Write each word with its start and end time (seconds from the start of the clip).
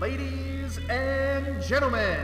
Ladies 0.00 0.78
and 0.88 1.60
gentlemen, 1.60 2.20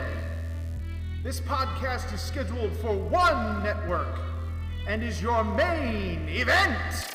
this 1.24 1.40
podcast 1.40 2.14
is 2.14 2.20
scheduled 2.20 2.72
for 2.76 2.94
one 2.94 3.64
network 3.64 4.20
and 4.86 5.02
is 5.02 5.20
your 5.20 5.42
main 5.42 6.28
event. 6.28 7.13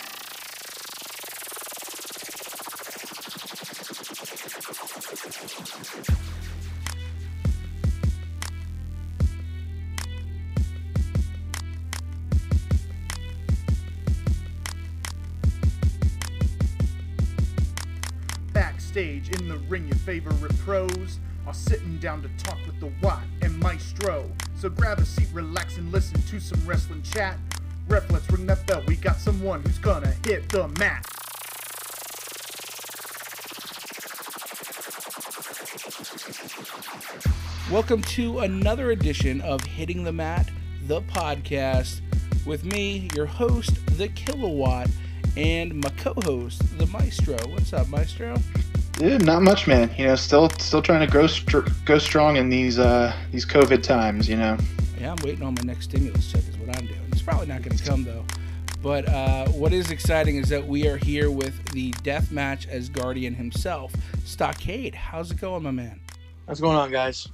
Down 21.99 22.21
to 22.21 22.30
talk 22.41 22.58
with 22.66 22.80
the 22.80 22.89
Watt 23.02 23.23
and 23.41 23.59
Maestro. 23.59 24.31
So 24.55 24.70
grab 24.70 24.99
a 24.99 25.05
seat, 25.05 25.27
relax, 25.34 25.77
and 25.77 25.91
listen 25.91 26.21
to 26.23 26.40
some 26.40 26.66
wrestling 26.66 27.02
chat. 27.02 27.38
Ref, 27.90 28.09
let's 28.09 28.30
ring 28.31 28.45
that 28.45 28.66
bell. 28.66 28.81
We 28.88 28.95
got 28.95 29.17
someone 29.17 29.62
who's 29.63 29.80
gonna 29.80 30.13
hit 30.23 30.48
the 30.48 30.70
mat. 30.80 31.05
Welcome 37.70 38.02
to 38.04 38.40
another 38.40 38.91
edition 38.91 39.41
of 39.41 39.62
Hitting 39.63 40.04
the 40.05 40.13
Mat, 40.13 40.49
the 40.88 41.02
podcast, 41.02 41.99
with 42.45 42.63
me, 42.63 43.09
your 43.13 43.26
host, 43.26 43.85
the 43.98 44.07
Kilowatt, 44.07 44.88
and 45.35 45.76
my 45.76 45.90
co-host, 45.98 46.77
the 46.77 46.87
Maestro. 46.87 47.37
What's 47.49 47.74
up, 47.74 47.90
Maestro? 47.90 48.37
Dude, 49.00 49.26
not 49.26 49.42
much, 49.44 49.66
man. 49.66 49.90
You 49.98 50.08
know, 50.08 50.16
still 50.18 50.50
still 50.50 50.82
trying 50.82 51.08
to 51.08 51.12
go 51.12 51.26
str- 51.26 51.70
go 51.86 51.98
strong 52.00 52.36
in 52.36 52.50
these 52.50 52.78
uh 52.80 53.16
these 53.32 53.46
COVID 53.46 53.82
times. 53.82 54.28
You 54.28 54.36
know. 54.36 54.58
Yeah, 55.00 55.12
I'm 55.12 55.18
waiting 55.24 55.42
on 55.42 55.55
my 55.55 55.62
next 55.64 55.86
stimulus 55.86 56.30
check. 56.30 56.42
Is 56.50 56.58
what 56.58 56.76
I'm 56.78 56.86
doing. 56.86 57.00
It's 57.14 57.22
probably 57.22 57.48
not 57.48 57.62
going 57.62 57.77
to 57.77 57.84
come 57.86 58.04
though. 58.04 58.26
But 58.82 59.08
uh, 59.08 59.48
what 59.48 59.72
is 59.72 59.90
exciting 59.90 60.36
is 60.36 60.50
that 60.50 60.68
we 60.68 60.86
are 60.86 60.98
here 60.98 61.32
with 61.32 61.72
the 61.72 61.92
death 62.04 62.30
match 62.30 62.68
Asgardian 62.68 63.38
himself, 63.38 63.94
Stockade. 64.25 64.96
How's 64.96 65.31
it 65.31 65.40
going, 65.40 65.64
my 65.64 65.72
man? 65.72 66.02
What's 66.46 66.59
going 66.59 66.75
on, 66.75 66.92
guys? 66.92 67.30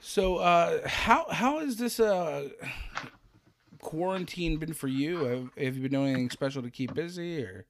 So, 0.00 0.36
uh, 0.36 0.88
how 0.88 1.26
how 1.30 1.58
has 1.60 1.76
this 1.76 2.00
uh, 2.00 2.48
quarantine 3.82 4.56
been 4.56 4.72
for 4.72 4.88
you? 4.88 5.24
Have, 5.24 5.50
have 5.58 5.76
you 5.76 5.82
been 5.82 5.92
doing 5.92 6.08
anything 6.12 6.30
special 6.30 6.62
to 6.62 6.70
keep 6.70 6.94
busy, 6.94 7.42
or 7.42 7.66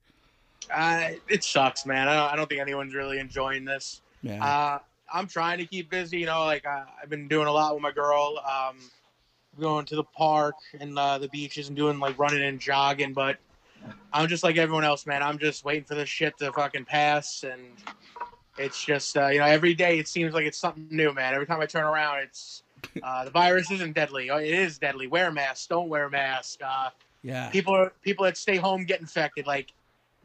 Uh, 0.73 1.11
it 1.29 1.45
sucks, 1.45 1.87
man. 1.87 2.09
I 2.09 2.15
don't, 2.15 2.33
I 2.33 2.37
don't 2.37 2.49
think 2.49 2.61
anyone's 2.61 2.95
really 2.95 3.19
enjoying 3.19 3.65
this. 3.65 4.03
yeah? 4.23 4.45
Uh, 4.45 4.79
I'm 5.13 5.27
trying 5.27 5.59
to 5.59 5.67
keep 5.67 5.91
busy. 5.91 6.19
You 6.19 6.27
know, 6.27 6.45
like 6.45 6.67
uh, 6.67 6.85
I've 7.03 7.09
been 7.09 7.29
doing 7.29 7.47
a 7.47 7.53
lot 7.53 7.75
with 7.75 7.83
my 7.83 7.93
girl. 7.93 8.39
Um, 8.39 8.77
going 9.59 9.85
to 9.87 9.97
the 9.97 10.05
park 10.05 10.55
and 10.79 10.99
uh, 10.99 11.19
the 11.19 11.29
beaches 11.29 11.69
and 11.69 11.77
doing 11.77 11.99
like 11.99 12.19
running 12.19 12.43
and 12.43 12.61
jogging. 12.61 13.13
But 13.13 13.39
I'm 14.13 14.29
just 14.29 14.45
like 14.45 14.57
everyone 14.57 14.85
else, 14.85 15.07
man. 15.07 15.23
I'm 15.23 15.39
just 15.39 15.65
waiting 15.65 15.85
for 15.85 15.95
this 15.95 16.09
shit 16.09 16.39
to 16.39 16.53
fucking 16.53 16.85
pass. 16.85 17.45
And 17.45 17.63
it's 18.57 18.85
just, 18.85 19.17
uh, 19.17 19.29
you 19.29 19.39
know, 19.39 19.47
every 19.47 19.75
day 19.75 19.99
it 19.99 20.09
seems 20.09 20.35
like 20.35 20.47
it's 20.47 20.59
something 20.59 20.87
new, 20.91 21.13
man. 21.13 21.35
Every 21.35 21.47
time 21.47 21.61
I 21.61 21.67
turn 21.67 21.85
around, 21.85 22.19
it's 22.21 22.63
uh, 23.03 23.25
the 23.25 23.31
virus 23.31 23.71
isn't 23.71 23.95
deadly. 23.95 24.31
Oh, 24.31 24.39
It 24.39 24.55
is 24.55 24.79
deadly. 24.79 25.07
Wear 25.07 25.29
a 25.29 25.33
mask. 25.33 25.69
Don't 25.69 25.89
wear 25.89 26.05
a 26.05 26.11
mask. 26.11 26.61
Uh, 26.65 26.91
yeah. 27.23 27.51
people 27.51 27.75
are 27.75 27.93
people 28.03 28.25
that 28.25 28.37
stay 28.37 28.57
home 28.57 28.85
get 28.85 29.01
infected. 29.01 29.47
Like 29.47 29.73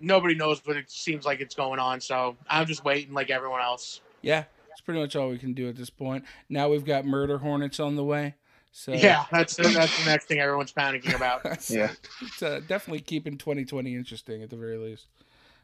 nobody 0.04 0.36
knows 0.36 0.62
what 0.66 0.78
it 0.78 0.92
seems 0.92 1.26
like 1.26 1.40
it's 1.40 1.56
going 1.56 1.80
on. 1.80 2.02
So 2.02 2.36
I'm 2.50 2.68
just 2.68 2.84
waiting, 2.84 3.14
like 3.14 3.30
everyone 3.30 3.62
else. 3.62 4.02
Yeah, 4.22 4.44
it's 4.72 4.81
pretty 4.81 5.00
much 5.00 5.16
all 5.16 5.30
we 5.30 5.38
can 5.38 5.53
do 5.53 5.69
at 5.69 5.75
this 5.75 5.90
point. 5.90 6.25
Now 6.50 6.69
we've 6.69 6.86
got 6.86 7.06
murder 7.06 7.38
hornets 7.38 7.80
on 7.80 7.96
the 7.96 8.03
way. 8.03 8.36
So 8.72 8.91
Yeah, 8.94 9.25
that's 9.31 9.56
that's 9.56 10.03
the 10.03 10.06
next 10.09 10.25
thing 10.25 10.40
everyone's 10.40 10.74
panicking 10.74 11.16
about. 11.16 11.44
Yeah. 11.69 11.91
it's 12.22 12.41
uh, 12.41 12.62
definitely 12.68 13.02
keeping 13.02 13.38
2020 13.38 13.96
interesting 13.96 14.41
at 14.41 14.50
the 14.50 14.56
very 14.58 14.78
least, 14.78 15.08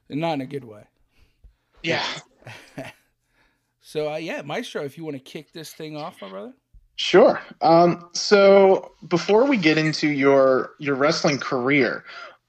and 0.09 0.19
not 0.19 0.33
in 0.33 0.41
a 0.41 0.45
good 0.45 0.63
way. 0.63 0.83
Yeah, 1.81 2.05
So 3.81 4.13
uh, 4.13 4.17
yeah, 4.17 4.43
Maestro, 4.43 4.83
if 4.83 4.97
you 4.97 5.03
want 5.03 5.15
to 5.15 5.23
kick 5.23 5.51
this 5.51 5.73
thing 5.73 5.97
off, 5.97 6.21
my 6.21 6.29
brother. 6.29 6.53
Sure. 6.95 7.41
Um. 7.61 8.09
So 8.13 8.91
before 9.07 9.45
we 9.45 9.57
get 9.57 9.77
into 9.77 10.09
your 10.09 10.73
your 10.79 10.95
wrestling 10.95 11.39
career, 11.39 12.03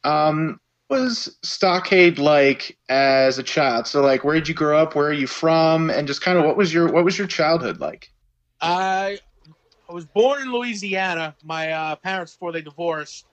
um, 0.05 0.61
what 0.61 0.70
was 0.91 1.37
Stockade 1.43 2.19
like 2.19 2.77
as 2.89 3.39
a 3.39 3.43
child? 3.43 3.87
So 3.87 4.03
like, 4.03 4.25
where 4.25 4.35
did 4.35 4.49
you 4.49 4.55
grow 4.55 4.79
up? 4.79 4.95
Where 4.95 5.07
are 5.07 5.13
you 5.13 5.27
from? 5.27 5.89
And 5.89 6.07
just 6.07 6.21
kind 6.21 6.37
of 6.37 6.45
what 6.45 6.57
was 6.57 6.75
your 6.75 6.93
what 6.93 7.05
was 7.05 7.17
your 7.17 7.27
childhood 7.27 7.81
like? 7.81 8.11
I 8.61 9.19
I 9.89 9.93
was 9.93 10.05
born 10.05 10.43
in 10.43 10.53
Louisiana. 10.53 11.35
My 11.45 11.73
uh, 11.73 11.97
parents 11.97 12.33
before 12.33 12.53
they 12.53 12.63
divorced. 12.63 13.27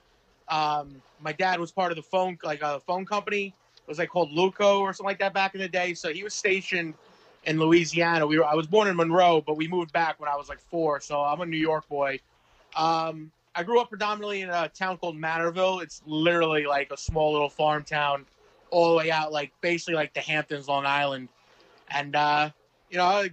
Um, 0.48 1.02
my 1.22 1.34
dad 1.34 1.60
was 1.60 1.72
part 1.72 1.92
of 1.92 1.98
the 1.98 2.04
phone 2.04 2.38
like 2.44 2.62
a 2.62 2.80
phone 2.82 3.06
company. 3.06 3.48
It 3.48 3.90
was 3.90 3.98
like 3.98 4.10
called 4.10 4.32
Luco 4.32 4.80
or 4.80 4.94
something 4.94 5.08
like 5.08 5.20
that 5.20 5.34
back 5.34 5.56
in 5.56 5.62
the 5.62 5.68
day. 5.68 5.94
So 5.94 6.14
he 6.14 6.24
was 6.24 6.34
stationed 6.34 6.94
in 7.46 7.60
Louisiana. 7.60 8.28
We 8.28 8.38
were 8.38 8.46
I 8.46 8.54
was 8.54 8.68
born 8.68 8.88
in 8.88 8.96
Monroe, 8.96 9.42
but 9.46 9.58
we 9.58 9.68
moved 9.68 9.92
back 9.92 10.20
when 10.20 10.30
I 10.30 10.36
was 10.36 10.48
like 10.48 10.60
four. 10.60 11.02
So 11.02 11.22
I'm 11.22 11.42
a 11.42 11.46
New 11.46 11.58
York 11.58 11.88
boy. 11.90 12.20
Um, 12.76 13.32
I 13.58 13.64
grew 13.64 13.82
up 13.82 13.90
predominantly 13.90 14.42
in 14.42 14.52
a 14.52 14.70
town 14.70 14.98
called 14.98 15.18
Manorville. 15.18 15.82
It's 15.82 16.04
literally 16.06 16.68
like 16.68 16.92
a 16.92 16.98
small 16.98 17.32
little 17.32 17.50
farm 17.50 17.84
town, 17.84 18.24
all 18.70 18.92
the 18.92 18.98
way 18.98 19.10
out 19.10 19.32
like 19.32 19.52
basically 19.62 19.96
like 19.96 20.14
the 20.14 20.20
Hamptons, 20.20 20.68
Long 20.68 20.86
Island, 20.86 21.28
and 21.90 22.16
uh, 22.16 22.52
you 22.92 23.00
know 23.00 23.06
I 23.06 23.32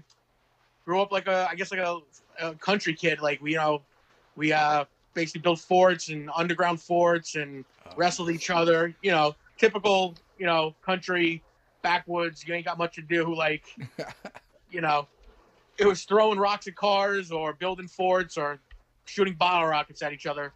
grew 0.86 1.02
up 1.02 1.12
like 1.12 1.26
a 1.26 1.46
I 1.50 1.54
guess 1.54 1.70
like 1.70 1.80
a, 1.80 1.98
a 2.40 2.54
country 2.54 2.94
kid. 2.94 3.20
Like 3.20 3.42
we 3.42 3.50
you 3.50 3.58
know 3.58 3.82
we 4.34 4.50
uh 4.50 4.86
basically 5.12 5.42
built 5.42 5.58
forts 5.58 6.08
and 6.08 6.30
underground 6.34 6.80
forts 6.80 7.34
and 7.34 7.62
wrestled 7.94 8.30
each 8.30 8.48
other. 8.48 8.94
You 9.02 9.10
know, 9.10 9.34
typical 9.58 10.14
you 10.38 10.46
know 10.46 10.74
country 10.80 11.42
backwoods. 11.82 12.48
You 12.48 12.54
ain't 12.54 12.64
got 12.64 12.78
much 12.78 12.94
to 12.94 13.02
do. 13.02 13.34
Like 13.34 13.64
you 14.70 14.80
know, 14.80 15.06
it 15.76 15.86
was 15.86 16.04
throwing 16.04 16.38
rocks 16.38 16.66
at 16.66 16.76
cars 16.76 17.30
or 17.30 17.52
building 17.52 17.88
forts 17.88 18.38
or 18.38 18.58
shooting 19.04 19.34
bottle 19.34 19.68
rockets 19.68 20.02
at 20.02 20.12
each 20.12 20.26
other. 20.26 20.52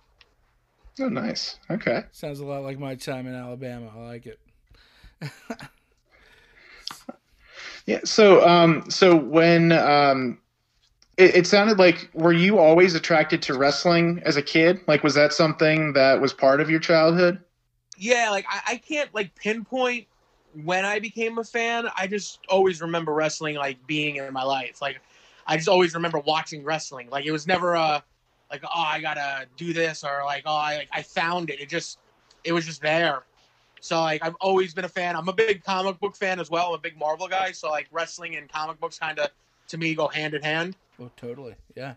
Oh, 1.00 1.08
nice. 1.08 1.58
Okay. 1.70 2.04
Sounds 2.10 2.40
a 2.40 2.44
lot 2.44 2.62
like 2.62 2.78
my 2.78 2.94
time 2.94 3.26
in 3.26 3.34
Alabama. 3.34 3.90
I 3.94 4.00
like 4.00 4.26
it. 4.26 4.40
Yeah. 7.86 8.00
So 8.04 8.46
um. 8.46 8.90
So 8.90 9.16
when 9.16 9.72
um. 9.72 10.38
It, 11.16 11.34
it 11.34 11.46
sounded 11.46 11.78
like 11.78 12.10
were 12.12 12.34
you 12.34 12.58
always 12.58 12.94
attracted 12.94 13.40
to 13.42 13.58
wrestling 13.58 14.22
as 14.24 14.36
a 14.36 14.42
kid? 14.42 14.80
Like, 14.86 15.02
was 15.02 15.14
that 15.14 15.32
something 15.32 15.94
that 15.94 16.20
was 16.20 16.32
part 16.32 16.60
of 16.60 16.70
your 16.70 16.80
childhood? 16.80 17.40
Yeah, 17.96 18.28
like 18.30 18.44
I, 18.48 18.74
I 18.74 18.76
can't 18.76 19.12
like 19.14 19.34
pinpoint 19.34 20.06
when 20.64 20.84
I 20.84 20.98
became 21.00 21.38
a 21.38 21.44
fan. 21.44 21.88
I 21.96 22.06
just 22.06 22.40
always 22.48 22.80
remember 22.80 23.12
wrestling 23.14 23.56
like 23.56 23.84
being 23.86 24.16
in 24.16 24.32
my 24.32 24.44
life. 24.44 24.80
Like 24.82 25.00
I 25.46 25.56
just 25.56 25.68
always 25.68 25.94
remember 25.94 26.18
watching 26.18 26.62
wrestling. 26.62 27.08
Like 27.10 27.24
it 27.24 27.32
was 27.32 27.46
never 27.46 27.72
a 27.72 28.04
like 28.50 28.62
oh 28.64 28.68
I 28.80 29.00
gotta 29.00 29.46
do 29.56 29.72
this 29.72 30.04
or 30.04 30.22
like 30.24 30.42
oh 30.46 30.54
I 30.54 30.76
like 30.76 30.88
I 30.92 31.02
found 31.02 31.50
it. 31.50 31.60
It 31.60 31.68
just 31.68 31.98
it 32.44 32.52
was 32.52 32.66
just 32.66 32.82
there. 32.82 33.24
So 33.80 34.00
like 34.00 34.24
I've 34.24 34.36
always 34.40 34.74
been 34.74 34.84
a 34.84 34.88
fan. 34.88 35.16
I'm 35.16 35.28
a 35.28 35.32
big 35.32 35.62
comic 35.64 36.00
book 36.00 36.16
fan 36.16 36.40
as 36.40 36.50
well. 36.50 36.68
I'm 36.68 36.74
a 36.74 36.78
big 36.78 36.98
Marvel 36.98 37.28
guy. 37.28 37.52
So 37.52 37.70
like 37.70 37.88
wrestling 37.90 38.36
and 38.36 38.48
comic 38.48 38.80
books 38.80 38.98
kind 38.98 39.18
of 39.18 39.30
to 39.68 39.78
me 39.78 39.94
go 39.94 40.08
hand 40.08 40.34
in 40.34 40.42
hand. 40.42 40.76
Oh, 41.00 41.10
totally. 41.16 41.54
Yeah. 41.76 41.94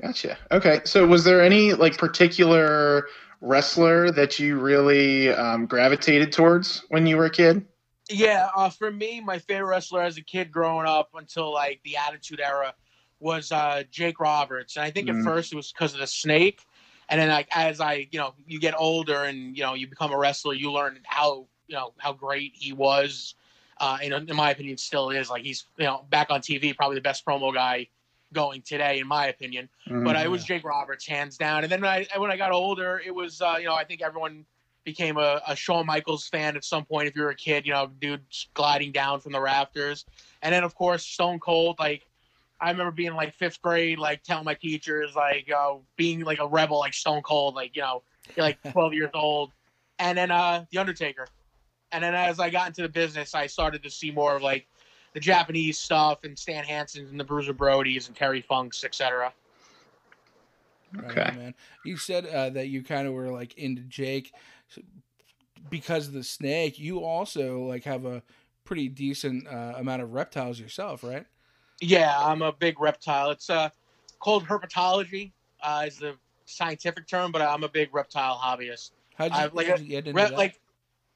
Gotcha. 0.00 0.38
Okay. 0.50 0.80
So 0.84 1.06
was 1.06 1.24
there 1.24 1.42
any 1.42 1.74
like 1.74 1.96
particular 1.98 3.06
wrestler 3.40 4.10
that 4.12 4.38
you 4.38 4.58
really 4.58 5.30
um, 5.30 5.66
gravitated 5.66 6.32
towards 6.32 6.84
when 6.88 7.06
you 7.06 7.16
were 7.16 7.26
a 7.26 7.30
kid? 7.30 7.64
Yeah, 8.10 8.48
uh, 8.56 8.70
for 8.70 8.90
me, 8.90 9.20
my 9.20 9.38
favorite 9.38 9.68
wrestler 9.68 10.02
as 10.02 10.16
a 10.16 10.22
kid 10.22 10.50
growing 10.50 10.86
up 10.86 11.10
until 11.14 11.52
like 11.52 11.80
the 11.84 11.96
Attitude 11.96 12.40
Era 12.40 12.74
was 13.20 13.52
uh, 13.52 13.82
Jake 13.90 14.20
Roberts, 14.20 14.76
and 14.76 14.84
I 14.84 14.90
think 14.90 15.08
Mm. 15.08 15.18
at 15.18 15.24
first 15.24 15.52
it 15.52 15.56
was 15.56 15.72
because 15.72 15.94
of 15.94 16.00
the 16.00 16.06
snake, 16.06 16.60
and 17.08 17.20
then 17.20 17.28
like 17.28 17.48
as 17.50 17.80
I 17.80 18.08
you 18.10 18.18
know 18.18 18.34
you 18.46 18.60
get 18.60 18.74
older 18.76 19.24
and 19.24 19.56
you 19.56 19.62
know 19.62 19.74
you 19.74 19.86
become 19.88 20.12
a 20.12 20.18
wrestler, 20.18 20.54
you 20.54 20.70
learn 20.72 21.00
how 21.04 21.46
you 21.66 21.76
know 21.76 21.92
how 21.98 22.12
great 22.12 22.52
he 22.54 22.72
was. 22.72 23.34
Uh, 23.80 23.98
in 24.02 24.34
my 24.34 24.50
opinion, 24.50 24.76
still 24.76 25.10
is 25.10 25.30
like 25.30 25.44
he's 25.44 25.66
you 25.76 25.84
know 25.84 26.04
back 26.10 26.28
on 26.30 26.40
TV, 26.40 26.76
probably 26.76 26.96
the 26.96 27.00
best 27.00 27.24
promo 27.24 27.54
guy 27.54 27.86
going 28.32 28.60
today, 28.62 28.98
in 28.98 29.06
my 29.06 29.26
opinion. 29.28 29.68
Mhm. 29.88 30.04
But 30.04 30.16
it 30.16 30.30
was 30.30 30.44
Jake 30.44 30.64
Roberts, 30.64 31.06
hands 31.06 31.36
down. 31.38 31.62
And 31.62 31.70
then 31.72 31.80
when 31.80 31.90
I 31.90 32.18
when 32.18 32.30
I 32.30 32.36
got 32.36 32.52
older, 32.52 33.00
it 33.04 33.14
was 33.14 33.40
uh, 33.40 33.56
you 33.58 33.66
know 33.66 33.74
I 33.74 33.84
think 33.84 34.02
everyone 34.02 34.44
became 34.84 35.18
a, 35.18 35.40
a 35.46 35.54
Shawn 35.54 35.84
Michaels 35.86 36.26
fan 36.28 36.56
at 36.56 36.64
some 36.64 36.84
point. 36.84 37.08
If 37.08 37.14
you 37.14 37.22
were 37.22 37.30
a 37.30 37.34
kid, 37.36 37.66
you 37.66 37.72
know, 37.72 37.90
dude 38.00 38.22
gliding 38.54 38.90
down 38.90 39.20
from 39.20 39.32
the 39.32 39.40
rafters. 39.40 40.06
And 40.42 40.52
then 40.54 40.64
of 40.64 40.74
course 40.74 41.04
Stone 41.04 41.40
Cold. 41.40 41.78
Like 41.78 42.06
I 42.60 42.70
remember 42.70 42.90
being 42.90 43.14
like 43.14 43.34
fifth 43.34 43.62
grade, 43.62 43.98
like 43.98 44.22
telling 44.22 44.44
my 44.44 44.54
teachers, 44.54 45.14
like 45.14 45.50
uh, 45.50 45.74
being 45.96 46.20
like 46.20 46.40
a 46.40 46.46
rebel, 46.46 46.78
like 46.78 46.94
Stone 46.94 47.22
Cold, 47.22 47.54
like 47.54 47.76
you 47.76 47.82
know, 47.82 48.02
like 48.36 48.58
12 48.72 48.94
years 48.94 49.10
old. 49.14 49.52
And 49.98 50.16
then 50.18 50.30
uh, 50.30 50.64
the 50.70 50.78
Undertaker. 50.78 51.26
And 51.92 52.04
then 52.04 52.14
as 52.14 52.38
I 52.38 52.50
got 52.50 52.68
into 52.68 52.82
the 52.82 52.88
business, 52.88 53.34
I 53.34 53.46
started 53.46 53.82
to 53.82 53.90
see 53.90 54.10
more 54.10 54.36
of 54.36 54.42
like 54.42 54.66
the 55.14 55.20
Japanese 55.20 55.78
stuff 55.78 56.24
and 56.24 56.38
Stan 56.38 56.64
Hansens 56.64 57.10
and 57.10 57.18
the 57.18 57.24
Bruiser 57.24 57.54
Brodies 57.54 58.08
and 58.08 58.16
Terry 58.16 58.42
Funks, 58.42 58.84
etc. 58.84 59.32
Okay. 61.04 61.22
on, 61.22 61.36
man. 61.36 61.54
You 61.84 61.96
said 61.96 62.26
uh, 62.26 62.50
that 62.50 62.68
you 62.68 62.82
kind 62.82 63.06
of 63.06 63.14
were 63.14 63.30
like 63.30 63.56
into 63.56 63.82
Jake 63.82 64.32
because 65.70 66.08
of 66.08 66.12
the 66.12 66.24
snake. 66.24 66.78
You 66.78 67.04
also 67.04 67.62
like 67.62 67.84
have 67.84 68.04
a 68.04 68.22
pretty 68.64 68.88
decent 68.88 69.46
uh, 69.46 69.74
amount 69.76 70.02
of 70.02 70.12
reptiles 70.12 70.60
yourself, 70.60 71.02
right? 71.02 71.26
Yeah, 71.80 72.16
I'm 72.18 72.42
a 72.42 72.52
big 72.52 72.80
reptile. 72.80 73.30
It's 73.30 73.50
uh, 73.50 73.70
called 74.20 74.44
herpetology, 74.44 75.32
uh, 75.62 75.84
is 75.86 75.98
the 75.98 76.14
scientific 76.44 77.06
term, 77.06 77.30
but 77.30 77.42
I'm 77.42 77.62
a 77.64 77.68
big 77.68 77.94
reptile 77.94 78.36
hobbyist. 78.36 78.90
How'd 79.16 79.32
you, 79.32 79.38
I- 79.38 79.50
like, 79.52 79.66
how'd 79.68 79.80
you 79.80 79.86
get 79.88 80.06
into 80.06 80.20
Re- 80.20 80.28
that? 80.30 80.36
like 80.36 80.60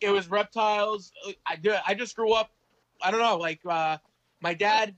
it 0.00 0.10
was 0.10 0.28
reptiles. 0.30 1.12
I 1.46 1.56
do. 1.56 1.74
I 1.86 1.94
just 1.94 2.16
grew 2.16 2.32
up. 2.32 2.50
I 3.00 3.10
don't 3.10 3.20
know. 3.20 3.36
Like 3.36 3.60
uh, 3.68 3.98
my 4.40 4.54
dad, 4.54 4.94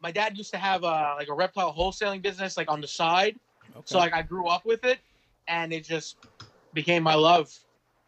my 0.00 0.10
dad 0.12 0.36
used 0.36 0.50
to 0.52 0.58
have 0.58 0.82
a 0.84 1.14
like 1.18 1.28
a 1.28 1.34
reptile 1.34 1.72
wholesaling 1.74 2.22
business 2.22 2.56
like 2.56 2.70
on 2.70 2.80
the 2.80 2.86
side. 2.86 3.36
okay. 3.72 3.82
So 3.86 3.98
like 3.98 4.12
I 4.14 4.22
grew 4.22 4.46
up 4.46 4.64
with 4.66 4.84
it, 4.84 4.98
and 5.48 5.72
it 5.72 5.84
just 5.84 6.16
became 6.74 7.02
my 7.02 7.14
love. 7.14 7.52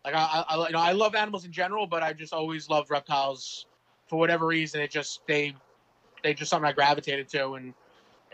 Like 0.05 0.14
I, 0.14 0.44
I, 0.49 0.55
I- 0.56 0.67
you 0.67 0.73
know, 0.73 0.81
I 0.81 0.93
love 0.93 1.14
animals 1.14 1.44
in 1.44 1.53
general, 1.53 1.87
but 1.87 2.03
I 2.03 2.12
just 2.12 2.32
always 2.32 2.69
loved 2.69 2.91
reptiles 2.91 3.67
for 4.06 4.19
whatever 4.19 4.47
reason. 4.47 4.81
It 4.81 4.91
just 4.91 5.20
they, 5.26 5.55
they 6.22 6.34
just 6.34 6.50
something 6.50 6.68
I 6.68 6.72
gravitated 6.72 7.28
to, 7.30 7.54
and 7.54 7.74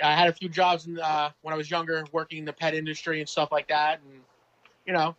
I 0.02 0.14
had 0.14 0.28
a 0.28 0.32
few 0.32 0.48
jobs 0.48 0.86
in, 0.86 0.98
uh, 0.98 1.30
when 1.42 1.52
I 1.52 1.56
was 1.56 1.70
younger, 1.70 2.04
working 2.12 2.38
in 2.38 2.44
the 2.44 2.52
pet 2.52 2.74
industry 2.74 3.20
and 3.20 3.28
stuff 3.28 3.50
like 3.52 3.68
that, 3.68 4.00
and 4.00 4.20
you 4.86 4.92
know, 4.92 5.14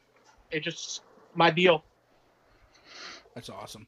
it 0.51 0.61
just 0.61 1.01
my 1.35 1.49
deal. 1.49 1.83
That's 3.35 3.49
awesome. 3.49 3.87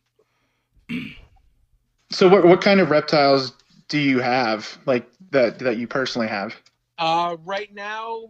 So 2.12 2.28
what 2.28 2.46
what 2.46 2.62
kind 2.62 2.80
of 2.80 2.90
reptiles 2.90 3.54
do 3.88 4.00
you 4.00 4.20
have 4.20 4.78
like 4.86 5.08
that 5.32 5.60
that 5.60 5.78
you 5.78 5.88
personally 5.88 6.28
have? 6.28 6.56
Uh, 6.98 7.36
right 7.44 7.74
now, 7.74 8.30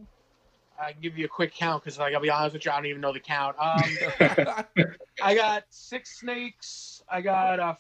I 0.82 0.92
can 0.92 1.02
give 1.02 1.18
you 1.18 1.26
a 1.26 1.30
quick 1.30 1.54
count 1.54 1.84
because, 1.84 2.00
like, 2.00 2.14
I'll 2.14 2.22
be 2.22 2.30
honest 2.30 2.54
with 2.54 2.66
you, 2.66 2.72
I 2.72 2.76
don't 2.78 2.88
even 2.88 3.02
know 3.02 3.14
the 3.14 3.20
count. 3.20 3.56
Um, 3.60 3.96
I 5.22 5.36
got 5.36 5.64
six 5.70 6.20
snakes. 6.20 7.04
I 7.10 7.22
got 7.22 7.60
a, 7.60 7.78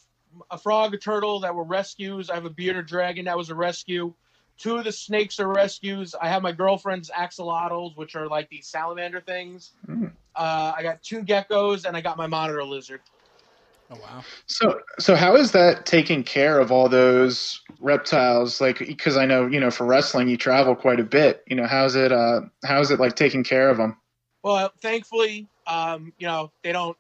a 0.52 0.58
frog, 0.58 0.94
a 0.94 0.98
turtle 0.98 1.40
that 1.42 1.54
were 1.54 1.64
rescues. 1.64 2.30
I 2.30 2.36
have 2.36 2.46
a 2.46 2.50
bearded 2.50 2.86
dragon 2.86 3.26
that 3.26 3.38
was 3.38 3.50
a 3.50 3.56
rescue. 3.56 4.14
Two 4.58 4.78
of 4.78 4.86
the 4.86 4.92
snakes 4.92 5.40
are 5.40 5.48
rescues. 5.48 6.16
I 6.20 6.30
have 6.30 6.42
my 6.42 6.54
girlfriend's 6.54 7.10
axolotls, 7.12 7.98
which 7.98 8.16
are 8.16 8.28
like 8.28 8.50
these 8.50 8.68
salamander 8.68 9.20
things. 9.22 9.72
Mm. 9.88 10.12
Uh, 10.36 10.74
I 10.76 10.82
got 10.82 11.02
two 11.04 11.24
geckos, 11.24 11.86
and 11.86 11.98
I 11.98 12.02
got 12.02 12.18
my 12.18 12.28
monitor 12.28 12.64
lizard. 12.64 13.02
oh 13.92 13.98
wow. 14.02 14.24
So 14.48 14.80
so 14.98 15.16
how 15.16 15.36
is 15.36 15.52
that 15.52 15.86
taking 15.86 16.24
care 16.24 16.60
of 16.60 16.72
all 16.72 16.88
those 16.88 17.62
reptiles? 17.82 18.62
Like 18.62 18.80
because 18.80 19.18
I 19.18 19.26
know 19.26 19.48
you 19.48 19.60
know 19.60 19.72
for 19.72 19.86
wrestling 19.86 20.30
you 20.30 20.38
travel 20.38 20.76
quite 20.76 21.02
a 21.02 21.04
bit. 21.04 21.44
You 21.48 21.58
know 21.58 21.68
how's 21.68 21.96
it 21.96 22.14
uh 22.14 22.42
how's 22.64 22.92
it 22.92 23.00
like 23.00 23.16
taking 23.16 23.44
care 23.44 23.70
of 23.70 23.78
them? 23.78 23.98
Well, 24.42 24.72
thankfully, 24.80 25.48
um, 25.68 26.14
you 26.18 26.28
know, 26.28 26.52
they 26.64 26.72
don't 26.72 26.96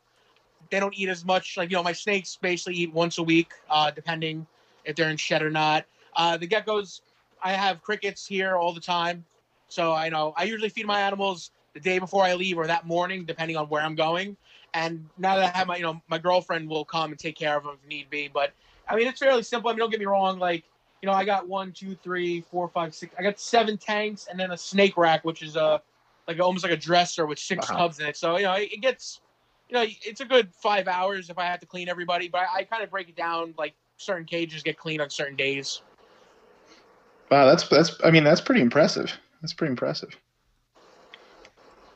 they 0.75 0.81
don't 0.81 0.97
eat 0.97 1.07
as 1.07 1.23
much. 1.23 1.55
Like 1.55 1.69
you 1.71 1.77
know, 1.77 1.83
my 1.83 1.93
snakes 1.93 2.37
basically 2.41 2.75
eat 2.75 2.93
once 2.93 3.17
a 3.17 3.23
week, 3.23 3.53
uh, 3.69 3.91
depending 3.91 4.45
if 4.83 4.97
they're 4.97 5.09
in 5.09 5.15
shed 5.15 5.41
or 5.41 5.49
not. 5.49 5.85
Uh, 6.17 6.35
the 6.35 6.47
geckos, 6.47 6.99
I 7.41 7.53
have 7.53 7.81
crickets 7.81 8.27
here 8.27 8.57
all 8.57 8.73
the 8.73 8.81
time, 8.81 9.23
so 9.69 9.93
I 9.93 10.09
know 10.09 10.33
I 10.35 10.43
usually 10.43 10.67
feed 10.69 10.85
my 10.85 10.99
animals 10.99 11.51
the 11.73 11.79
day 11.79 11.97
before 11.97 12.23
I 12.23 12.33
leave 12.33 12.57
or 12.57 12.67
that 12.67 12.85
morning, 12.85 13.23
depending 13.23 13.55
on 13.55 13.67
where 13.67 13.81
I'm 13.81 13.95
going. 13.95 14.35
And 14.73 15.07
now 15.17 15.35
that 15.37 15.55
I 15.55 15.57
have 15.57 15.67
my, 15.67 15.77
you 15.77 15.83
know, 15.83 16.01
my 16.09 16.17
girlfriend 16.17 16.69
will 16.69 16.83
come 16.83 17.11
and 17.11 17.19
take 17.19 17.37
care 17.37 17.55
of 17.55 17.63
them 17.63 17.77
if 17.81 17.87
need 17.87 18.09
be. 18.09 18.27
But 18.27 18.51
I 18.89 18.97
mean, 18.97 19.07
it's 19.07 19.19
fairly 19.19 19.43
simple. 19.43 19.69
I 19.69 19.73
mean, 19.73 19.79
don't 19.79 19.91
get 19.91 20.01
me 20.01 20.05
wrong. 20.05 20.39
Like, 20.39 20.65
you 21.01 21.07
know, 21.07 21.13
I 21.13 21.23
got 21.23 21.47
one, 21.47 21.71
two, 21.71 21.95
three, 22.03 22.41
four, 22.41 22.67
five, 22.67 22.93
six. 22.93 23.15
I 23.17 23.23
got 23.23 23.39
seven 23.39 23.77
tanks 23.77 24.27
and 24.29 24.37
then 24.37 24.51
a 24.51 24.57
snake 24.57 24.97
rack, 24.97 25.23
which 25.23 25.41
is 25.41 25.55
a 25.55 25.81
like 26.27 26.41
almost 26.41 26.65
like 26.65 26.73
a 26.73 26.77
dresser 26.77 27.25
with 27.25 27.39
six 27.39 27.69
Wow. 27.71 27.77
tubs 27.77 27.99
in 27.99 28.07
it. 28.07 28.17
So 28.17 28.35
you 28.35 28.43
know, 28.43 28.53
it, 28.53 28.73
it 28.73 28.81
gets, 28.81 29.21
you 29.69 29.73
know, 29.75 29.85
it's 30.03 30.21
a 30.21 30.25
good 30.25 30.53
five 30.53 30.87
hours 30.87 31.29
if 31.29 31.37
I 31.37 31.45
have 31.45 31.59
to 31.61 31.65
clean 31.65 31.89
everybody. 31.89 32.27
But 32.27 32.41
I, 32.41 32.59
I 32.59 32.63
kind 32.63 32.83
of 32.83 32.91
break 32.91 33.09
it 33.09 33.15
down. 33.15 33.53
Like 33.57 33.73
certain 33.97 34.25
cages 34.25 34.63
get 34.63 34.77
cleaned 34.77 35.01
on 35.01 35.09
certain 35.09 35.35
days. 35.35 35.81
Wow, 37.31 37.45
that's 37.45 37.67
that's 37.67 37.95
I 38.03 38.11
mean 38.11 38.23
that's 38.23 38.41
pretty 38.41 38.61
impressive. 38.61 39.11
That's 39.41 39.53
pretty 39.53 39.71
impressive. 39.71 40.15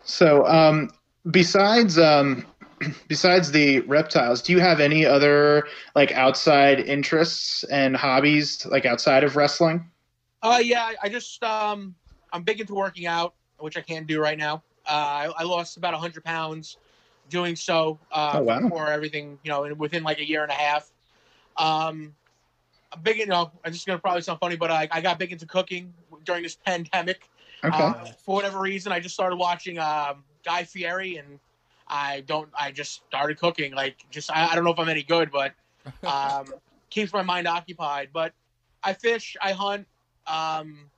So 0.03 0.45
um 0.47 0.89
besides 1.29 1.99
um 1.99 2.45
besides 3.07 3.51
the 3.51 3.81
reptiles, 3.81 4.41
do 4.41 4.53
you 4.53 4.59
have 4.59 4.79
any 4.79 5.05
other 5.05 5.67
like 5.95 6.11
outside 6.13 6.79
interests 6.79 7.63
and 7.65 7.95
hobbies 7.95 8.65
like 8.65 8.85
outside 8.85 9.23
of 9.23 9.35
wrestling? 9.35 9.85
Uh, 10.41 10.59
yeah, 10.63 10.93
I- 11.03 11.09
just 11.09 11.43
um, 11.43 11.95
I'm 12.31 12.43
big 12.43 12.61
into 12.61 12.73
working 12.73 13.05
out, 13.05 13.35
which 13.57 13.77
I 13.77 13.81
can't 13.81 14.07
do 14.07 14.21
right 14.21 14.37
now. 14.37 14.63
Uh, 14.87 14.91
I, 14.91 15.33
I 15.39 15.43
lost 15.43 15.75
about 15.77 15.93
100 15.93 16.23
pounds 16.23 16.77
doing 17.29 17.55
so. 17.55 17.99
Uh, 18.11 18.31
Oh, 18.35 18.41
wow. 18.43 18.67
For 18.69 18.87
everything, 18.87 19.39
you 19.43 19.49
know, 19.51 19.73
within 19.75 20.03
like 20.03 20.19
a 20.19 20.27
year 20.27 20.43
and 20.43 20.51
a 20.51 20.55
half. 20.55 20.89
Um, 21.57 22.15
I'm 22.91 23.01
big, 23.01 23.17
you 23.17 23.25
know, 23.27 23.51
I'm 23.63 23.71
just 23.71 23.85
gonna 23.85 23.99
probably 23.99 24.21
sound 24.21 24.39
funny, 24.39 24.55
but 24.55 24.71
I, 24.71 24.87
I 24.91 25.01
got 25.01 25.19
big 25.19 25.31
into 25.31 25.45
cooking 25.45 25.93
during 26.25 26.43
this 26.43 26.55
pandemic. 26.55 27.29
Okay. 27.63 27.77
Uh, 27.77 28.05
for 28.25 28.35
whatever 28.35 28.59
reason, 28.59 28.91
I 28.91 28.99
just 28.99 29.13
started 29.13 29.35
watching 29.35 29.77
um, 29.79 30.23
Guy 30.45 30.63
Fieri, 30.63 31.17
and 31.17 31.39
I 31.87 32.21
don't. 32.21 32.49
I 32.57 32.71
just 32.71 33.03
started 33.07 33.37
cooking. 33.37 33.73
Like, 33.73 33.97
just 34.09 34.31
I, 34.31 34.47
I 34.47 34.55
don't 34.55 34.63
know 34.63 34.71
if 34.71 34.79
I'm 34.79 34.89
any 34.89 35.03
good, 35.03 35.29
but 35.31 35.53
um, 36.03 36.45
keeps 36.89 37.11
my 37.13 37.21
mind 37.21 37.47
occupied. 37.47 38.09
But 38.13 38.33
I 38.83 38.93
fish, 38.93 39.35
I 39.41 39.51
hunt, 39.51 39.87
um, 40.25 40.89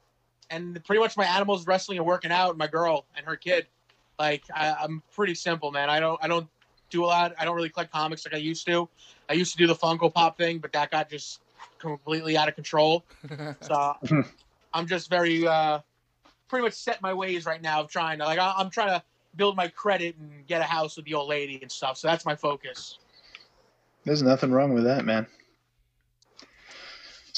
and 0.50 0.84
pretty 0.86 1.00
much 1.00 1.18
my 1.18 1.25
animals 1.25 1.66
wrestling 1.66 1.98
and 1.98 2.06
working 2.06 2.31
out. 2.31 2.57
My 2.57 2.68
girl 2.68 3.06
and 3.18 3.25
her 3.25 3.36
kid. 3.36 3.68
Like, 4.21 4.44
I, 4.53 4.75
I'm 4.79 5.01
pretty 5.15 5.33
simple, 5.33 5.71
man. 5.71 5.89
I 5.89 6.00
don't. 6.00 6.19
I 6.23 6.27
don't 6.27 6.47
do 6.91 7.03
a 7.03 7.07
lot. 7.07 7.33
I 7.39 7.45
don't 7.45 7.56
really 7.56 7.69
collect 7.69 7.91
comics 7.91 8.23
like 8.23 8.35
I 8.35 8.38
used 8.38 8.68
to. 8.68 8.88
I 9.27 9.33
used 9.33 9.51
to 9.53 9.57
do 9.57 9.65
the 9.65 9.73
Funko 9.73 10.13
Pop 10.13 10.38
thing, 10.38 10.59
but 10.59 10.71
that 10.73 10.91
got 10.91 11.09
just 11.09 11.41
completely 11.79 12.38
out 12.38 12.47
of 12.47 12.53
control. 12.53 13.03
So 13.62 13.95
I'm 14.73 14.85
just 14.88 15.09
very 15.09 15.47
uh, 15.47 15.79
pretty 16.50 16.63
much 16.63 16.73
set 16.73 17.01
my 17.01 17.13
ways 17.13 17.45
right 17.45 17.62
now 17.62 17.81
of 17.81 17.89
trying 17.89 18.19
to 18.19 18.25
like 18.25 18.38
I- 18.39 18.53
I'm 18.57 18.69
trying 18.69 18.89
to 18.89 19.03
build 19.36 19.55
my 19.55 19.67
credit 19.69 20.15
and 20.17 20.46
get 20.46 20.62
a 20.62 20.65
house 20.65 20.98
with 20.98 21.05
the 21.05 21.13
old 21.15 21.29
lady 21.29 21.60
and 21.62 21.72
stuff. 21.72 21.98
So 21.98 22.07
that's 22.07 22.25
my 22.25 22.36
focus. 22.36 23.00
There's 24.05 24.22
nothing 24.22 24.51
wrong 24.51 24.74
with 24.74 24.84
that, 24.84 25.03
man. 25.05 25.25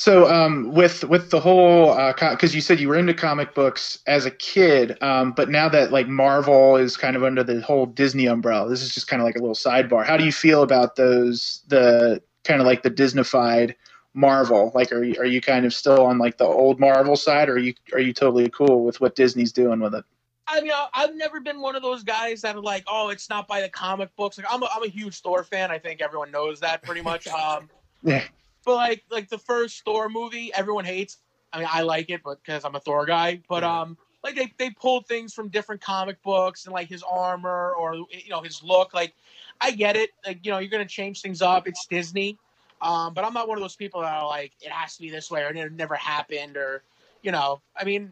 So, 0.03 0.29
um, 0.29 0.74
with 0.74 1.05
with 1.05 1.29
the 1.29 1.39
whole, 1.39 1.95
because 1.95 2.53
you 2.53 2.60
said 2.60 2.77
you 2.77 2.89
were 2.89 2.98
into 2.98 3.13
comic 3.13 3.55
books 3.55 4.00
as 4.05 4.25
a 4.25 4.31
kid, 4.31 5.01
um, 5.01 5.31
but 5.31 5.50
now 5.50 5.69
that 5.69 5.93
like 5.93 6.10
Marvel 6.10 6.75
is 6.75 6.98
kind 6.98 7.15
of 7.15 7.24
under 7.24 7.41
the 7.41 7.62
whole 7.62 7.86
Disney 7.86 8.25
umbrella, 8.25 8.69
this 8.69 8.81
is 8.81 8.93
just 8.93 9.07
kind 9.07 9.22
of 9.22 9.25
like 9.25 9.38
a 9.38 9.39
little 9.39 9.55
sidebar. 9.55 10.05
How 10.05 10.17
do 10.17 10.25
you 10.25 10.33
feel 10.33 10.62
about 10.62 10.98
those, 10.98 11.62
the 11.69 12.22
kind 12.43 12.60
of 12.60 12.67
like 12.67 12.83
the 12.83 12.91
Disneyfied 12.91 13.75
Marvel? 14.13 14.74
Like, 14.75 14.91
are 14.91 15.05
you, 15.05 15.15
are 15.19 15.25
you 15.25 15.39
kind 15.39 15.65
of 15.65 15.74
still 15.74 16.05
on 16.05 16.17
like 16.17 16.38
the 16.38 16.43
old 16.43 16.81
Marvel 16.81 17.15
side, 17.15 17.48
or 17.48 17.53
are 17.53 17.57
you 17.57 17.74
are 17.93 18.01
you 18.01 18.12
totally 18.12 18.50
cool 18.50 18.83
with 18.83 19.00
what 19.00 19.15
Disney's 19.15 19.53
doing 19.53 19.79
with 19.79 19.95
it? 19.95 20.03
I 20.50 20.60
mean, 20.60 20.74
I've 20.93 21.15
never 21.15 21.39
been 21.39 21.62
one 21.62 21.77
of 21.77 21.81
those 21.81 22.03
guys 22.03 22.41
that 22.41 22.57
are 22.57 22.62
like, 22.62 22.83
oh, 22.88 23.07
it's 23.07 23.29
not 23.29 23.48
by 23.48 23.62
the 23.62 23.69
comic 23.69 24.13
books. 24.17 24.38
Like, 24.38 24.48
I'm 24.50 24.63
a, 24.63 24.69
I'm 24.75 24.83
a 24.83 24.89
huge 24.89 25.22
Thor 25.22 25.45
fan. 25.45 25.72
I 25.72 25.79
think 25.79 26.01
everyone 26.01 26.29
knows 26.29 26.60
that 26.60 26.83
pretty 26.83 27.01
much. 27.01 27.25
Um, 27.33 27.69
Yeah. 28.03 28.25
But 28.65 28.75
like, 28.75 29.03
like 29.10 29.29
the 29.29 29.38
first 29.38 29.84
Thor 29.84 30.10
movie, 30.10 30.51
everyone 30.53 30.86
hates. 30.86 31.17
I 31.51 31.60
mean, 31.60 31.67
I 31.72 31.82
like 31.82 32.10
it, 32.10 32.22
but 32.24 32.43
because 32.43 32.65
I'm 32.65 32.75
a 32.75 32.79
Thor 32.79 33.05
guy. 33.05 33.41
But 33.48 33.63
Yeah. 33.63 33.82
um, 33.82 33.98
like 34.24 34.36
they 34.36 34.51
they 34.58 34.70
pulled 34.72 35.05
things 35.08 35.34
from 35.34 35.50
different 35.50 35.82
comic 35.82 36.22
books 36.24 36.65
and 36.65 36.74
like 36.74 36.88
his 36.88 37.03
armor 37.03 37.74
or 37.77 37.96
you 37.96 38.29
know 38.29 38.41
his 38.41 38.63
look. 38.63 38.93
Like, 38.93 39.13
I 39.62 39.72
get 39.72 39.96
it. 39.96 40.12
Like, 40.25 40.46
you 40.46 40.51
know, 40.51 40.60
you're 40.60 40.70
gonna 40.70 40.86
change 40.86 41.22
things 41.22 41.41
up. 41.41 41.67
It's 41.67 41.86
Disney. 41.88 42.38
Um, 42.82 43.13
but 43.13 43.24
I'm 43.24 43.34
not 43.34 43.48
one 43.48 43.58
of 43.58 43.62
those 43.62 43.77
people 43.77 44.01
that 44.01 44.13
are 44.13 44.27
like, 44.27 44.51
it 44.62 44.70
has 44.70 44.96
to 44.98 45.01
be 45.01 45.10
this 45.10 45.32
way 45.32 45.43
or 45.43 45.50
it 45.55 45.72
never 45.72 45.96
happened 45.96 46.58
or, 46.58 46.84
you 47.22 47.32
know, 47.32 47.62
I 47.77 47.86
mean, 47.86 48.12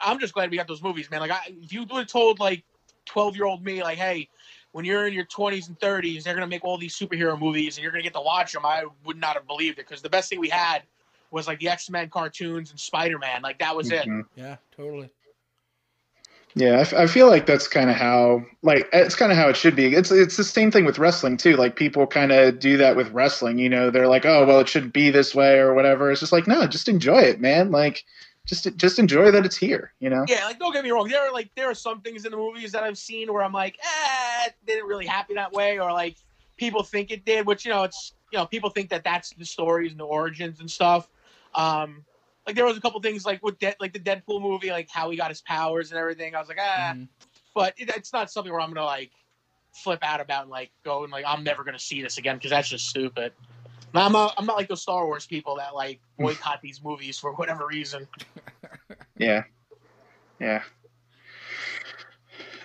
I'm 0.00 0.18
just 0.18 0.32
glad 0.32 0.50
we 0.50 0.56
got 0.56 0.66
those 0.66 0.82
movies, 0.82 1.10
man. 1.10 1.20
Like, 1.20 1.32
I, 1.32 1.40
if 1.48 1.70
you 1.70 1.80
would 1.80 1.90
have 1.90 2.06
told 2.06 2.40
like 2.40 2.64
12 3.04 3.36
year 3.36 3.44
old 3.44 3.62
me, 3.62 3.82
like, 3.82 3.98
hey, 3.98 4.28
when 4.76 4.84
you're 4.84 5.06
in 5.06 5.14
your 5.14 5.24
20s 5.24 5.68
and 5.68 5.80
30s, 5.80 6.22
they're 6.22 6.34
gonna 6.34 6.46
make 6.46 6.62
all 6.62 6.76
these 6.76 6.94
superhero 6.94 7.40
movies 7.40 7.78
and 7.78 7.82
you're 7.82 7.90
gonna 7.90 8.02
get 8.02 8.12
to 8.12 8.20
watch 8.20 8.52
them, 8.52 8.66
I 8.66 8.84
would 9.06 9.16
not 9.16 9.34
have 9.34 9.46
believed 9.46 9.78
it 9.78 9.88
because 9.88 10.02
the 10.02 10.10
best 10.10 10.28
thing 10.28 10.38
we 10.38 10.50
had 10.50 10.82
was 11.30 11.46
like 11.46 11.60
the 11.60 11.70
X 11.70 11.88
Men 11.88 12.10
cartoons 12.10 12.72
and 12.72 12.78
Spider 12.78 13.18
Man. 13.18 13.40
Like 13.40 13.58
that 13.60 13.74
was 13.74 13.90
it. 13.90 14.06
Mhm. 14.06 14.24
yeah, 14.36 14.56
totally. 14.76 15.08
Yeah, 16.54 16.72
I, 16.72 16.80
f- 16.80 16.92
I 16.92 17.06
feel 17.06 17.26
like 17.26 17.46
that's 17.46 17.68
kind 17.68 17.88
of 17.88 17.96
how, 17.96 18.44
like, 18.62 18.86
it's 18.92 19.14
kind 19.14 19.32
of 19.32 19.38
how 19.38 19.48
it 19.48 19.56
should 19.56 19.76
be. 19.76 19.94
It's 19.94 20.10
it's 20.10 20.36
the 20.36 20.44
same 20.44 20.70
thing 20.70 20.84
with 20.84 20.98
wrestling 20.98 21.38
too. 21.38 21.56
Like 21.56 21.76
people 21.76 22.06
kind 22.06 22.30
of 22.30 22.58
do 22.58 22.76
that 22.76 22.96
with 22.96 23.10
wrestling. 23.12 23.58
You 23.58 23.70
know, 23.70 23.90
they're 23.90 24.08
like, 24.08 24.26
oh, 24.26 24.44
well, 24.44 24.60
it 24.60 24.68
shouldn't 24.68 24.92
be 24.92 25.08
this 25.08 25.34
way 25.34 25.58
or 25.58 25.72
whatever. 25.72 26.10
It's 26.10 26.20
just 26.20 26.32
like, 26.32 26.46
no, 26.46 26.66
just 26.66 26.88
enjoy 26.88 27.20
it, 27.20 27.40
man. 27.40 27.70
Like, 27.70 28.04
just 28.46 28.76
just 28.76 28.98
enjoy 28.98 29.30
that 29.30 29.44
it's 29.44 29.56
here. 29.56 29.92
You 30.00 30.10
know. 30.10 30.24
Yeah, 30.28 30.44
like 30.46 30.58
don't 30.58 30.72
get 30.72 30.84
me 30.84 30.90
wrong. 30.90 31.08
There 31.08 31.20
are 31.20 31.32
like 31.32 31.50
there 31.56 31.68
are 31.68 31.74
some 31.74 32.00
things 32.00 32.24
in 32.24 32.30
the 32.30 32.36
movies 32.36 32.72
that 32.72 32.82
I've 32.84 32.98
seen 32.98 33.32
where 33.32 33.42
I'm 33.42 33.52
like, 33.52 33.78
eh, 33.82 34.48
didn't 34.66 34.86
really 34.86 35.06
happen 35.06 35.36
that 35.36 35.52
way, 35.52 35.78
or 35.78 35.92
like 35.92 36.16
people 36.56 36.82
think 36.82 37.10
it 37.10 37.24
did, 37.24 37.46
which 37.46 37.64
you 37.64 37.72
know 37.72 37.82
it's 37.84 38.14
you 38.32 38.38
know 38.38 38.46
people 38.46 38.70
think 38.70 38.90
that 38.90 39.04
that's 39.04 39.30
the 39.30 39.44
stories 39.44 39.90
and 39.90 40.00
the 40.00 40.04
origins 40.04 40.60
and 40.60 40.70
stuff. 40.70 41.10
Um, 41.54 42.04
like 42.46 42.54
there 42.54 42.64
was 42.64 42.76
a 42.76 42.80
couple 42.80 43.00
things 43.00 43.26
like 43.26 43.42
with 43.42 43.58
De- 43.58 43.74
like 43.80 43.92
the 43.92 43.98
Deadpool 43.98 44.40
movie, 44.40 44.70
like 44.70 44.88
how 44.90 45.10
he 45.10 45.16
got 45.16 45.30
his 45.30 45.42
powers 45.42 45.90
and 45.90 45.98
everything. 45.98 46.34
I 46.34 46.38
was 46.38 46.48
like, 46.48 46.58
ah, 46.60 46.92
Mhm. 46.94 47.08
but 47.54 47.74
it, 47.76 47.90
it's 47.96 48.12
not 48.12 48.30
something 48.30 48.52
where 48.52 48.60
I'm 48.60 48.72
gonna 48.72 48.86
like 48.86 49.10
flip 49.72 49.98
out 50.02 50.20
about 50.20 50.42
and 50.42 50.50
like 50.50 50.70
go 50.84 51.02
and 51.02 51.12
like 51.12 51.24
I'm 51.26 51.44
never 51.44 51.64
gonna 51.64 51.78
see 51.78 52.02
this 52.02 52.18
again 52.18 52.36
because 52.36 52.50
that's 52.50 52.68
just 52.68 52.88
stupid. 52.88 53.32
I'm 53.94 54.12
not, 54.12 54.34
I'm 54.36 54.46
not 54.46 54.56
like 54.56 54.68
those 54.68 54.82
Star 54.82 55.06
Wars 55.06 55.26
people 55.26 55.56
that 55.56 55.74
like 55.74 56.00
boycott 56.18 56.60
these 56.62 56.82
movies 56.82 57.18
for 57.18 57.32
whatever 57.32 57.66
reason. 57.66 58.06
Yeah. 59.18 59.44
Yeah. 60.38 60.62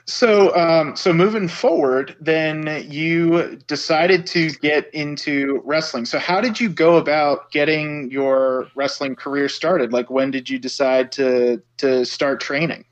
So, 0.05 0.53
um, 0.57 0.95
so 0.97 1.13
moving 1.13 1.47
forward, 1.47 2.17
then 2.19 2.85
you 2.89 3.55
decided 3.67 4.25
to 4.27 4.49
get 4.49 4.93
into 4.93 5.61
wrestling. 5.63 6.03
So, 6.05 6.19
how 6.19 6.41
did 6.41 6.59
you 6.59 6.67
go 6.67 6.97
about 6.97 7.51
getting 7.51 8.11
your 8.11 8.67
wrestling 8.75 9.15
career 9.15 9.47
started? 9.47 9.93
Like, 9.93 10.09
when 10.09 10.31
did 10.31 10.49
you 10.49 10.59
decide 10.59 11.11
to 11.13 11.61
to 11.77 12.03
start 12.03 12.41
training? 12.41 12.83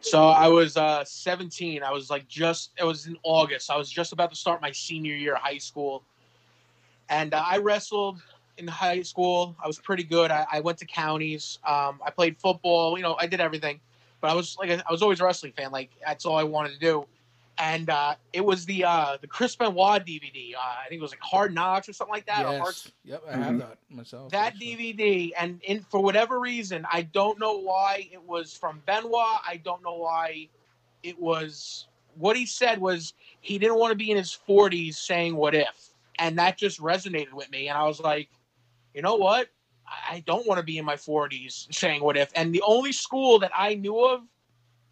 So 0.00 0.28
I 0.28 0.48
was 0.48 0.76
uh, 0.76 1.02
17. 1.04 1.82
I 1.82 1.90
was 1.90 2.10
like 2.10 2.28
just 2.28 2.72
it 2.78 2.84
was 2.84 3.06
in 3.06 3.16
August. 3.22 3.70
I 3.70 3.76
was 3.76 3.90
just 3.90 4.12
about 4.12 4.30
to 4.30 4.36
start 4.36 4.62
my 4.62 4.70
senior 4.70 5.14
year 5.14 5.34
of 5.34 5.40
high 5.40 5.58
school, 5.58 6.04
and 7.08 7.34
uh, 7.34 7.42
I 7.44 7.58
wrestled 7.58 8.22
in 8.56 8.66
high 8.68 9.02
school. 9.02 9.56
I 9.62 9.66
was 9.66 9.78
pretty 9.78 10.04
good. 10.04 10.30
I, 10.30 10.46
I 10.52 10.60
went 10.60 10.78
to 10.78 10.86
counties. 10.86 11.58
Um, 11.66 12.00
I 12.04 12.10
played 12.10 12.38
football. 12.38 12.96
You 12.96 13.02
know, 13.02 13.16
I 13.18 13.26
did 13.26 13.40
everything. 13.40 13.80
But 14.20 14.30
I 14.30 14.34
was 14.34 14.56
like, 14.58 14.70
I 14.70 14.90
was 14.92 15.02
always 15.02 15.20
a 15.20 15.24
wrestling 15.24 15.52
fan. 15.52 15.70
Like 15.72 15.90
that's 16.04 16.24
all 16.24 16.36
I 16.36 16.44
wanted 16.44 16.72
to 16.72 16.78
do. 16.78 17.06
And 17.58 17.88
uh, 17.88 18.14
it 18.32 18.44
was 18.44 18.64
the 18.66 18.84
uh, 18.84 19.16
the 19.20 19.26
Chris 19.28 19.54
Benoit 19.54 20.04
DVD. 20.04 20.54
Uh, 20.54 20.58
I 20.58 20.88
think 20.88 20.98
it 20.98 21.02
was 21.02 21.12
like 21.12 21.20
Hard 21.20 21.54
Knocks 21.54 21.88
or 21.88 21.92
something 21.92 22.12
like 22.12 22.26
that. 22.26 22.44
or 22.46 22.58
Hard 22.58 22.74
Yes. 22.74 22.92
Yep, 23.04 23.22
I 23.28 23.32
have 23.36 23.54
Mhm. 23.54 23.58
that 23.58 23.78
myself. 23.90 24.32
that 24.32 24.54
actually. 24.54 24.76
DVD, 24.76 25.32
and 25.38 25.60
in 25.62 25.80
for 25.82 26.00
whatever 26.00 26.40
reason, 26.40 26.84
I 26.90 27.02
don't 27.02 27.38
know 27.38 27.58
why 27.58 28.08
it 28.12 28.22
was 28.22 28.56
from 28.56 28.82
Benoit. 28.86 29.38
I 29.46 29.60
don't 29.62 29.82
know 29.84 29.94
why 29.94 30.48
it 31.02 31.20
was. 31.20 31.86
What 32.16 32.36
he 32.36 32.46
said 32.46 32.80
was 32.80 33.12
he 33.40 33.58
didn't 33.58 33.76
want 33.78 33.92
to 33.92 33.96
be 33.96 34.10
in 34.10 34.16
his 34.16 34.36
40s 34.48 34.94
saying 34.96 35.36
"what 35.36 35.54
if," 35.54 35.93
and 36.18 36.38
that 36.38 36.58
just 36.58 36.80
resonated 36.80 37.32
with 37.32 37.50
me. 37.50 37.68
And 37.68 37.76
I 37.76 37.84
was 37.84 38.00
like, 38.00 38.30
you 38.94 39.02
know 39.02 39.16
what? 39.16 39.48
I 39.86 40.22
don't 40.26 40.46
want 40.46 40.58
to 40.58 40.64
be 40.64 40.78
in 40.78 40.84
my 40.84 40.96
40s 40.96 41.72
saying 41.72 42.02
"what 42.02 42.16
if." 42.16 42.30
And 42.34 42.54
the 42.54 42.62
only 42.62 42.92
school 42.92 43.38
that 43.40 43.52
I 43.54 43.74
knew 43.74 43.98
of 44.04 44.22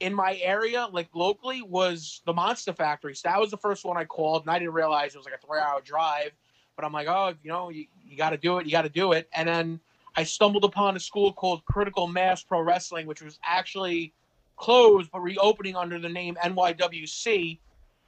in 0.00 0.14
my 0.14 0.36
area, 0.42 0.88
like 0.90 1.08
locally, 1.14 1.62
was 1.62 2.20
the 2.26 2.32
Monster 2.32 2.72
Factory. 2.72 3.14
So 3.14 3.28
that 3.28 3.40
was 3.40 3.50
the 3.50 3.56
first 3.56 3.84
one 3.84 3.96
I 3.96 4.04
called, 4.04 4.42
and 4.42 4.50
I 4.50 4.58
didn't 4.58 4.74
realize 4.74 5.14
it 5.14 5.18
was 5.18 5.26
like 5.26 5.34
a 5.42 5.46
three-hour 5.46 5.80
drive. 5.82 6.32
But 6.76 6.84
I'm 6.84 6.92
like, 6.92 7.06
oh, 7.06 7.34
you 7.42 7.50
know, 7.50 7.70
you, 7.70 7.86
you 8.04 8.16
got 8.16 8.30
to 8.30 8.36
do 8.36 8.58
it. 8.58 8.66
You 8.66 8.72
got 8.72 8.82
to 8.82 8.88
do 8.88 9.12
it. 9.12 9.28
And 9.34 9.48
then 9.48 9.80
I 10.16 10.24
stumbled 10.24 10.64
upon 10.64 10.96
a 10.96 11.00
school 11.00 11.32
called 11.32 11.64
Critical 11.64 12.06
Mass 12.06 12.42
Pro 12.42 12.60
Wrestling, 12.60 13.06
which 13.06 13.22
was 13.22 13.38
actually 13.44 14.12
closed 14.56 15.10
but 15.10 15.20
reopening 15.20 15.76
under 15.76 15.98
the 15.98 16.08
name 16.08 16.36
NYWC. 16.42 17.58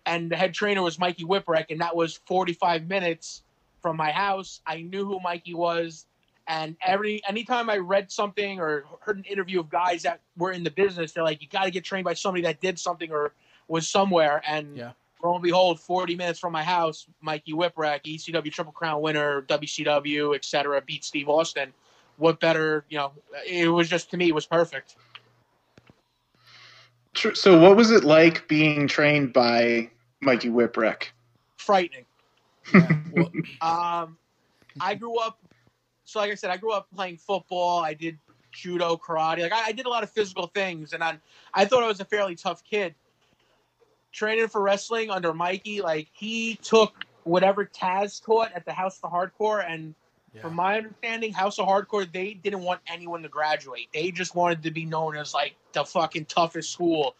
And 0.06 0.30
the 0.30 0.36
head 0.36 0.52
trainer 0.54 0.82
was 0.82 0.98
Mikey 0.98 1.24
Whipwreck, 1.24 1.70
and 1.70 1.80
that 1.80 1.96
was 1.96 2.20
45 2.26 2.86
minutes 2.86 3.42
from 3.80 3.96
my 3.96 4.10
house. 4.10 4.60
I 4.66 4.82
knew 4.82 5.04
who 5.06 5.20
Mikey 5.20 5.54
was. 5.54 6.06
And 6.46 6.76
every 6.82 7.22
anytime 7.26 7.70
I 7.70 7.78
read 7.78 8.10
something 8.12 8.60
or 8.60 8.84
heard 9.00 9.16
an 9.16 9.24
interview 9.24 9.60
of 9.60 9.70
guys 9.70 10.02
that 10.02 10.20
were 10.36 10.52
in 10.52 10.62
the 10.62 10.70
business, 10.70 11.12
they're 11.12 11.24
like, 11.24 11.40
you 11.40 11.48
got 11.48 11.64
to 11.64 11.70
get 11.70 11.84
trained 11.84 12.04
by 12.04 12.14
somebody 12.14 12.42
that 12.42 12.60
did 12.60 12.78
something 12.78 13.10
or 13.10 13.32
was 13.66 13.88
somewhere. 13.88 14.42
And 14.46 14.76
Yeah. 14.76 14.92
lo 15.22 15.34
and 15.34 15.42
behold, 15.42 15.80
40 15.80 16.16
minutes 16.16 16.38
from 16.38 16.52
my 16.52 16.62
house, 16.62 17.06
Mikey 17.22 17.52
Whipwreck, 17.54 18.02
ECW 18.04 18.52
Triple 18.52 18.72
Crown 18.74 19.00
winner, 19.00 19.40
WCW, 19.42 20.34
etc., 20.34 20.82
beat 20.82 21.02
Steve 21.02 21.30
Austin. 21.30 21.72
What 22.18 22.40
better, 22.40 22.84
you 22.90 22.98
know? 22.98 23.12
It 23.46 23.68
was 23.68 23.88
just 23.88 24.10
to 24.10 24.18
me, 24.18 24.28
it 24.28 24.34
was 24.34 24.44
perfect. 24.46 24.96
Tr- 27.14 27.34
So, 27.34 27.58
what 27.58 27.76
was 27.76 27.90
it 27.90 28.04
like 28.04 28.46
being 28.48 28.86
trained 28.88 29.32
by 29.32 29.90
Mikey 30.20 30.50
Whipwreck? 30.50 31.04
Frightening. 31.56 32.04
Yeah, 32.72 32.98
well, 33.12 33.30
Um, 33.60 34.18
I 34.80 34.94
grew 34.94 35.18
up, 35.18 35.38
so 36.04 36.18
like 36.20 36.30
I 36.30 36.34
said, 36.34 36.50
I 36.50 36.56
grew 36.56 36.72
up 36.72 36.88
playing 36.94 37.18
football. 37.18 37.80
I 37.80 37.94
did 37.94 38.18
judo, 38.52 38.96
karate. 38.96 39.40
Like 39.40 39.52
I, 39.52 39.66
I 39.66 39.72
did 39.72 39.86
a 39.86 39.88
lot 39.88 40.02
of 40.02 40.10
physical 40.10 40.48
things, 40.48 40.92
and 40.92 41.02
I, 41.02 41.18
I 41.52 41.64
thought 41.64 41.82
I 41.82 41.86
was 41.86 42.00
a 42.00 42.04
fairly 42.04 42.34
tough 42.34 42.64
kid. 42.64 42.94
Training 44.12 44.48
for 44.48 44.60
wrestling 44.60 45.10
under 45.10 45.34
Mikey, 45.34 45.80
like 45.80 46.08
he 46.12 46.56
took 46.56 47.04
whatever 47.24 47.64
Taz 47.64 48.24
taught 48.24 48.52
at 48.52 48.64
the 48.64 48.72
House 48.72 49.00
of 49.02 49.10
Hardcore, 49.10 49.64
and 49.68 49.94
yeah. 50.34 50.42
from 50.42 50.54
my 50.54 50.76
understanding, 50.76 51.32
House 51.32 51.58
of 51.58 51.66
Hardcore, 51.66 52.10
they 52.10 52.34
didn't 52.34 52.62
want 52.62 52.80
anyone 52.86 53.22
to 53.22 53.28
graduate. 53.28 53.88
They 53.92 54.10
just 54.10 54.34
wanted 54.34 54.62
to 54.64 54.70
be 54.70 54.84
known 54.84 55.16
as 55.16 55.32
like 55.32 55.54
the 55.72 55.84
fucking 55.84 56.26
toughest 56.26 56.72
school. 56.72 57.14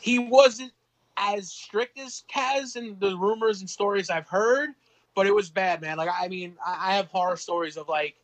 He 0.00 0.18
wasn't 0.18 0.72
as 1.16 1.50
strict 1.50 1.98
as 1.98 2.24
Taz 2.32 2.76
and 2.76 2.98
the 3.00 3.16
rumors 3.16 3.60
and 3.60 3.68
stories 3.68 4.10
I've 4.10 4.28
heard, 4.28 4.70
but 5.14 5.26
it 5.26 5.34
was 5.34 5.50
bad, 5.50 5.80
man. 5.80 5.96
Like 5.96 6.10
I 6.12 6.28
mean, 6.28 6.56
I 6.64 6.90
I 6.90 6.96
have 6.96 7.08
horror 7.08 7.36
stories 7.36 7.76
of 7.76 7.88
like 7.88 8.14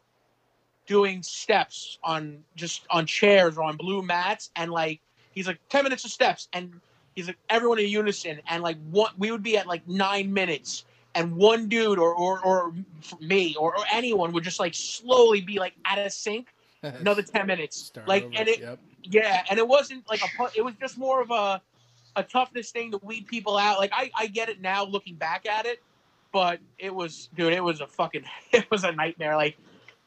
doing 0.86 1.22
steps 1.22 1.98
on 2.02 2.44
just 2.56 2.82
on 2.90 3.06
chairs 3.06 3.56
or 3.56 3.64
on 3.64 3.76
blue 3.76 4.02
mats, 4.02 4.50
and 4.56 4.70
like 4.70 5.00
he's 5.32 5.46
like 5.46 5.58
ten 5.68 5.84
minutes 5.84 6.04
of 6.04 6.10
steps, 6.10 6.48
and 6.52 6.80
he's 7.14 7.26
like 7.26 7.38
everyone 7.50 7.78
in 7.78 7.88
unison, 7.88 8.40
and 8.48 8.62
like 8.62 8.76
what 8.90 9.18
we 9.18 9.30
would 9.30 9.42
be 9.42 9.56
at 9.56 9.66
like 9.66 9.86
nine 9.88 10.32
minutes, 10.32 10.84
and 11.14 11.34
one 11.36 11.68
dude 11.68 11.98
or 11.98 12.14
or, 12.14 12.44
or 12.44 12.74
me 13.20 13.54
or, 13.58 13.76
or 13.76 13.84
anyone 13.92 14.32
would 14.32 14.44
just 14.44 14.60
like 14.60 14.74
slowly 14.74 15.40
be 15.40 15.58
like 15.58 15.74
out 15.84 15.98
of 15.98 16.12
sync 16.12 16.48
another 16.82 17.22
10 17.22 17.46
minutes. 17.46 17.86
Start 17.86 18.08
like 18.08 18.24
over, 18.24 18.34
and 18.36 18.48
it 18.48 18.60
yep. 18.60 18.78
yeah 19.02 19.44
and 19.48 19.58
it 19.58 19.66
wasn't 19.66 20.08
like 20.08 20.20
a 20.22 20.48
it 20.56 20.62
was 20.62 20.74
just 20.80 20.98
more 20.98 21.20
of 21.20 21.30
a 21.30 21.60
a 22.16 22.22
toughness 22.22 22.70
thing 22.70 22.92
to 22.92 22.98
weed 23.02 23.26
people 23.26 23.56
out. 23.56 23.78
Like 23.78 23.92
i 23.92 24.10
i 24.16 24.26
get 24.26 24.48
it 24.48 24.60
now 24.60 24.84
looking 24.84 25.14
back 25.14 25.46
at 25.46 25.66
it 25.66 25.82
but 26.32 26.58
it 26.78 26.94
was 26.94 27.28
dude 27.36 27.52
it 27.52 27.62
was 27.62 27.80
a 27.80 27.86
fucking 27.86 28.24
it 28.52 28.70
was 28.70 28.84
a 28.84 28.92
nightmare. 28.92 29.36
Like 29.36 29.56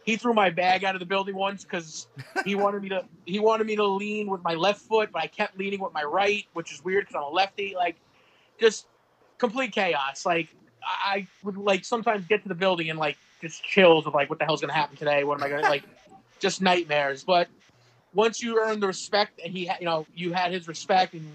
he 0.03 0.15
threw 0.15 0.33
my 0.33 0.49
bag 0.49 0.85
out 0.85 0.95
of 0.95 0.99
the 0.99 1.05
building 1.05 1.35
once 1.35 1.63
because 1.63 2.07
he 2.45 2.55
wanted 2.63 2.81
me 2.81 2.89
to 2.89 3.03
he 3.25 3.39
wanted 3.39 3.67
me 3.67 3.75
to 3.75 3.85
lean 3.85 4.29
with 4.29 4.41
my 4.43 4.53
left 4.53 4.79
foot 4.79 5.09
but 5.11 5.21
i 5.21 5.27
kept 5.27 5.57
leaning 5.59 5.81
with 5.81 5.93
my 5.93 6.03
right 6.03 6.45
which 6.53 6.71
is 6.71 6.81
weird 6.83 7.05
because 7.05 7.15
i'm 7.15 7.23
a 7.23 7.35
lefty. 7.35 7.73
Like 7.75 7.97
just 8.59 8.87
complete 9.37 9.71
chaos. 9.71 10.25
Like 10.25 10.55
I 10.87 11.17
I 11.17 11.27
would 11.43 11.57
like 11.57 11.83
sometimes 11.85 12.25
get 12.25 12.43
to 12.43 12.49
the 12.49 12.55
building 12.55 12.89
and 12.89 12.97
like 12.97 13.17
just 13.41 13.63
chills 13.63 14.05
of 14.07 14.13
like 14.13 14.29
what 14.29 14.39
the 14.39 14.45
hell's 14.45 14.61
gonna 14.61 14.73
happen 14.73 14.95
today? 14.97 15.23
What 15.23 15.37
am 15.39 15.43
i 15.43 15.49
gonna 15.49 15.61
like 15.63 15.83
just 16.39 16.61
nightmares. 16.61 17.23
But 17.23 17.47
once 18.13 18.41
you 18.41 18.59
earned 18.59 18.81
the 18.81 18.87
respect 18.87 19.39
and 19.43 19.51
he 19.53 19.65
had 19.65 19.79
you 19.79 19.85
know 19.85 20.05
you 20.15 20.33
had 20.33 20.51
his 20.51 20.67
respect 20.67 21.13
and 21.13 21.29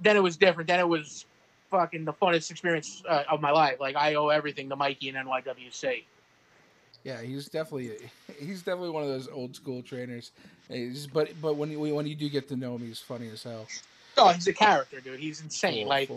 then 0.00 0.16
it 0.16 0.22
was 0.22 0.36
different. 0.36 0.68
Then 0.68 0.80
it 0.80 0.88
was 0.88 1.26
fucking 1.70 2.04
the 2.04 2.12
funnest 2.14 2.50
experience 2.50 3.02
uh, 3.08 3.24
of 3.30 3.40
my 3.40 3.50
life. 3.50 3.78
Like 3.80 3.96
i 3.96 4.14
owe 4.14 4.28
everything 4.28 4.68
to 4.70 4.76
mikey 4.76 5.08
and 5.10 5.18
nywc 5.28 6.02
Yeah, 7.04 7.20
he's 7.20 7.48
definitely 7.48 7.92
he's 8.38 8.62
definitely 8.62 8.90
one 8.90 9.02
of 9.02 9.08
those 9.08 9.28
old 9.28 9.54
school 9.54 9.82
trainers. 9.82 10.30
He's- 10.68 11.06
but 11.06 11.30
but 11.42 11.56
when 11.56 11.70
you 11.70 11.94
when 11.94 12.06
you 12.06 12.14
do 12.14 12.28
get 12.28 12.48
to 12.48 12.56
know 12.56 12.74
him, 12.76 12.86
he's 12.86 12.98
funny 13.00 13.28
as 13.30 13.42
hell. 13.42 13.66
oh 14.16 14.28
he's 14.28 14.46
a 14.46 14.52
character 14.52 15.00
dude. 15.00 15.18
He's 15.20 15.40
insane. 15.42 15.82
Full- 15.82 15.88
like 15.88 16.08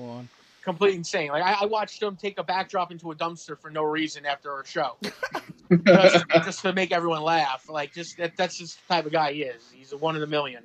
full 0.63 0.71
on. 0.71 0.77
complete 0.77 0.95
insane 0.95 1.29
like 1.29 1.43
I, 1.43 1.63
I 1.63 1.65
watched 1.65 2.01
him 2.01 2.15
take 2.15 2.39
a 2.39 2.43
backdrop 2.43 2.91
into 2.91 3.11
a 3.11 3.15
dumpster 3.15 3.59
for 3.59 3.69
no 3.69 3.83
reason 3.83 4.25
after 4.25 4.59
a 4.59 4.65
show 4.65 4.97
just, 5.85 6.25
just 6.29 6.61
to 6.61 6.73
make 6.73 6.91
everyone 6.91 7.21
laugh 7.21 7.69
like 7.69 7.93
just 7.93 8.17
that, 8.17 8.35
that's 8.37 8.57
just 8.57 8.79
the 8.87 8.93
type 8.93 9.05
of 9.05 9.11
guy 9.11 9.33
he 9.33 9.43
is 9.43 9.69
he's 9.73 9.91
a 9.93 9.97
one 9.97 10.15
in 10.15 10.23
a 10.23 10.27
million 10.27 10.63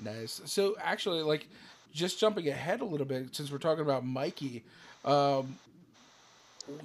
Nice. 0.00 0.40
So 0.44 0.76
actually, 0.82 1.22
like, 1.22 1.46
just 1.92 2.18
jumping 2.18 2.48
ahead 2.48 2.80
a 2.80 2.84
little 2.84 3.06
bit, 3.06 3.34
since 3.34 3.50
we're 3.50 3.58
talking 3.58 3.82
about 3.82 4.04
Mikey, 4.04 4.62
um, 5.04 5.56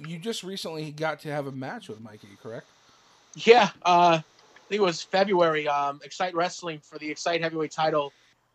you 0.06 0.18
just 0.18 0.42
recently 0.42 0.90
got 0.90 1.20
to 1.20 1.30
have 1.30 1.46
a 1.46 1.52
match 1.52 1.88
with 1.88 2.00
Mikey, 2.00 2.28
correct? 2.42 2.66
Yeah, 3.34 3.70
uh, 3.84 4.20
I 4.20 4.68
think 4.68 4.80
it 4.80 4.84
was 4.84 5.02
February. 5.02 5.66
Um, 5.68 6.00
Excite 6.04 6.34
Wrestling 6.34 6.80
for 6.80 6.98
the 6.98 7.10
Excite 7.10 7.42
Heavyweight 7.42 7.72
title. 7.72 8.12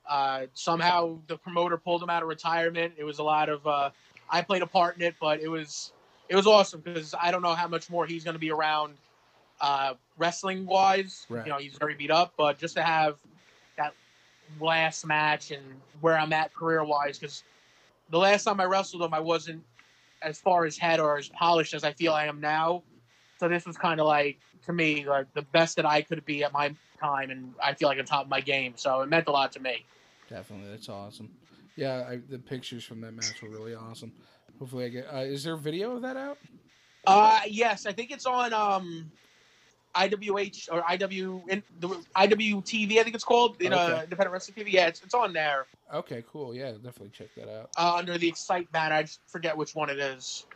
Uh, 0.08 0.46
somehow 0.54 1.18
the 1.28 1.38
promoter 1.38 1.78
pulled 1.78 2.04
him 2.04 2.10
out 2.10 2.22
of 2.22 2.30
retirement. 2.30 2.94
It 2.98 3.04
was 3.04 3.20
a 3.20 3.24
lot 3.24 3.50
of. 3.50 3.66
Uh, 3.66 3.90
I 4.30 4.42
played 4.42 4.62
a 4.62 4.68
part 4.68 4.96
in 4.96 5.02
it, 5.02 5.16
but 5.20 5.42
it 5.42 5.48
was 5.48 5.92
it 6.30 6.36
was 6.36 6.48
awesome 6.48 6.82
because 6.82 7.14
I 7.20 7.32
don't 7.32 7.42
know 7.42 7.54
how 7.54 7.68
much 7.68 7.90
more 7.90 8.06
he's 8.06 8.24
going 8.24 8.34
to 8.34 8.40
be 8.40 8.52
around 8.52 8.96
uh, 9.62 9.94
wrestling 10.18 10.66
wise. 10.66 11.26
Right. 11.30 11.46
You 11.46 11.52
know, 11.52 11.58
he's 11.60 11.76
very 11.78 11.96
beat 11.96 12.12
up, 12.12 12.34
but 12.38 12.58
just 12.58 12.76
to 12.76 12.84
have 12.84 13.18
that 13.78 13.94
last 14.60 15.06
match 15.06 15.52
and 15.52 15.64
where 16.02 16.18
I'm 16.18 16.34
at 16.34 16.54
career 16.54 16.84
wise, 16.84 17.20
because 17.20 17.44
the 18.10 18.18
last 18.18 18.44
time 18.44 18.60
I 18.60 18.66
wrestled 18.66 19.02
him, 19.02 19.14
I 19.14 19.20
wasn't 19.20 19.64
as 20.22 20.40
far 20.40 20.66
as 20.66 20.78
head 20.78 21.00
or 21.00 21.18
as 21.18 21.30
polished 21.30 21.74
as 21.74 21.84
I 21.84 21.94
feel 21.94 22.14
I 22.14 22.26
am 22.26 22.40
now. 22.40 22.84
So 23.40 23.48
this 23.48 23.66
was 23.66 23.78
kind 23.78 24.00
of 24.00 24.08
like 24.08 24.40
to 24.66 24.74
me 24.74 25.06
like 25.06 25.32
the 25.34 25.42
best 25.44 25.76
that 25.76 25.86
I 25.86 26.02
could 26.02 26.26
be 26.26 26.44
at 26.44 26.54
my 26.54 26.74
time, 27.00 27.30
and 27.32 27.54
I 27.64 27.74
feel 27.74 27.88
like 27.90 28.00
on 28.00 28.06
top 28.06 28.24
of 28.24 28.30
my 28.30 28.42
game. 28.42 28.74
So 28.76 29.02
it 29.02 29.10
meant 29.10 29.28
a 29.28 29.32
lot 29.32 29.52
to 29.54 29.60
me. 29.60 29.86
Definitely, 30.30 30.70
that's 30.72 30.90
awesome. 30.90 31.30
Yeah, 31.76 32.06
I, 32.10 32.20
the 32.30 32.40
pictures 32.40 32.84
from 32.84 33.02
that 33.02 33.14
match 33.14 33.42
were 33.42 33.50
really 33.50 33.76
awesome. 33.76 34.12
Hopefully, 34.60 34.86
I 34.86 34.90
get. 34.90 35.08
Uh, 35.14 35.18
is 35.20 35.44
there 35.44 35.56
video 35.58 35.96
of 35.96 36.02
that 36.04 36.16
out? 36.18 36.38
Uh, 37.06 37.40
yes, 37.48 37.86
I 37.86 37.92
think 37.92 38.10
it's 38.12 38.26
on 38.26 38.52
um, 38.54 39.12
IWH 39.96 40.70
or 40.72 40.82
IW 40.82 41.48
in 41.50 41.62
the 41.80 41.90
IWTV. 42.16 42.98
I 43.00 43.04
think 43.04 43.14
it's 43.16 43.24
called 43.24 43.62
in 43.62 43.74
Okay. 43.74 43.82
uh, 43.94 44.02
Independent 44.04 44.32
Wrestling 44.32 44.56
TV. 44.66 44.72
Yeah, 44.72 44.88
it's, 44.88 45.02
it's 45.04 45.14
on 45.14 45.32
there 45.34 45.68
Okay, 45.94 46.24
cool. 46.32 46.56
Yeah, 46.56 46.72
definitely 46.72 47.10
check 47.14 47.28
that 47.36 47.48
out. 47.48 47.70
uh, 47.78 47.96
under 47.96 48.18
the 48.18 48.28
Excite 48.28 48.72
banner. 48.72 48.96
I 48.96 49.02
just 49.04 49.20
forget 49.28 49.56
which 49.56 49.76
one 49.76 49.90
it 49.92 50.00
is. 50.00 50.48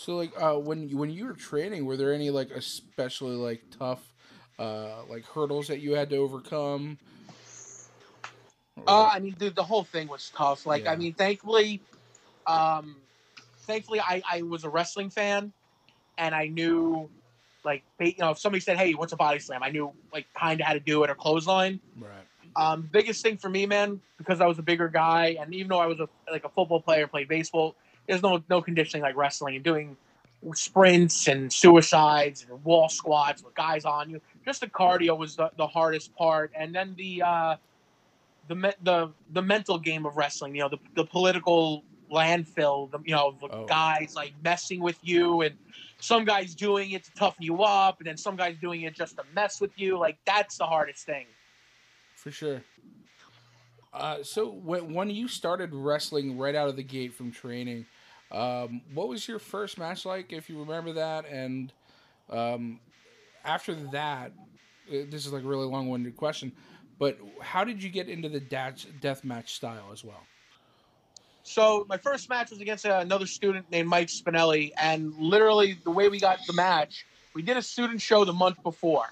So, 0.00 0.16
like, 0.16 0.32
uh, 0.40 0.54
when 0.54 0.88
you, 0.88 0.96
when 0.96 1.10
you 1.10 1.26
were 1.26 1.34
training, 1.34 1.84
were 1.84 1.94
there 1.94 2.14
any 2.14 2.30
like 2.30 2.50
especially 2.50 3.36
like 3.36 3.64
tough, 3.70 4.14
uh, 4.58 5.04
like 5.10 5.26
hurdles 5.26 5.68
that 5.68 5.80
you 5.80 5.94
had 5.94 6.08
to 6.08 6.16
overcome? 6.16 6.96
Uh, 8.88 9.10
I 9.12 9.18
mean, 9.18 9.34
dude, 9.34 9.54
the 9.54 9.62
whole 9.62 9.84
thing 9.84 10.08
was 10.08 10.30
tough. 10.34 10.64
Like, 10.64 10.84
Yeah. 10.84 10.92
I 10.92 10.96
mean, 10.96 11.12
thankfully, 11.12 11.82
um, 12.46 12.96
thankfully, 13.66 14.00
I, 14.00 14.22
I 14.26 14.40
was 14.40 14.64
a 14.64 14.70
wrestling 14.70 15.10
fan, 15.10 15.52
and 16.16 16.34
I 16.34 16.46
knew, 16.46 17.10
like, 17.62 17.84
you 18.00 18.14
know, 18.20 18.30
if 18.30 18.38
somebody 18.38 18.60
said, 18.60 18.78
"Hey, 18.78 18.94
what's 18.94 19.12
a 19.12 19.16
body 19.16 19.38
slam?" 19.38 19.62
I 19.62 19.68
knew, 19.68 19.92
like, 20.14 20.26
kind 20.34 20.62
of 20.62 20.66
how 20.66 20.72
to 20.72 20.80
do 20.80 21.04
it 21.04 21.10
or 21.10 21.14
clothesline. 21.14 21.78
right. 22.00 22.24
Um, 22.56 22.88
biggest 22.90 23.22
thing 23.22 23.36
for 23.36 23.50
me, 23.50 23.66
man, 23.66 24.00
because 24.16 24.40
I 24.40 24.46
was 24.46 24.58
a 24.58 24.62
bigger 24.62 24.88
guy, 24.88 25.36
and 25.38 25.52
even 25.54 25.68
though 25.68 25.78
I 25.78 25.86
was 25.86 26.00
a 26.00 26.08
like 26.32 26.44
a 26.44 26.48
football 26.48 26.80
player, 26.80 27.06
played 27.06 27.28
baseball. 27.28 27.76
There's 28.06 28.22
no 28.22 28.42
no 28.48 28.60
conditioning 28.62 29.02
like 29.02 29.16
wrestling 29.16 29.54
and 29.56 29.64
doing 29.64 29.96
sprints 30.54 31.28
and 31.28 31.52
suicides 31.52 32.46
and 32.48 32.64
wall 32.64 32.88
squats 32.88 33.42
with 33.44 33.54
guys 33.54 33.84
on 33.84 34.10
you. 34.10 34.20
Just 34.44 34.60
the 34.62 34.66
cardio 34.66 35.16
was 35.16 35.36
the, 35.36 35.50
the 35.56 35.66
hardest 35.66 36.14
part, 36.16 36.50
and 36.56 36.74
then 36.74 36.94
the 36.96 37.22
uh, 37.22 37.56
the 38.48 38.54
me- 38.54 38.72
the 38.82 39.10
the 39.32 39.42
mental 39.42 39.78
game 39.78 40.06
of 40.06 40.16
wrestling. 40.16 40.54
You 40.54 40.62
know, 40.62 40.68
the 40.70 40.78
the 40.94 41.04
political 41.04 41.84
landfill. 42.10 42.90
The, 42.90 42.98
you 43.04 43.14
know, 43.14 43.36
the 43.40 43.48
Oh. 43.48 43.66
guys 43.66 44.14
like 44.16 44.32
messing 44.42 44.80
with 44.80 44.98
you, 45.02 45.42
and 45.42 45.56
some 46.00 46.24
guys 46.24 46.54
doing 46.54 46.92
it 46.92 47.04
to 47.04 47.12
toughen 47.12 47.44
you 47.44 47.62
up, 47.62 47.98
and 47.98 48.06
then 48.06 48.16
some 48.16 48.34
guys 48.36 48.56
doing 48.60 48.82
it 48.82 48.94
just 48.94 49.16
to 49.16 49.24
mess 49.34 49.60
with 49.60 49.78
you. 49.78 49.98
Like 49.98 50.16
that's 50.24 50.56
the 50.56 50.66
hardest 50.66 51.04
thing. 51.04 51.26
For 52.16 52.30
sure. 52.30 52.62
Uh, 53.92 54.22
so 54.22 54.48
when 54.50 54.94
when 54.94 55.10
you 55.10 55.26
started 55.26 55.74
wrestling 55.74 56.38
right 56.38 56.54
out 56.54 56.68
of 56.68 56.76
the 56.76 56.82
gate 56.82 57.12
from 57.12 57.32
training, 57.32 57.86
um, 58.30 58.80
what 58.94 59.08
was 59.08 59.26
your 59.26 59.38
first 59.38 59.78
match 59.78 60.04
like, 60.04 60.32
if 60.32 60.48
you 60.48 60.58
remember 60.60 60.92
that? 60.92 61.26
And 61.28 61.72
um, 62.28 62.78
after 63.44 63.74
that, 63.74 64.32
uh, 64.88 64.98
this 65.10 65.26
is 65.26 65.32
like 65.32 65.42
a 65.42 65.46
really 65.46 65.66
long-winded 65.66 66.16
question, 66.16 66.52
but 66.98 67.18
how 67.40 67.64
did 67.64 67.82
you 67.82 67.90
get 67.90 68.08
into 68.08 68.28
the 68.28 68.40
death 68.40 68.86
death 69.00 69.24
match 69.24 69.54
style 69.54 69.90
as 69.92 70.04
well? 70.04 70.22
So 71.42 71.84
my 71.88 71.96
first 71.96 72.28
match 72.28 72.50
was 72.50 72.60
against 72.60 72.84
another 72.84 73.26
student 73.26 73.68
named 73.70 73.88
Mike 73.88 74.08
Spinelli, 74.08 74.70
and 74.76 75.12
literally 75.16 75.78
the 75.82 75.90
way 75.90 76.08
we 76.08 76.20
got 76.20 76.38
the 76.46 76.52
match, 76.52 77.06
we 77.34 77.42
did 77.42 77.56
a 77.56 77.62
student 77.62 78.00
show 78.00 78.24
the 78.24 78.32
month 78.32 78.62
before, 78.62 79.06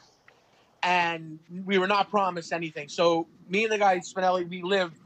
and 0.82 1.38
we 1.66 1.78
were 1.78 1.87
not 1.87 2.11
promised 2.11 2.52
anything. 2.52 2.88
So 2.88 3.26
me 3.49 3.64
and 3.64 3.73
the 3.73 3.78
guy 3.78 3.99
Spinelli, 3.99 4.49
we 4.49 4.62
lived 4.62 4.97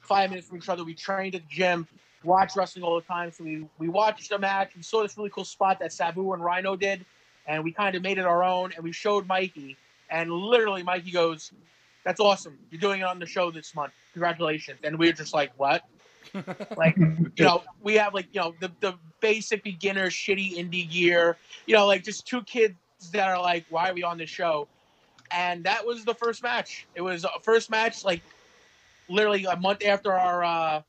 five 0.00 0.30
minutes 0.30 0.48
from 0.48 0.58
each 0.58 0.68
other. 0.68 0.84
We 0.84 0.94
trained 0.94 1.34
at 1.34 1.42
the 1.42 1.54
gym, 1.54 1.86
watched 2.24 2.56
wrestling 2.56 2.84
all 2.84 2.96
the 2.96 3.06
time. 3.06 3.32
So 3.32 3.44
we 3.44 3.66
we 3.78 3.88
watched 3.88 4.32
a 4.32 4.38
match. 4.38 4.72
We 4.76 4.82
saw 4.82 5.02
this 5.02 5.16
really 5.16 5.30
cool 5.30 5.44
spot 5.44 5.78
that 5.80 5.92
Sabu 5.92 6.32
and 6.32 6.42
Rhino 6.42 6.76
did, 6.76 7.04
and 7.46 7.64
we 7.64 7.72
kind 7.72 7.94
of 7.94 8.02
made 8.02 8.18
it 8.18 8.26
our 8.26 8.42
own. 8.42 8.72
And 8.74 8.84
we 8.84 8.92
showed 8.92 9.26
Mikey, 9.26 9.76
and 10.10 10.30
literally 10.30 10.82
Mikey 10.82 11.10
goes, 11.10 11.52
"That's 12.04 12.20
awesome! 12.20 12.58
You're 12.70 12.80
doing 12.80 13.00
it 13.00 13.04
on 13.04 13.18
the 13.18 13.26
show 13.26 13.50
this 13.50 13.74
month. 13.74 13.92
Congratulations!" 14.12 14.80
And 14.82 14.98
we 14.98 15.06
were 15.06 15.12
just 15.12 15.34
like, 15.34 15.52
"What?" 15.56 15.82
like 16.76 16.96
you 16.98 17.44
know 17.44 17.62
we 17.82 17.94
have 17.94 18.12
like 18.12 18.28
you 18.32 18.40
know 18.40 18.54
the, 18.60 18.70
the 18.80 18.94
basic 19.20 19.64
beginner 19.64 20.08
shitty 20.08 20.54
indie 20.54 20.88
gear 20.88 21.38
you 21.66 21.74
know 21.74 21.86
like 21.86 22.04
just 22.04 22.26
two 22.26 22.42
kids 22.42 22.74
that 23.12 23.26
are 23.26 23.40
like 23.40 23.64
why 23.70 23.88
are 23.88 23.94
we 23.94 24.02
on 24.02 24.18
this 24.18 24.28
show 24.28 24.68
and 25.30 25.64
that 25.64 25.84
was 25.84 26.04
the 26.04 26.14
first 26.14 26.42
match. 26.42 26.86
It 26.94 27.02
was 27.02 27.26
first 27.42 27.70
match 27.70 28.04
like 28.04 28.22
literally 29.08 29.44
a 29.44 29.56
month 29.56 29.84
after 29.84 30.12
our 30.12 30.44
uh, 30.44 30.82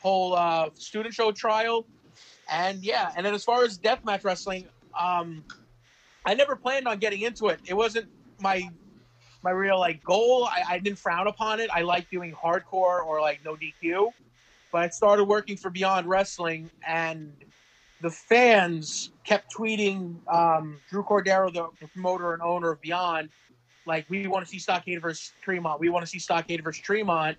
whole 0.00 0.34
uh, 0.34 0.70
student 0.74 1.14
show 1.14 1.32
trial. 1.32 1.86
And 2.50 2.82
yeah 2.82 3.12
and 3.16 3.24
then 3.26 3.34
as 3.34 3.44
far 3.44 3.62
as 3.62 3.78
deathmatch 3.78 4.24
wrestling 4.24 4.66
um 4.98 5.44
i 6.24 6.32
never 6.32 6.56
planned 6.56 6.88
on 6.88 6.98
getting 6.98 7.20
into 7.20 7.48
it. 7.48 7.60
It 7.66 7.74
wasn't 7.74 8.08
my 8.40 8.68
my 9.42 9.50
real 9.50 9.78
like 9.78 10.02
goal. 10.02 10.44
I, 10.44 10.62
I 10.68 10.78
didn't 10.78 10.98
frown 10.98 11.26
upon 11.26 11.60
it. 11.60 11.68
I 11.72 11.82
like 11.82 12.10
doing 12.10 12.32
hardcore 12.32 13.04
or 13.04 13.20
like 13.20 13.44
no 13.44 13.54
dq 13.54 14.10
but 14.70 14.82
I 14.82 14.88
started 14.88 15.24
working 15.24 15.56
for 15.56 15.70
Beyond 15.70 16.06
Wrestling, 16.06 16.70
and 16.86 17.32
the 18.00 18.10
fans 18.10 19.10
kept 19.24 19.54
tweeting 19.54 20.14
um, 20.32 20.78
Drew 20.88 21.02
Cordeiro, 21.02 21.52
the, 21.52 21.86
promoter 21.88 22.32
and 22.32 22.42
owner 22.42 22.70
of 22.70 22.80
Beyond, 22.80 23.28
like, 23.88 24.04
we 24.10 24.26
want 24.26 24.44
to 24.44 24.50
see 24.50 24.58
Stockade 24.58 25.00
versus 25.00 25.32
Tremont. 25.42 25.80
We 25.80 25.88
want 25.88 26.04
to 26.04 26.10
see 26.10 26.18
Stockade 26.18 26.62
versus 26.62 26.82
Tremont. 26.82 27.38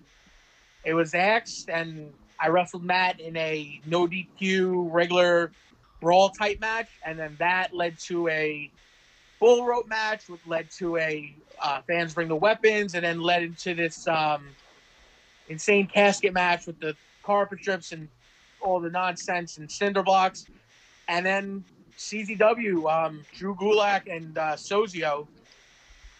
It 0.84 0.94
was 0.94 1.14
axed, 1.14 1.70
and 1.70 2.12
I 2.40 2.48
wrestled 2.48 2.82
Matt 2.82 3.20
in 3.20 3.36
a 3.36 3.80
no 3.86 4.08
DQ 4.08 4.88
regular 4.90 5.52
brawl 6.00 6.30
type 6.30 6.60
match, 6.60 6.88
and 7.06 7.18
then 7.18 7.36
that 7.38 7.72
led 7.72 7.98
to 8.00 8.26
a 8.28 8.70
bull 9.38 9.64
rope 9.64 9.86
match, 9.86 10.28
which 10.28 10.40
led 10.46 10.70
to 10.72 10.96
a 10.96 11.34
uh, 11.62 11.82
fans 11.82 12.14
bring 12.14 12.26
the 12.26 12.36
weapons, 12.36 12.94
and 12.94 13.04
then 13.04 13.20
led 13.20 13.44
into 13.44 13.74
this 13.74 14.08
um, 14.08 14.48
insane 15.48 15.86
casket 15.86 16.32
match 16.32 16.66
with 16.66 16.80
the 16.80 16.96
carpet 17.22 17.60
strips 17.60 17.92
and 17.92 18.08
all 18.60 18.80
the 18.80 18.90
nonsense 18.90 19.58
and 19.58 19.70
cinder 19.70 20.02
blocks. 20.02 20.46
And 21.08 21.24
then 21.24 21.64
CZW, 21.98 22.90
um, 22.90 23.24
Drew 23.34 23.54
Gulak 23.54 24.14
and 24.14 24.36
uh, 24.38 24.52
Sozio, 24.56 25.26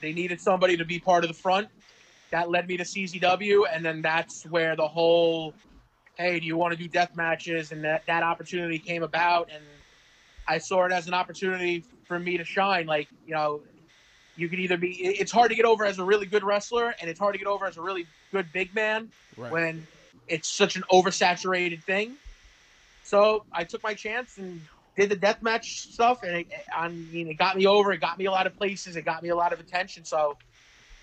they 0.01 0.13
needed 0.13 0.41
somebody 0.41 0.77
to 0.77 0.85
be 0.85 0.99
part 0.99 1.25
of 1.25 1.29
the 1.29 1.35
front. 1.35 1.69
That 2.31 2.51
led 2.51 2.69
me 2.69 2.77
to 2.77 2.85
CZW, 2.85 3.65
and 3.73 3.85
then 3.85 4.03
that's 4.03 4.45
where 4.47 4.77
the 4.77 4.87
whole, 4.87 5.53
hey, 6.17 6.39
do 6.39 6.47
you 6.47 6.57
want 6.57 6.73
to 6.73 6.79
do 6.79 6.89
death 6.89 7.17
matches? 7.17 7.73
And 7.73 7.83
that, 7.85 8.05
that 8.07 8.23
opportunity 8.23 8.79
came 8.79 9.03
about, 9.03 9.51
and 9.53 9.63
I 10.47 10.59
saw 10.59 10.85
it 10.87 10.93
as 10.93 11.09
an 11.09 11.15
opportunity 11.15 11.85
for 12.05 12.19
me 12.19 12.37
to 12.39 12.45
shine. 12.45 12.87
Like, 12.87 13.09
you 13.27 13.35
know, 13.35 13.61
you 14.37 14.49
could 14.49 14.61
either 14.61 14.77
be, 14.77 14.91
it's 14.91 15.33
hard 15.33 15.51
to 15.51 15.57
get 15.57 15.65
over 15.65 15.85
as 15.85 15.99
a 15.99 16.05
really 16.05 16.27
good 16.27 16.45
wrestler, 16.45 16.95
and 17.01 17.11
it's 17.11 17.19
hard 17.19 17.35
to 17.35 17.39
get 17.39 17.49
over 17.49 17.67
as 17.67 17.77
a 17.77 17.83
really 17.83 18.07
good 18.33 18.47
big 18.53 18.75
man 18.75 19.11
Right. 19.37 19.51
when 19.53 19.87
it's 20.29 20.49
such 20.49 20.77
an 20.77 20.85
oversaturated 20.91 21.83
thing. 21.83 22.15
So 23.11 23.45
I 23.53 23.65
took 23.65 23.83
my 23.83 23.93
chance 23.93 24.39
and 24.39 24.61
did 24.97 25.11
the 25.11 25.17
deathmatch 25.17 25.65
stuff, 25.65 26.23
and 26.23 26.37
it, 26.37 26.47
I 26.73 26.87
mean, 26.87 27.27
it 27.27 27.39
got 27.39 27.57
me 27.57 27.67
over. 27.67 27.91
It 27.91 28.01
got 28.01 28.19
me 28.19 28.27
a 28.27 28.31
lot 28.31 28.47
of 28.47 28.55
places. 28.55 28.95
It 28.95 29.05
got 29.05 29.25
me 29.25 29.31
a 29.31 29.35
lot 29.35 29.53
of 29.53 29.59
attention. 29.59 30.05
So, 30.05 30.39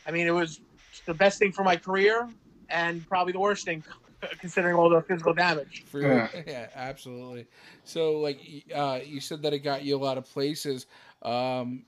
I 0.05 0.11
mean, 0.11 0.25
it 0.25 0.31
was 0.31 0.61
the 1.05 1.13
best 1.13 1.37
thing 1.37 1.51
for 1.51 1.65
my 1.65 1.75
career, 1.75 2.29
and 2.69 3.05
probably 3.09 3.33
the 3.33 3.41
worst 3.41 3.65
thing, 3.65 3.83
considering 4.39 4.75
all 4.75 4.89
the 4.89 5.01
physical 5.01 5.33
damage. 5.33 5.83
For, 5.85 6.01
Yeah. 6.01 6.29
yeah, 6.47 6.67
absolutely. 6.73 7.45
So, 7.83 8.21
like, 8.21 8.39
uh, 8.73 8.99
you 9.05 9.19
said 9.19 9.41
that 9.41 9.51
it 9.51 9.59
got 9.59 9.83
you 9.83 9.97
a 9.97 9.99
lot 9.99 10.17
of 10.17 10.31
places. 10.31 10.85
Um, 11.23 11.83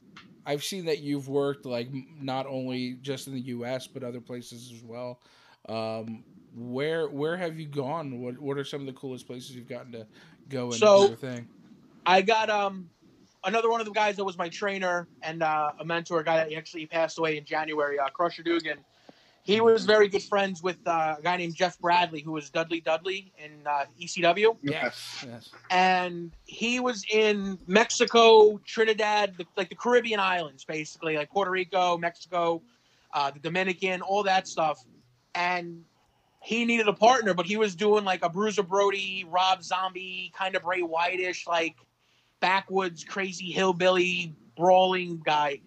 I've 0.45 0.65
seen 0.65 0.83
that 0.85 0.99
you've 0.99 1.29
worked 1.29 1.65
like 1.65 1.87
not 2.19 2.45
only 2.45 2.95
just 2.95 3.27
in 3.27 3.35
the 3.35 3.41
U.S. 3.41 3.87
but 3.87 4.03
other 4.03 4.19
places 4.19 4.73
as 4.75 4.83
well. 4.83 5.21
Um, 5.69 6.25
where 6.55 7.07
where 7.07 7.37
have 7.37 7.59
you 7.59 7.67
gone? 7.67 8.21
What 8.21 8.39
what 8.39 8.57
are 8.57 8.63
some 8.63 8.81
of 8.81 8.87
the 8.87 8.93
coolest 8.93 9.27
places 9.27 9.55
you've 9.55 9.69
gotten 9.69 9.91
to 9.93 10.07
go 10.49 10.65
and 10.65 10.75
So- 10.75 11.03
do 11.03 11.07
your 11.09 11.17
thing? 11.17 11.47
I 12.05 12.21
got 12.21 12.49
um 12.49 12.89
another 13.43 13.69
one 13.69 13.79
of 13.79 13.85
the 13.85 13.93
guys 13.93 14.15
that 14.17 14.23
was 14.25 14.37
my 14.37 14.49
trainer 14.49 15.07
and 15.21 15.43
uh, 15.43 15.71
a 15.79 15.85
mentor, 15.85 16.19
a 16.19 16.23
guy 16.23 16.37
that 16.37 16.51
actually 16.53 16.85
passed 16.85 17.17
away 17.19 17.37
in 17.37 17.45
January, 17.45 17.99
uh, 17.99 18.09
Crusher 18.09 18.43
Dugan. 18.43 18.77
He 19.43 19.61
was 19.61 19.85
very 19.85 20.07
good 20.09 20.21
friends 20.21 20.61
with 20.61 20.77
uh, 20.85 21.15
a 21.17 21.21
guy 21.21 21.37
named 21.37 21.55
Jeff 21.55 21.79
Bradley, 21.79 22.21
who 22.21 22.33
was 22.33 22.49
Dudley 22.49 22.81
Dudley 22.81 23.31
in 23.43 23.65
uh, 23.65 23.85
ECW. 23.99 24.57
Yes, 24.61 25.25
yes. 25.25 25.49
and 25.71 26.31
he 26.45 26.79
was 26.79 27.03
in 27.11 27.57
Mexico, 27.65 28.59
Trinidad, 28.65 29.35
the, 29.37 29.45
like 29.57 29.69
the 29.69 29.75
Caribbean 29.75 30.19
islands, 30.19 30.65
basically, 30.65 31.15
like 31.15 31.31
Puerto 31.31 31.49
Rico, 31.49 31.97
Mexico, 31.97 32.61
uh, 33.13 33.31
the 33.31 33.39
Dominican, 33.39 34.01
all 34.01 34.21
that 34.23 34.47
stuff. 34.47 34.83
And 35.33 35.83
he 36.49 36.65
needed 36.65 36.87
a 36.87 36.93
partner, 36.93 37.35
but 37.35 37.45
he 37.45 37.57
was 37.57 37.75
doing 37.75 38.03
like 38.03 38.25
a 38.25 38.29
Bruiser 38.29 38.63
Brody, 38.63 39.23
Rob 39.29 39.61
Zombie, 39.61 40.33
kind 40.35 40.55
of 40.55 40.63
Bray 40.63 40.81
Wyattish, 40.81 41.45
like 41.45 41.75
backwoods, 42.39 43.03
crazy 43.03 43.51
hillbilly, 43.51 44.33
brawling 44.57 45.21
guy. 45.23 45.59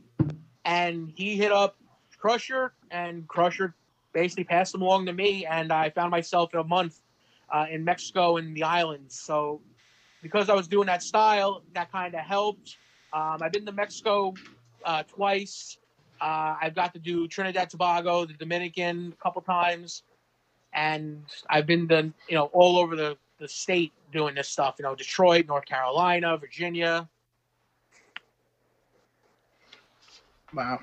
And 0.64 1.12
he 1.14 1.36
hit 1.36 1.52
up 1.52 1.76
Crusher, 2.18 2.72
and 2.90 3.28
Crusher 3.28 3.76
basically 4.12 4.42
passed 4.42 4.74
him 4.74 4.82
along 4.82 5.06
to 5.06 5.12
me, 5.12 5.46
and 5.46 5.72
I 5.72 5.90
found 5.90 6.10
myself 6.10 6.52
in 6.52 6.58
a 6.58 6.64
month 6.64 7.00
uh, 7.48 7.66
in 7.70 7.84
Mexico 7.84 8.38
and 8.38 8.52
the 8.52 8.64
islands. 8.64 9.16
So 9.20 9.60
because 10.20 10.50
I 10.50 10.54
was 10.54 10.66
doing 10.66 10.86
that 10.86 11.04
style, 11.04 11.62
that 11.74 11.92
kind 11.92 12.12
of 12.12 12.22
helped. 12.22 12.76
Um, 13.12 13.38
I've 13.40 13.52
been 13.52 13.66
to 13.66 13.72
Mexico 13.72 14.34
uh, 14.84 15.04
twice. 15.04 15.78
Uh, 16.20 16.56
I've 16.60 16.74
got 16.74 16.92
to 16.94 16.98
do 16.98 17.28
Trinidad, 17.28 17.70
Tobago, 17.70 18.24
the 18.24 18.34
Dominican 18.34 19.14
a 19.16 19.22
couple 19.22 19.42
times, 19.42 20.02
and 20.72 21.24
I've 21.48 21.66
been 21.66 21.88
to 21.88 22.12
you 22.28 22.34
know 22.34 22.46
all 22.52 22.78
over 22.78 22.96
the 22.96 23.16
the 23.38 23.48
state 23.48 23.92
doing 24.12 24.34
this 24.34 24.48
stuff. 24.48 24.76
You 24.78 24.84
know, 24.84 24.94
Detroit, 24.94 25.46
North 25.46 25.64
Carolina, 25.64 26.36
Virginia. 26.36 27.08
Wow. 30.54 30.78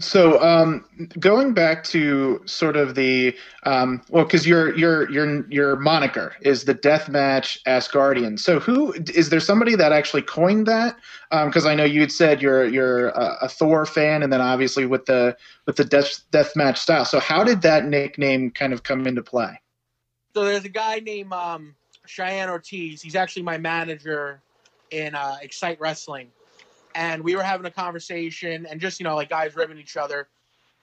So, 0.00 0.40
um, 0.40 0.84
going 1.18 1.54
back 1.54 1.82
to 1.84 2.40
sort 2.44 2.76
of 2.76 2.94
the 2.94 3.36
um, 3.64 4.00
well, 4.08 4.24
because 4.24 4.46
your 4.46 4.76
your 4.76 5.10
your 5.10 5.50
your 5.50 5.76
moniker 5.76 6.36
is 6.40 6.64
the 6.64 6.74
Deathmatch 6.74 7.58
Asgardian. 7.66 8.38
So, 8.38 8.60
who 8.60 8.92
is 8.92 9.30
there 9.30 9.40
somebody 9.40 9.74
that 9.74 9.90
actually 9.90 10.22
coined 10.22 10.66
that? 10.68 10.96
Because 11.30 11.66
um, 11.66 11.72
I 11.72 11.74
know 11.74 11.82
you 11.82 12.00
had 12.00 12.12
said 12.12 12.40
you're 12.40 12.64
you're 12.64 13.08
a, 13.08 13.38
a, 13.42 13.48
Thor 13.48 13.84
fan, 13.86 14.22
and 14.22 14.32
then 14.32 14.40
obviously 14.40 14.86
with 14.86 15.06
the 15.06 15.36
with 15.66 15.74
the 15.74 15.84
death 15.84 16.22
deathmatch 16.30 16.78
style. 16.78 17.04
So, 17.04 17.18
how 17.18 17.42
did 17.42 17.62
that 17.62 17.84
nickname 17.84 18.52
kind 18.52 18.72
of 18.72 18.84
come 18.84 19.04
into 19.04 19.24
play? 19.24 19.60
So, 20.32 20.44
there's 20.44 20.64
a 20.64 20.68
guy 20.68 21.00
named 21.00 21.32
um, 21.32 21.74
Cheyenne 22.06 22.50
Ortiz. 22.50 23.02
He's 23.02 23.16
actually 23.16 23.42
my 23.42 23.58
manager 23.58 24.40
in 24.92 25.16
uh, 25.16 25.38
Excite 25.42 25.80
Wrestling 25.80 26.30
and 26.94 27.22
we 27.22 27.36
were 27.36 27.42
having 27.42 27.66
a 27.66 27.70
conversation 27.70 28.66
and 28.66 28.80
just 28.80 29.00
you 29.00 29.04
know 29.04 29.14
like 29.14 29.28
guys 29.28 29.56
ribbing 29.56 29.78
each 29.78 29.96
other. 29.96 30.28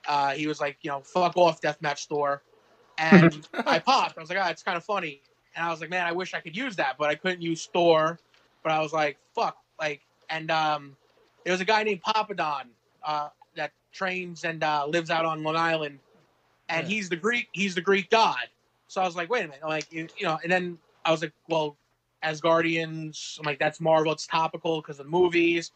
Uh, 0.08 0.32
he 0.32 0.46
was 0.46 0.60
like, 0.60 0.78
you 0.82 0.92
know, 0.92 1.02
fuck 1.02 1.36
off, 1.36 1.62
deathmatch 1.62 2.08
Thor, 2.08 2.44
and 2.98 3.48
I 3.66 3.80
popped. 3.80 4.18
I 4.18 4.22
was 4.22 4.30
like, 4.30 4.40
ah, 4.40 4.46
oh, 4.48 4.52
it's 4.52 4.64
kind 4.64 4.78
of 4.78 4.84
funny, 4.84 5.22
and 5.56 5.66
I 5.66 5.72
was 5.72 5.82
like, 5.82 5.90
man, 5.90 6.06
I 6.06 6.12
wish 6.12 6.34
I 6.34 6.40
could 6.40 6.56
use 6.56 6.76
that, 6.76 6.98
but 6.98 7.10
I 7.10 7.16
couldn't 7.16 7.42
use 7.42 7.68
Thor. 7.72 8.20
But 8.64 8.72
I 8.72 8.80
was 8.82 8.94
like, 8.94 9.18
fuck, 9.34 9.58
like, 9.80 10.02
and 10.30 10.50
um, 10.50 10.96
there 11.44 11.52
was 11.52 11.62
a 11.62 11.66
guy 11.66 11.84
named 11.84 12.02
Papadon 12.04 12.66
uh, 13.04 13.30
that 13.56 13.72
trains 13.92 14.44
and 14.44 14.64
uh, 14.64 14.86
lives 14.88 15.10
out 15.10 15.26
on 15.26 15.44
Long 15.44 15.56
Island, 15.56 16.00
and 16.70 16.88
yeah. 16.88 16.96
he's 16.96 17.10
the 17.10 17.16
Greek. 17.16 17.50
He's 17.52 17.76
the 17.76 17.82
Greek 17.82 18.10
god. 18.10 18.48
So 18.88 19.02
I 19.02 19.06
was 19.06 19.16
like, 19.16 19.30
wait 19.30 19.46
a 19.46 19.48
minute, 19.48 19.64
like, 19.64 19.92
you, 19.92 20.08
you 20.18 20.26
know, 20.26 20.38
and 20.44 20.52
then 20.52 20.78
I 21.04 21.12
was 21.12 21.22
like, 21.22 21.34
well, 21.50 21.76
Asgardians. 22.24 23.40
I'm 23.40 23.46
like, 23.46 23.60
that's 23.60 23.80
Marvel. 23.80 24.12
It's 24.12 24.28
topical 24.28 24.82
because 24.82 25.00
of 25.00 25.08
movies 25.08 25.72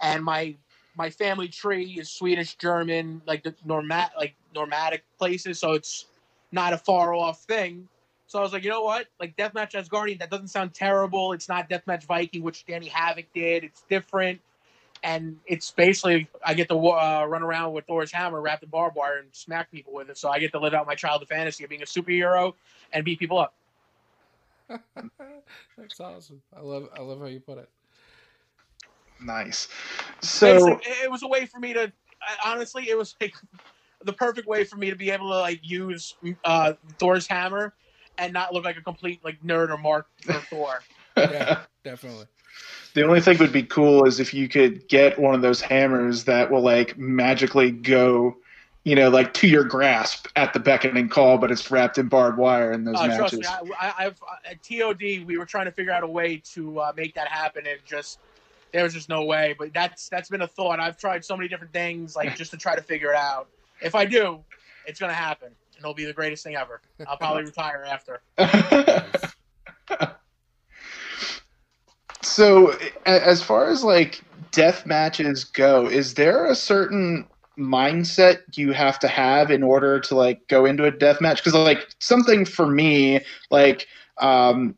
and 0.00 0.22
my 0.24 0.56
my 0.96 1.10
family 1.10 1.48
tree 1.48 1.96
is 1.98 2.08
Swedish, 2.10 2.54
German, 2.56 3.22
like 3.26 3.42
the 3.42 3.54
normat 3.66 4.10
like 4.16 4.34
normatic 4.54 5.02
places, 5.18 5.58
so 5.58 5.72
it's 5.72 6.06
not 6.52 6.72
a 6.72 6.78
far 6.78 7.14
off 7.14 7.42
thing. 7.42 7.88
So 8.28 8.38
I 8.38 8.42
was 8.42 8.52
like, 8.52 8.64
you 8.64 8.70
know 8.70 8.82
what? 8.82 9.06
Like 9.20 9.36
Deathmatch 9.36 9.72
Asgardian, 9.72 10.18
that 10.18 10.30
doesn't 10.30 10.48
sound 10.48 10.74
terrible. 10.74 11.32
It's 11.32 11.48
not 11.48 11.68
Deathmatch 11.68 12.04
Viking, 12.04 12.42
which 12.42 12.64
Danny 12.66 12.88
Havoc 12.88 13.26
did. 13.34 13.62
It's 13.62 13.82
different, 13.88 14.40
and 15.02 15.38
it's 15.46 15.70
basically 15.70 16.28
I 16.44 16.54
get 16.54 16.68
to 16.68 16.74
uh, 16.74 17.26
run 17.28 17.42
around 17.42 17.72
with 17.72 17.86
Thor's 17.86 18.10
hammer 18.10 18.40
wrapped 18.40 18.62
in 18.64 18.70
barbed 18.70 18.96
wire 18.96 19.18
and 19.18 19.28
smack 19.32 19.70
people 19.70 19.92
with 19.92 20.10
it. 20.10 20.18
So 20.18 20.28
I 20.30 20.38
get 20.38 20.52
to 20.52 20.58
live 20.58 20.74
out 20.74 20.86
my 20.86 20.94
childhood 20.94 21.28
fantasy 21.28 21.64
of 21.64 21.70
being 21.70 21.82
a 21.82 21.86
superhero 21.86 22.54
and 22.92 23.04
beat 23.04 23.18
people 23.18 23.38
up. 23.38 23.54
That's 25.78 26.00
awesome. 26.00 26.42
I 26.56 26.60
love 26.60 26.88
I 26.96 27.00
love 27.02 27.20
how 27.20 27.26
you 27.26 27.40
put 27.40 27.58
it. 27.58 27.68
Nice. 29.20 29.68
So 30.20 30.78
it 30.82 31.10
was 31.10 31.22
a 31.22 31.28
way 31.28 31.46
for 31.46 31.58
me 31.58 31.72
to 31.72 31.92
honestly, 32.44 32.88
it 32.88 32.96
was 32.96 33.14
like 33.20 33.34
the 34.04 34.12
perfect 34.12 34.46
way 34.46 34.64
for 34.64 34.76
me 34.76 34.90
to 34.90 34.96
be 34.96 35.10
able 35.10 35.30
to 35.30 35.38
like 35.38 35.60
use 35.62 36.14
uh, 36.44 36.74
Thor's 36.98 37.26
hammer 37.26 37.74
and 38.18 38.32
not 38.32 38.52
look 38.52 38.64
like 38.64 38.76
a 38.76 38.82
complete 38.82 39.20
like 39.24 39.42
nerd 39.42 39.70
or 39.70 39.78
mark 39.78 40.06
for 40.22 40.32
Thor. 40.50 40.82
Yeah, 41.16 41.60
definitely. 41.84 42.26
The 42.94 43.02
only 43.02 43.20
thing 43.20 43.38
would 43.38 43.52
be 43.52 43.62
cool 43.62 44.06
is 44.06 44.20
if 44.20 44.32
you 44.32 44.48
could 44.48 44.88
get 44.88 45.18
one 45.18 45.34
of 45.34 45.42
those 45.42 45.60
hammers 45.60 46.24
that 46.24 46.50
will 46.50 46.62
like 46.62 46.96
magically 46.96 47.70
go, 47.70 48.36
you 48.84 48.94
know, 48.94 49.10
like 49.10 49.34
to 49.34 49.48
your 49.48 49.64
grasp 49.64 50.28
at 50.34 50.54
the 50.54 50.60
beckoning 50.60 51.10
call, 51.10 51.36
but 51.36 51.50
it's 51.50 51.70
wrapped 51.70 51.98
in 51.98 52.08
barbed 52.08 52.38
wire 52.38 52.72
in 52.72 52.84
those 52.84 52.96
uh, 52.96 53.06
matches. 53.06 53.40
Trust 53.40 53.64
me, 53.64 53.72
I, 53.78 54.04
have 54.04 54.18
at 54.46 54.62
TOD 54.62 55.26
we 55.26 55.36
were 55.36 55.44
trying 55.44 55.66
to 55.66 55.72
figure 55.72 55.92
out 55.92 56.04
a 56.04 56.08
way 56.08 56.38
to 56.54 56.80
uh, 56.80 56.92
make 56.96 57.14
that 57.16 57.28
happen, 57.28 57.66
and 57.66 57.78
just 57.84 58.18
there 58.72 58.84
was 58.84 58.94
just 58.94 59.08
no 59.08 59.24
way. 59.24 59.54
But 59.58 59.72
that's 59.72 60.08
that's 60.08 60.28
been 60.28 60.42
a 60.42 60.46
thought. 60.46 60.80
I've 60.80 60.96
tried 60.96 61.24
so 61.24 61.36
many 61.36 61.48
different 61.48 61.72
things, 61.72 62.16
like 62.16 62.36
just 62.36 62.50
to 62.52 62.56
try 62.56 62.76
to 62.76 62.82
figure 62.82 63.10
it 63.12 63.16
out. 63.16 63.48
If 63.80 63.94
I 63.94 64.04
do, 64.04 64.40
it's 64.86 65.00
gonna 65.00 65.12
happen, 65.12 65.48
and 65.48 65.78
it'll 65.78 65.94
be 65.94 66.04
the 66.04 66.12
greatest 66.12 66.44
thing 66.44 66.56
ever. 66.56 66.80
I'll 67.06 67.16
probably 67.16 67.44
retire 67.46 67.84
after. 67.86 68.20
so, 72.22 72.76
as 73.04 73.42
far 73.42 73.68
as 73.68 73.84
like 73.84 74.22
death 74.52 74.86
matches 74.86 75.44
go, 75.44 75.86
is 75.86 76.14
there 76.14 76.46
a 76.46 76.54
certain 76.54 77.26
mindset 77.58 78.42
you 78.56 78.72
have 78.72 78.98
to 78.98 79.08
have 79.08 79.50
in 79.50 79.62
order 79.62 79.98
to 80.00 80.14
like 80.14 80.46
go 80.48 80.64
into 80.64 80.84
a 80.84 80.90
death 80.90 81.20
match? 81.20 81.38
Because 81.38 81.54
like 81.54 81.86
something 82.00 82.44
for 82.44 82.66
me, 82.66 83.20
like 83.50 83.86
um, 84.18 84.74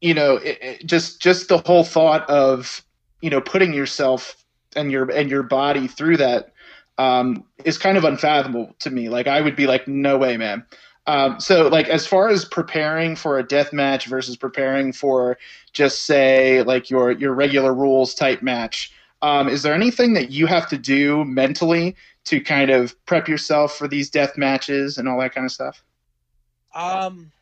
you 0.00 0.14
know, 0.14 0.36
it, 0.36 0.58
it, 0.62 0.86
just 0.86 1.20
just 1.20 1.48
the 1.48 1.58
whole 1.58 1.84
thought 1.84 2.28
of 2.30 2.84
you 3.20 3.30
know 3.30 3.40
putting 3.40 3.72
yourself 3.72 4.44
and 4.76 4.90
your 4.90 5.10
and 5.10 5.30
your 5.30 5.42
body 5.42 5.86
through 5.86 6.16
that 6.18 6.52
um, 6.98 7.44
is 7.64 7.78
kind 7.78 7.96
of 7.96 8.04
unfathomable 8.04 8.74
to 8.80 8.90
me. 8.90 9.08
Like 9.08 9.26
I 9.26 9.40
would 9.40 9.56
be 9.56 9.66
like, 9.66 9.88
no 9.88 10.18
way, 10.18 10.36
man. 10.36 10.64
Um, 11.06 11.40
so 11.40 11.68
like 11.68 11.88
as 11.88 12.06
far 12.06 12.28
as 12.28 12.44
preparing 12.44 13.16
for 13.16 13.38
a 13.38 13.42
death 13.42 13.72
match 13.72 14.06
versus 14.06 14.36
preparing 14.36 14.92
for 14.92 15.38
just 15.72 16.04
say 16.04 16.62
like 16.62 16.90
your 16.90 17.12
your 17.12 17.32
regular 17.32 17.72
rules 17.72 18.14
type 18.14 18.42
match, 18.42 18.92
um, 19.22 19.48
is 19.48 19.62
there 19.62 19.74
anything 19.74 20.12
that 20.14 20.30
you 20.30 20.46
have 20.46 20.68
to 20.68 20.76
do 20.76 21.24
mentally 21.24 21.96
to 22.24 22.40
kind 22.40 22.70
of 22.70 22.94
prep 23.06 23.26
yourself 23.26 23.76
for 23.76 23.88
these 23.88 24.10
death 24.10 24.36
matches 24.36 24.98
and 24.98 25.08
all 25.08 25.18
that 25.20 25.34
kind 25.34 25.46
of 25.46 25.52
stuff? 25.52 25.82
Um, 26.74 27.32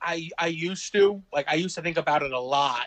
I 0.00 0.30
I 0.38 0.46
used 0.46 0.90
to 0.92 1.22
like 1.30 1.46
I 1.46 1.54
used 1.54 1.74
to 1.74 1.82
think 1.82 1.98
about 1.98 2.22
it 2.22 2.32
a 2.32 2.40
lot 2.40 2.86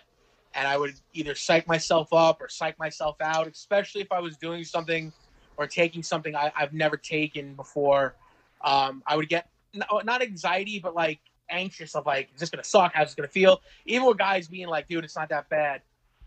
and 0.57 0.67
I 0.67 0.75
would 0.75 0.95
either 1.13 1.35
psych 1.35 1.67
myself 1.67 2.11
up 2.11 2.41
or 2.41 2.49
psych 2.49 2.77
myself 2.79 3.17
out, 3.21 3.47
especially 3.47 4.01
if 4.01 4.11
I 4.11 4.19
was 4.19 4.37
doing 4.37 4.63
something 4.63 5.13
or 5.55 5.67
taking 5.67 6.01
something 6.01 6.35
I, 6.35 6.51
have 6.55 6.73
never 6.73 6.97
taken 6.97 7.53
before. 7.53 8.15
Um, 8.61 9.03
I 9.05 9.15
would 9.15 9.29
get 9.29 9.49
not 9.73 10.23
anxiety, 10.23 10.79
but 10.79 10.95
like 10.95 11.19
anxious 11.49 11.95
of 11.95 12.07
like, 12.07 12.29
is 12.33 12.39
this 12.39 12.49
gonna 12.49 12.63
suck? 12.63 12.93
How's 12.95 13.13
it 13.13 13.15
gonna 13.15 13.27
feel? 13.27 13.61
Even 13.85 14.07
with 14.07 14.17
guys 14.17 14.47
being 14.47 14.67
like, 14.67 14.87
dude, 14.87 15.03
it's 15.03 15.15
not 15.15 15.29
that 15.29 15.47
bad. 15.47 15.83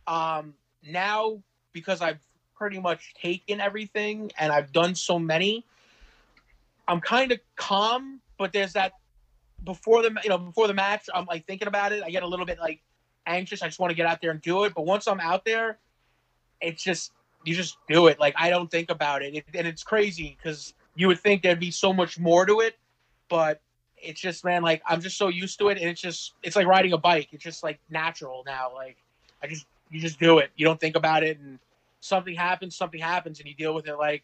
Um, 0.06 0.54
now 0.88 1.42
because 1.72 2.00
I've 2.00 2.20
pretty 2.54 2.78
much 2.78 3.14
taken 3.14 3.60
everything 3.60 4.30
and 4.38 4.52
I've 4.52 4.72
done 4.72 4.94
so 4.94 5.18
many, 5.18 5.66
I'm 6.86 7.00
kind 7.00 7.32
of 7.32 7.40
calm. 7.56 8.20
But 8.38 8.52
there's 8.52 8.74
that 8.74 8.92
before 9.64 10.02
the 10.02 10.16
you 10.22 10.30
know 10.30 10.38
before 10.38 10.68
the 10.68 10.74
match, 10.74 11.08
I'm 11.12 11.26
like 11.26 11.48
thinking 11.48 11.66
about 11.66 11.90
it. 11.90 12.04
I 12.04 12.10
get 12.10 12.22
a 12.22 12.28
little 12.28 12.46
bit 12.46 12.60
like 12.60 12.80
anxious. 13.30 13.62
I 13.62 13.66
just 13.66 13.78
want 13.78 13.90
to 13.90 13.94
get 13.94 14.06
out 14.06 14.20
there 14.20 14.30
and 14.30 14.40
do 14.40 14.64
it. 14.64 14.74
But 14.74 14.84
once 14.84 15.06
I'm 15.06 15.20
out 15.20 15.44
there, 15.44 15.78
it's 16.60 16.82
just 16.82 17.12
you 17.44 17.54
just 17.54 17.78
do 17.88 18.08
it. 18.08 18.18
Like 18.20 18.34
I 18.36 18.50
don't 18.50 18.70
think 18.70 18.90
about 18.90 19.22
it, 19.22 19.34
it 19.34 19.44
and 19.54 19.66
it's 19.66 19.82
crazy 19.82 20.36
because 20.36 20.74
you 20.94 21.08
would 21.08 21.20
think 21.20 21.42
there'd 21.42 21.60
be 21.60 21.70
so 21.70 21.92
much 21.92 22.18
more 22.18 22.44
to 22.44 22.60
it, 22.60 22.76
but 23.28 23.60
it's 23.96 24.20
just 24.20 24.44
man, 24.44 24.62
like 24.62 24.82
I'm 24.86 25.00
just 25.00 25.16
so 25.16 25.28
used 25.28 25.58
to 25.60 25.68
it, 25.68 25.78
and 25.78 25.88
it's 25.88 26.00
just 26.00 26.34
it's 26.42 26.56
like 26.56 26.66
riding 26.66 26.92
a 26.92 26.98
bike. 26.98 27.28
It's 27.32 27.44
just 27.44 27.62
like 27.62 27.78
natural 27.88 28.42
now. 28.46 28.72
Like 28.74 28.96
I 29.42 29.46
just 29.46 29.66
you 29.90 30.00
just 30.00 30.18
do 30.18 30.38
it. 30.38 30.50
You 30.56 30.66
don't 30.66 30.80
think 30.80 30.96
about 30.96 31.22
it, 31.22 31.38
and 31.38 31.58
something 32.00 32.34
happens, 32.34 32.76
something 32.76 33.00
happens, 33.00 33.40
and 33.40 33.48
you 33.48 33.54
deal 33.54 33.74
with 33.74 33.88
it. 33.88 33.96
Like 33.96 34.22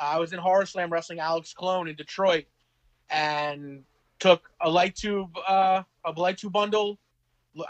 I 0.00 0.18
was 0.18 0.32
in 0.32 0.38
Horror 0.38 0.66
Slam 0.66 0.92
wrestling 0.92 1.18
Alex 1.18 1.52
Colon 1.52 1.88
in 1.88 1.96
Detroit, 1.96 2.44
and 3.10 3.84
took 4.18 4.50
a 4.60 4.70
light 4.70 4.94
tube, 4.94 5.36
uh, 5.48 5.82
a 6.04 6.12
light 6.12 6.38
tube 6.38 6.52
bundle 6.52 6.98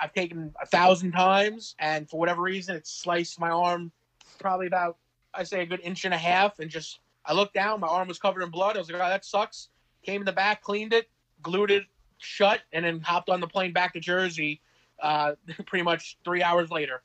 I've 0.01 0.13
taken 0.13 0.55
a 0.61 0.67
thousand 0.67 1.13
times, 1.13 1.75
and 1.79 2.09
for 2.09 2.19
whatever 2.19 2.43
reason, 2.43 2.77
it 2.77 2.87
sliced 2.87 3.41
my 3.41 3.51
arm 3.51 3.93
probably 4.39 4.67
about 4.67 4.97
I 5.35 5.45
say 5.45 5.63
a 5.63 5.67
good 5.67 5.81
inch 5.81 6.05
and 6.05 6.15
a 6.15 6.19
half, 6.19 6.59
and 6.59 6.71
just 6.71 7.01
I 7.25 7.33
looked 7.33 7.55
down, 7.55 7.81
my 7.81 7.87
arm 7.87 8.09
was 8.09 8.19
covered 8.19 8.43
in 8.43 8.51
blood. 8.51 8.77
I 8.77 8.81
was 8.81 8.91
like, 8.91 9.01
oh, 9.01 9.09
that 9.09 9.25
sucks. 9.25 9.69
Came 10.03 10.23
in 10.23 10.27
the 10.27 10.33
back, 10.33 10.63
cleaned 10.63 10.93
it, 10.93 11.09
glued 11.43 11.71
it 11.71 11.85
shut, 12.19 12.61
and 12.73 12.85
then 12.85 13.01
hopped 13.01 13.29
on 13.29 13.41
the 13.41 13.47
plane 13.47 13.73
back 13.73 13.93
to 13.95 14.01
Jersey. 14.01 14.61
Uh, 15.01 15.35
pretty 15.67 15.83
much 15.83 16.19
three 16.25 16.43
hours 16.43 16.71
later. 16.71 17.03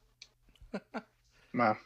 wow. 1.53 1.77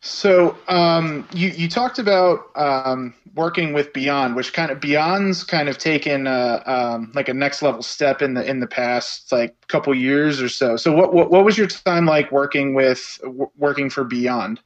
So 0.00 0.56
um, 0.68 1.26
you 1.32 1.48
you 1.48 1.68
talked 1.68 1.98
about 1.98 2.50
um, 2.54 3.14
working 3.34 3.72
with 3.72 3.92
Beyond, 3.92 4.36
which 4.36 4.52
kind 4.52 4.70
of 4.70 4.80
Beyond's 4.80 5.42
kind 5.42 5.68
of 5.68 5.78
taken 5.78 6.26
a, 6.26 6.62
um, 6.66 7.10
like 7.14 7.28
a 7.28 7.34
next 7.34 7.62
level 7.62 7.82
step 7.82 8.22
in 8.22 8.34
the 8.34 8.48
in 8.48 8.60
the 8.60 8.66
past 8.66 9.32
like 9.32 9.56
couple 9.66 9.92
years 9.94 10.40
or 10.40 10.48
so. 10.48 10.76
So 10.76 10.92
what, 10.92 11.12
what 11.12 11.30
what 11.30 11.44
was 11.44 11.58
your 11.58 11.66
time 11.66 12.06
like 12.06 12.30
working 12.30 12.74
with 12.74 13.20
working 13.56 13.90
for 13.90 14.04
Beyond? 14.04 14.60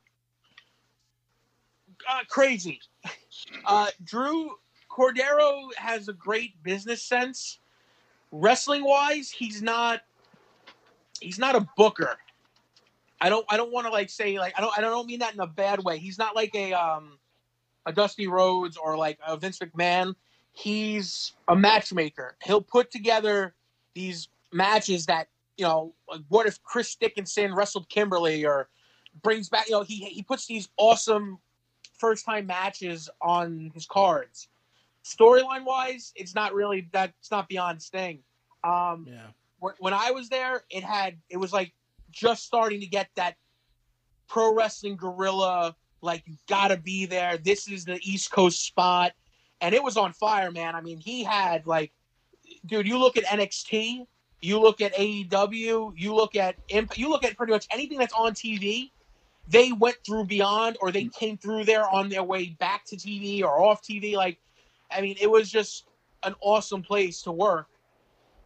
Uh, 2.08 2.20
crazy. 2.28 2.80
Uh, 3.64 3.86
Drew 4.04 4.50
Cordeiro 4.90 5.72
has 5.76 6.08
a 6.08 6.12
great 6.12 6.62
business 6.62 7.02
sense. 7.02 7.58
Wrestling 8.32 8.84
wise, 8.84 9.30
he's 9.30 9.62
not 9.62 10.02
he's 11.20 11.38
not 11.38 11.56
a 11.56 11.66
booker. 11.76 12.18
I 13.22 13.28
don't 13.28 13.46
I 13.48 13.56
don't 13.56 13.72
want 13.72 13.86
to 13.86 13.92
like 13.92 14.10
say 14.10 14.38
like 14.38 14.52
I 14.58 14.60
don't 14.60 14.76
I 14.76 14.80
don't 14.80 15.06
mean 15.06 15.20
that 15.20 15.32
in 15.32 15.40
a 15.40 15.46
bad 15.46 15.84
way. 15.84 15.98
He's 15.98 16.18
not 16.18 16.34
like 16.34 16.54
a 16.56 16.72
um 16.72 17.18
a 17.86 17.92
Dusty 17.92 18.26
Rhodes 18.26 18.76
or 18.76 18.96
like 18.96 19.18
a 19.26 19.36
Vince 19.36 19.60
McMahon. 19.60 20.16
He's 20.52 21.32
a 21.48 21.54
matchmaker. 21.54 22.36
He'll 22.42 22.60
put 22.60 22.90
together 22.90 23.54
these 23.94 24.28
matches 24.52 25.06
that 25.06 25.28
you 25.56 25.64
know. 25.64 25.94
Like 26.10 26.22
what 26.28 26.46
if 26.46 26.60
Chris 26.64 26.96
Dickinson 26.96 27.54
wrestled 27.54 27.88
Kimberly 27.88 28.44
or 28.44 28.68
brings 29.22 29.48
back? 29.48 29.68
You 29.68 29.76
know, 29.76 29.82
he 29.82 30.04
he 30.06 30.22
puts 30.22 30.46
these 30.46 30.68
awesome 30.76 31.38
first 31.98 32.24
time 32.24 32.46
matches 32.46 33.08
on 33.20 33.70
his 33.72 33.86
cards. 33.86 34.48
Storyline 35.04 35.64
wise, 35.64 36.12
it's 36.16 36.34
not 36.34 36.54
really 36.54 36.88
that. 36.92 37.12
It's 37.20 37.30
not 37.30 37.48
beyond 37.48 37.80
Sting. 37.80 38.18
Um, 38.64 39.06
Yeah. 39.08 39.26
when, 39.60 39.74
when 39.78 39.94
I 39.94 40.10
was 40.10 40.28
there, 40.28 40.64
it 40.70 40.82
had 40.82 41.18
it 41.30 41.36
was 41.36 41.52
like 41.52 41.72
just 42.12 42.44
starting 42.44 42.80
to 42.80 42.86
get 42.86 43.08
that 43.16 43.36
Pro 44.28 44.54
Wrestling 44.54 44.96
Guerrilla. 44.96 45.74
Like 46.00 46.22
you 46.26 46.36
gotta 46.48 46.76
be 46.76 47.06
there. 47.06 47.36
This 47.38 47.68
is 47.68 47.84
the 47.84 47.98
East 48.02 48.30
Coast 48.32 48.64
spot, 48.64 49.12
and 49.60 49.74
it 49.74 49.82
was 49.82 49.96
on 49.96 50.12
fire, 50.12 50.50
man. 50.50 50.74
I 50.74 50.80
mean, 50.80 50.98
he 50.98 51.22
had 51.22 51.66
like, 51.66 51.92
dude, 52.66 52.88
you 52.88 52.98
look 52.98 53.16
at 53.16 53.24
NXT, 53.24 54.06
you 54.40 54.60
look 54.60 54.80
at 54.80 54.94
AEW, 54.94 55.92
you 55.96 56.14
look 56.14 56.34
at 56.34 56.56
Imp- 56.68 56.98
you 56.98 57.08
look 57.08 57.24
at 57.24 57.36
pretty 57.36 57.52
much 57.52 57.66
anything 57.70 57.98
that's 57.98 58.14
on 58.14 58.32
TV. 58.32 58.90
They 59.48 59.72
went 59.72 59.96
through 60.04 60.26
Beyond, 60.26 60.78
or 60.80 60.90
they 60.92 61.04
came 61.06 61.36
through 61.36 61.64
there 61.64 61.88
on 61.88 62.08
their 62.08 62.22
way 62.22 62.56
back 62.58 62.84
to 62.86 62.96
TV 62.96 63.42
or 63.42 63.60
off 63.60 63.82
TV. 63.82 64.14
Like, 64.14 64.38
I 64.90 65.00
mean, 65.00 65.16
it 65.20 65.30
was 65.30 65.50
just 65.50 65.86
an 66.22 66.34
awesome 66.40 66.82
place 66.82 67.22
to 67.22 67.32
work. 67.32 67.68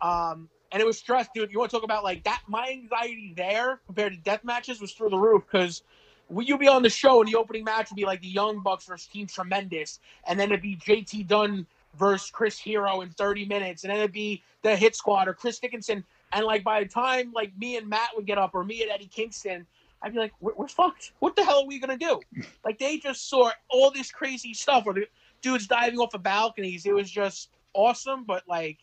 Um, 0.00 0.48
and 0.72 0.82
it 0.82 0.86
was 0.86 0.98
stress, 0.98 1.28
dude. 1.34 1.50
You 1.52 1.58
want 1.58 1.70
to 1.70 1.76
talk 1.76 1.84
about 1.84 2.04
like 2.04 2.24
that? 2.24 2.42
My 2.46 2.68
anxiety 2.70 3.32
there 3.36 3.80
compared 3.86 4.12
to 4.12 4.18
death 4.18 4.44
matches 4.44 4.80
was 4.80 4.92
through 4.92 5.10
the 5.10 5.18
roof 5.18 5.44
because 5.50 5.82
you'd 6.30 6.60
be 6.60 6.68
on 6.68 6.82
the 6.82 6.90
show 6.90 7.20
and 7.20 7.30
the 7.30 7.36
opening 7.36 7.64
match 7.64 7.90
would 7.90 7.96
be 7.96 8.04
like 8.04 8.20
the 8.20 8.28
Young 8.28 8.62
Bucks 8.62 8.86
versus 8.86 9.06
Team 9.06 9.26
Tremendous, 9.26 10.00
and 10.26 10.38
then 10.38 10.50
it'd 10.50 10.62
be 10.62 10.76
JT 10.76 11.26
Dunn 11.26 11.66
versus 11.96 12.30
Chris 12.30 12.58
Hero 12.58 13.00
in 13.00 13.10
30 13.10 13.46
minutes, 13.46 13.84
and 13.84 13.90
then 13.90 14.00
it'd 14.00 14.12
be 14.12 14.42
the 14.62 14.76
Hit 14.76 14.96
Squad 14.96 15.28
or 15.28 15.34
Chris 15.34 15.58
Dickinson. 15.58 16.04
And 16.32 16.44
like 16.44 16.64
by 16.64 16.82
the 16.82 16.88
time 16.88 17.32
like 17.32 17.56
me 17.56 17.76
and 17.76 17.88
Matt 17.88 18.10
would 18.16 18.26
get 18.26 18.38
up 18.38 18.54
or 18.54 18.64
me 18.64 18.82
and 18.82 18.90
Eddie 18.90 19.06
Kingston, 19.06 19.66
I'd 20.02 20.12
be 20.12 20.18
like, 20.18 20.32
we're, 20.40 20.54
we're 20.54 20.68
fucked. 20.68 21.12
What 21.20 21.36
the 21.36 21.44
hell 21.44 21.60
are 21.60 21.66
we 21.66 21.78
gonna 21.78 21.96
do? 21.96 22.20
like 22.64 22.78
they 22.78 22.98
just 22.98 23.28
saw 23.28 23.50
all 23.68 23.90
this 23.90 24.10
crazy 24.10 24.52
stuff, 24.52 24.84
or 24.86 24.94
the 24.94 25.06
dudes 25.42 25.66
diving 25.66 25.98
off 25.98 26.14
of 26.14 26.22
balconies. 26.22 26.86
It 26.86 26.94
was 26.94 27.10
just 27.10 27.50
awesome, 27.72 28.24
but 28.24 28.42
like 28.48 28.78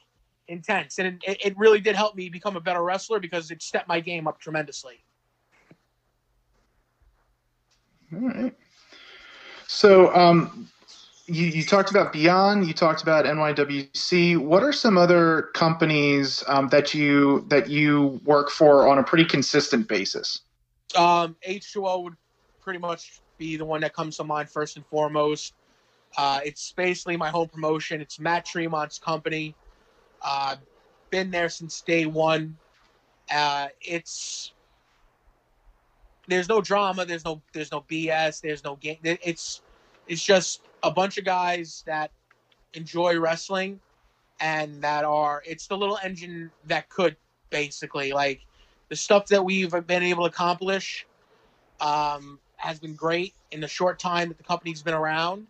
intense, 0.48 1.00
and 1.00 1.22
it, 1.26 1.38
it 1.46 1.58
really 1.58 1.80
did 1.80 1.96
help 1.96 2.16
me 2.16 2.30
become 2.30 2.56
a 2.56 2.62
better 2.62 2.84
wrestler 2.84 3.20
because 3.20 3.52
it 3.52 3.62
stepped 3.62 3.88
my 3.88 4.00
game 4.00 4.28
up 4.28 4.40
tremendously. 4.40 5.04
All 8.14 8.30
right. 8.30 8.54
So, 9.68 10.14
um, 10.16 10.70
you, 11.26 11.48
you 11.48 11.64
talked 11.64 11.90
about 11.90 12.12
Beyond. 12.12 12.68
You 12.68 12.74
talked 12.74 13.02
about 13.02 13.26
NYWC. 13.26 14.38
What 14.38 14.62
are 14.62 14.74
some 14.74 14.98
other 14.98 15.50
companies 15.54 16.44
um, 16.48 16.68
that 16.70 16.94
you 16.94 17.46
that 17.48 17.70
you 17.70 18.20
work 18.26 18.50
for 18.50 18.88
on 18.88 19.00
a 19.00 19.04
pretty 19.04 19.26
consistent 19.26 19.88
basis? 19.88 20.42
Um, 20.98 21.36
H2O 21.48 22.04
would 22.04 22.14
pretty 22.62 22.80
much 22.80 23.22
be 23.38 23.56
the 23.58 23.66
one 23.66 23.82
that 23.82 23.94
comes 23.94 24.18
to 24.18 24.24
mind 24.24 24.50
first 24.50 24.76
and 24.76 24.86
foremost. 24.88 25.54
Uh, 26.18 26.42
it's 26.46 26.74
basically 26.74 27.18
my 27.18 27.30
home 27.30 27.48
promotion. 27.48 28.02
It's 28.02 28.20
Matt 28.20 28.46
Tremont's 28.46 29.00
company. 29.00 29.56
Uh, 30.24 30.56
been 31.10 31.32
there 31.32 31.50
since 31.50 31.82
day 31.82 32.06
one. 32.06 32.58
Uh, 33.32 33.68
it's 33.82 34.54
there's 36.28 36.50
no 36.50 36.62
drama. 36.62 37.06
There's 37.06 37.26
no 37.26 37.42
there's 37.54 37.72
no 37.72 37.82
BS. 37.82 38.42
There's 38.42 38.64
no 38.64 38.76
game. 38.78 38.98
It's 39.04 39.62
it's 40.08 40.24
just 40.24 40.62
a 40.82 40.92
bunch 40.92 41.18
of 41.18 41.26
guys 41.26 41.84
that 41.86 42.12
enjoy 42.74 43.20
wrestling 43.20 43.80
and 44.40 44.82
that 44.82 45.06
are 45.06 45.44
it's 45.46 45.68
the 45.68 45.78
little 45.78 45.98
engine 46.04 46.52
that 46.66 46.90
could 46.90 47.16
basically 47.50 48.12
like 48.12 48.42
the 48.90 48.96
stuff 48.96 49.28
that 49.28 49.44
we've 49.44 49.72
been 49.88 50.04
able 50.04 50.24
to 50.24 50.30
accomplish 50.30 51.06
um, 51.80 52.40
has 52.58 52.80
been 52.80 52.96
great 52.96 53.34
in 53.52 53.60
the 53.62 53.68
short 53.68 54.00
time 54.00 54.28
that 54.30 54.38
the 54.38 54.44
company's 54.44 54.82
been 54.82 54.94
around 54.94 55.46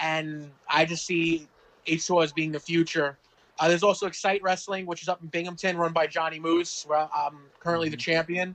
and 0.00 0.50
i 0.68 0.84
just 0.84 1.06
see 1.06 1.48
h2o 1.86 2.22
as 2.22 2.32
being 2.32 2.52
the 2.52 2.60
future 2.60 3.16
uh, 3.58 3.68
there's 3.68 3.82
also 3.82 4.06
excite 4.06 4.42
wrestling 4.42 4.84
which 4.86 5.02
is 5.02 5.08
up 5.08 5.22
in 5.22 5.28
binghamton 5.28 5.76
run 5.76 5.92
by 5.92 6.06
johnny 6.06 6.38
moose 6.40 6.84
where 6.86 7.08
i'm 7.14 7.38
currently 7.60 7.88
the 7.88 7.96
champion. 7.96 8.54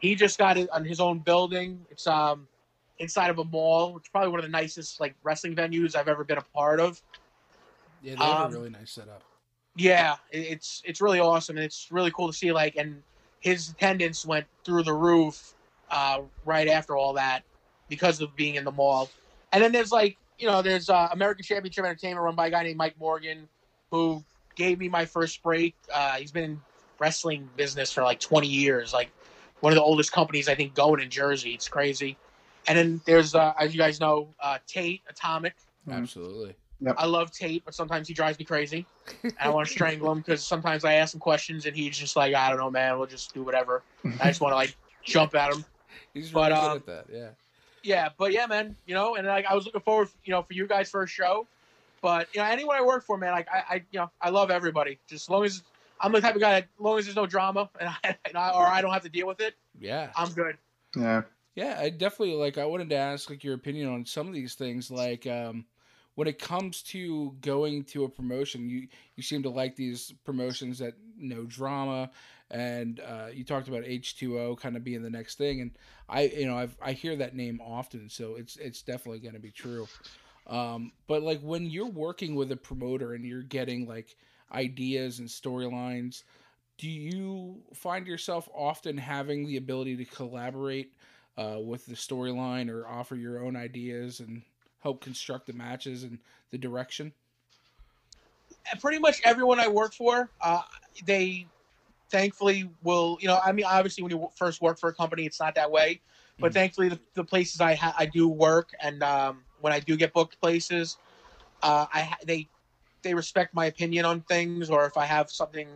He 0.00 0.14
just 0.14 0.38
got 0.38 0.56
it 0.56 0.70
on 0.70 0.84
his 0.84 1.00
own 1.00 1.18
building. 1.18 1.84
It's 1.90 2.06
um 2.06 2.46
inside 2.98 3.30
of 3.30 3.38
a 3.38 3.44
mall 3.44 3.96
it's 3.96 4.08
probably 4.08 4.30
one 4.30 4.38
of 4.40 4.44
the 4.44 4.50
nicest 4.50 5.00
like 5.00 5.14
wrestling 5.22 5.54
venues 5.54 5.94
i've 5.96 6.08
ever 6.08 6.24
been 6.24 6.38
a 6.38 6.44
part 6.54 6.80
of. 6.80 7.00
Yeah, 8.02 8.14
they 8.14 8.24
have 8.24 8.40
Um, 8.46 8.50
a 8.52 8.54
really 8.58 8.70
nice 8.70 8.92
setup. 8.92 9.22
yeah 9.76 10.16
it's 10.30 10.82
it's 10.84 11.00
really 11.00 11.20
awesome 11.20 11.56
and 11.56 11.64
it's 11.64 11.88
really 11.90 12.10
cool 12.10 12.26
to 12.28 12.32
see 12.32 12.52
like 12.52 12.76
and 12.76 13.02
his 13.40 13.70
attendance 13.70 14.24
went 14.26 14.46
through 14.64 14.82
the 14.82 14.92
roof 14.92 15.54
uh, 15.90 16.20
right 16.44 16.68
after 16.68 16.96
all 16.96 17.12
that 17.14 17.42
because 17.88 18.20
of 18.20 18.34
being 18.36 18.56
in 18.56 18.64
the 18.64 18.72
mall. 18.72 19.08
And 19.52 19.62
then 19.62 19.72
there's 19.72 19.92
like 19.92 20.16
you 20.38 20.46
know 20.46 20.62
there's 20.62 20.88
uh, 20.90 21.08
american 21.12 21.44
championship 21.44 21.84
entertainment 21.84 22.22
run 22.24 22.34
by 22.34 22.48
a 22.48 22.50
guy 22.50 22.62
named 22.64 22.76
mike 22.76 22.94
morgan 22.98 23.48
who 23.90 24.22
gave 24.58 24.78
me 24.78 24.88
my 24.88 25.06
first 25.06 25.42
break 25.42 25.74
uh, 25.94 26.16
he's 26.16 26.32
been 26.32 26.44
in 26.44 26.60
wrestling 26.98 27.48
business 27.56 27.90
for 27.92 28.02
like 28.02 28.20
20 28.20 28.46
years 28.46 28.92
like 28.92 29.10
one 29.60 29.72
of 29.72 29.76
the 29.76 29.82
oldest 29.82 30.12
companies 30.12 30.48
i 30.48 30.54
think 30.54 30.74
going 30.74 31.00
in 31.00 31.08
jersey 31.08 31.54
it's 31.54 31.68
crazy 31.68 32.16
and 32.66 32.76
then 32.76 33.00
there's 33.06 33.34
uh, 33.34 33.54
as 33.58 33.72
you 33.72 33.78
guys 33.78 34.00
know 34.00 34.28
uh, 34.42 34.58
tate 34.66 35.00
atomic 35.08 35.54
Mhm. 35.88 35.96
Absolutely. 35.96 36.54
I 36.96 37.06
love 37.06 37.32
Tate, 37.32 37.64
but 37.64 37.74
sometimes 37.74 38.06
he 38.06 38.14
drives 38.14 38.38
me 38.38 38.44
crazy. 38.44 38.86
And 39.24 39.34
I 39.40 39.48
want 39.48 39.66
to 39.66 39.72
strangle 39.72 40.12
him 40.12 40.18
because 40.18 40.46
sometimes 40.46 40.84
I 40.84 40.94
ask 40.94 41.12
him 41.12 41.20
questions 41.20 41.66
and 41.66 41.74
he's 41.74 41.98
just 41.98 42.14
like, 42.14 42.34
I 42.34 42.48
don't 42.50 42.58
know, 42.58 42.70
man. 42.70 42.98
We'll 42.98 43.08
just 43.08 43.34
do 43.34 43.42
whatever. 43.42 43.82
I 44.20 44.28
just 44.28 44.40
want 44.40 44.52
to 44.52 44.56
like 44.56 44.76
jump 45.04 45.34
at 45.34 45.52
him. 45.52 45.64
He's 46.14 46.30
But, 46.30 46.52
really 46.52 46.62
um, 46.64 46.78
good 46.78 46.88
at 46.88 47.08
that. 47.08 47.14
Yeah. 47.16 47.28
Yeah, 47.82 48.08
but 48.16 48.32
yeah, 48.32 48.46
man. 48.46 48.76
You 48.86 48.94
know, 48.94 49.16
and 49.16 49.26
like 49.26 49.46
I 49.46 49.54
was 49.54 49.64
looking 49.64 49.80
forward, 49.80 50.08
you 50.24 50.32
know, 50.32 50.42
for 50.42 50.52
you 50.52 50.66
guys 50.66 50.90
for 50.90 51.02
a 51.02 51.06
show. 51.06 51.46
But 52.00 52.28
you 52.32 52.40
know, 52.40 52.46
anyone 52.46 52.76
I 52.76 52.82
work 52.82 53.04
for, 53.04 53.16
man, 53.18 53.32
like 53.32 53.48
I, 53.52 53.62
I 53.68 53.74
you 53.90 54.00
know, 54.00 54.10
I 54.20 54.30
love 54.30 54.50
everybody. 54.50 54.98
Just 55.08 55.26
as 55.26 55.30
long 55.30 55.44
as 55.44 55.62
I'm 56.00 56.12
the 56.12 56.20
type 56.20 56.34
of 56.34 56.40
guy 56.40 56.52
that, 56.52 56.62
as 56.64 56.80
long 56.80 56.98
as 56.98 57.06
there's 57.06 57.16
no 57.16 57.26
drama 57.26 57.68
and 57.80 57.88
I, 57.88 58.16
and 58.24 58.36
I 58.36 58.50
or 58.50 58.66
I 58.66 58.80
don't 58.80 58.92
have 58.92 59.02
to 59.02 59.08
deal 59.08 59.26
with 59.26 59.40
it, 59.40 59.54
Yeah. 59.78 60.10
I'm 60.16 60.32
good. 60.32 60.56
Yeah. 60.96 61.22
Yeah, 61.54 61.76
I 61.80 61.90
definitely 61.90 62.36
like. 62.36 62.56
I 62.56 62.66
wanted 62.66 62.88
to 62.90 62.96
ask 62.96 63.28
like 63.28 63.42
your 63.42 63.54
opinion 63.54 63.88
on 63.88 64.06
some 64.06 64.28
of 64.28 64.32
these 64.32 64.54
things. 64.54 64.92
Like, 64.92 65.26
um, 65.26 65.64
when 66.14 66.28
it 66.28 66.38
comes 66.38 66.82
to 66.82 67.34
going 67.40 67.82
to 67.86 68.04
a 68.04 68.08
promotion, 68.08 68.68
you 68.68 68.86
you 69.16 69.24
seem 69.24 69.42
to 69.42 69.50
like 69.50 69.74
these 69.74 70.12
promotions 70.24 70.78
that 70.78 70.94
no 71.16 71.44
drama, 71.44 72.10
and 72.48 73.00
uh, 73.00 73.26
you 73.32 73.42
talked 73.42 73.66
about 73.66 73.82
H 73.84 74.16
two 74.18 74.38
O 74.38 74.54
kind 74.54 74.76
of 74.76 74.84
being 74.84 75.02
the 75.02 75.10
next 75.10 75.36
thing, 75.36 75.60
and 75.60 75.72
I 76.08 76.22
you 76.22 76.46
know 76.46 76.56
I've, 76.56 76.76
I 76.80 76.92
hear 76.92 77.16
that 77.16 77.34
name 77.34 77.60
often, 77.60 78.08
so 78.08 78.36
it's 78.36 78.56
it's 78.56 78.82
definitely 78.82 79.18
going 79.18 79.34
to 79.34 79.40
be 79.40 79.50
true. 79.50 79.88
Um, 80.48 80.92
but 81.06 81.22
like 81.22 81.40
when 81.40 81.66
you're 81.66 81.86
working 81.90 82.34
with 82.34 82.50
a 82.52 82.56
promoter 82.56 83.12
and 83.14 83.24
you're 83.24 83.42
getting 83.42 83.86
like 83.86 84.16
ideas 84.52 85.18
and 85.18 85.28
storylines, 85.28 86.22
do 86.78 86.88
you 86.88 87.62
find 87.74 88.06
yourself 88.06 88.48
often 88.54 88.96
having 88.98 89.46
the 89.46 89.56
ability 89.56 89.96
to 89.96 90.04
collaborate? 90.04 90.94
uh, 91.36 91.60
with 91.62 91.86
the 91.86 91.94
storyline 91.94 92.68
or 92.68 92.84
offer 92.88 93.14
your 93.14 93.38
own 93.44 93.54
ideas 93.54 94.18
and 94.18 94.42
help 94.80 95.00
construct 95.00 95.46
the 95.46 95.52
matches 95.52 96.02
and 96.02 96.18
the 96.50 96.58
direction. 96.58 97.14
Pretty 98.80 98.98
much 98.98 99.20
everyone 99.24 99.60
I 99.60 99.68
work 99.68 99.94
for, 99.94 100.30
uh, 100.40 100.62
they 101.04 101.50
thankfully 102.10 102.70
will. 102.82 103.18
You 103.20 103.28
know, 103.28 103.40
I 103.44 103.52
mean, 103.52 103.66
obviously 103.66 104.02
when 104.04 104.12
you 104.12 104.28
first 104.36 104.62
work 104.62 104.78
for 104.80 104.90
a 104.90 104.94
company, 104.94 105.26
it's 105.26 105.40
not 105.40 105.56
that 105.56 105.70
way. 105.72 106.02
But 106.40 106.52
Mhm. 106.52 106.54
thankfully, 106.54 106.90
the, 106.90 107.00
the 107.14 107.24
places 107.24 107.60
I 107.62 107.74
ha- 107.76 107.94
I 107.98 108.06
do 108.06 108.28
work 108.28 108.70
and 108.80 109.02
um, 109.02 109.46
when 109.60 109.72
I 109.72 109.80
do 109.80 109.96
get 109.96 110.12
booked 110.12 110.40
places, 110.40 110.98
uh, 111.62 111.86
I 111.92 112.14
they 112.24 112.48
they 113.02 113.14
respect 113.14 113.54
my 113.54 113.66
opinion 113.66 114.04
on 114.04 114.20
things, 114.22 114.70
or 114.70 114.86
if 114.86 114.96
I 114.96 115.04
have 115.04 115.30
something, 115.30 115.68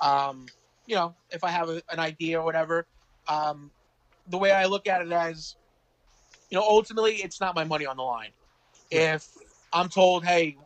um, 0.00 0.46
you 0.86 0.94
know, 0.94 1.14
if 1.30 1.44
I 1.44 1.50
have 1.50 1.68
a, 1.68 1.82
an 1.90 1.98
idea 1.98 2.40
or 2.40 2.44
whatever. 2.44 2.86
Um, 3.28 3.70
the 4.28 4.38
way 4.38 4.52
I 4.52 4.66
look 4.66 4.86
at 4.86 5.02
it 5.02 5.12
as, 5.12 5.56
you 6.50 6.58
know, 6.58 6.64
ultimately, 6.64 7.16
it's 7.16 7.40
not 7.40 7.54
my 7.54 7.64
money 7.64 7.86
on 7.86 7.96
the 7.96 8.02
line. 8.02 8.30
If 8.90 9.28
I'm 9.72 9.88
told, 9.88 10.24
hey, 10.24 10.56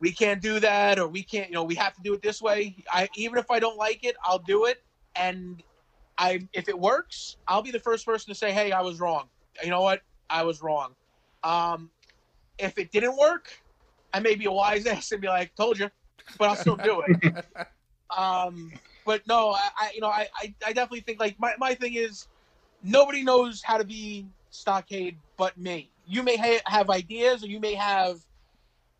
we 0.00 0.12
can't 0.12 0.42
do 0.42 0.60
that, 0.60 0.98
or 0.98 1.08
we 1.08 1.22
can't, 1.22 1.48
you 1.48 1.54
know, 1.54 1.64
we 1.64 1.74
have 1.76 1.94
to 1.94 2.02
do 2.02 2.14
it 2.14 2.22
this 2.22 2.42
way. 2.42 2.76
I 2.90 3.08
even 3.16 3.38
if 3.38 3.50
I 3.50 3.58
don't 3.58 3.76
like 3.76 4.04
it, 4.04 4.16
I'll 4.22 4.38
do 4.38 4.66
it, 4.66 4.82
and 5.14 5.62
I 6.18 6.46
if 6.52 6.68
it 6.68 6.78
works, 6.78 7.36
I'll 7.48 7.62
be 7.62 7.70
the 7.70 7.80
first 7.80 8.06
person 8.06 8.32
to 8.32 8.38
say, 8.38 8.52
hey, 8.52 8.72
I 8.72 8.82
was 8.82 9.00
wrong. 9.00 9.28
You 9.62 9.70
know 9.70 9.82
what? 9.82 10.02
I 10.28 10.42
was 10.42 10.62
wrong. 10.62 10.94
Um, 11.46 11.90
if 12.58 12.78
it 12.78 12.90
didn't 12.92 13.16
work, 13.16 13.48
I 14.12 14.20
may 14.20 14.34
be 14.34 14.46
a 14.46 14.52
wise 14.52 14.86
ass 14.94 15.12
and 15.12 15.20
be 15.20 15.28
like, 15.28 15.54
told 15.56 15.78
you, 15.78 15.90
but 16.38 16.48
I'll 16.48 16.56
still 16.56 16.76
do 16.76 17.02
it. 17.02 17.12
Um, 18.16 18.74
but 19.04 19.26
no, 19.26 19.50
I, 19.52 19.68
I 19.80 19.90
you 19.94 20.00
know 20.00 20.08
I, 20.08 20.28
I 20.36 20.54
I 20.66 20.72
definitely 20.72 21.00
think 21.00 21.20
like 21.20 21.38
my 21.38 21.54
my 21.58 21.74
thing 21.74 21.94
is 21.94 22.28
nobody 22.82 23.22
knows 23.22 23.62
how 23.62 23.78
to 23.78 23.84
be 23.84 24.28
stockade 24.50 25.18
but 25.36 25.56
me. 25.58 25.92
You 26.06 26.22
may 26.22 26.36
ha- 26.36 26.62
have 26.66 26.90
ideas 26.90 27.42
or 27.44 27.48
you 27.48 27.60
may 27.60 27.74
have 27.74 28.18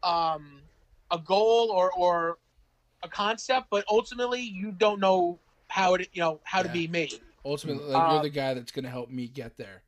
um 0.02 0.62
a 1.10 1.18
goal 1.18 1.70
or 1.70 1.92
or 1.92 2.38
a 3.02 3.08
concept, 3.08 3.68
but 3.70 3.84
ultimately 3.90 4.40
you 4.40 4.72
don't 4.72 5.00
know 5.00 5.40
how 5.68 5.94
it 5.94 6.08
you 6.12 6.20
know 6.20 6.40
how 6.44 6.62
to 6.62 6.68
be 6.68 6.88
me. 6.88 7.10
Ultimately, 7.44 7.84
like, 7.84 8.08
you're 8.10 8.18
Um, 8.18 8.22
the 8.22 8.30
guy 8.30 8.54
that's 8.54 8.72
going 8.72 8.84
to 8.84 8.90
help 8.90 9.10
me 9.10 9.28
get 9.28 9.56
there. 9.56 9.82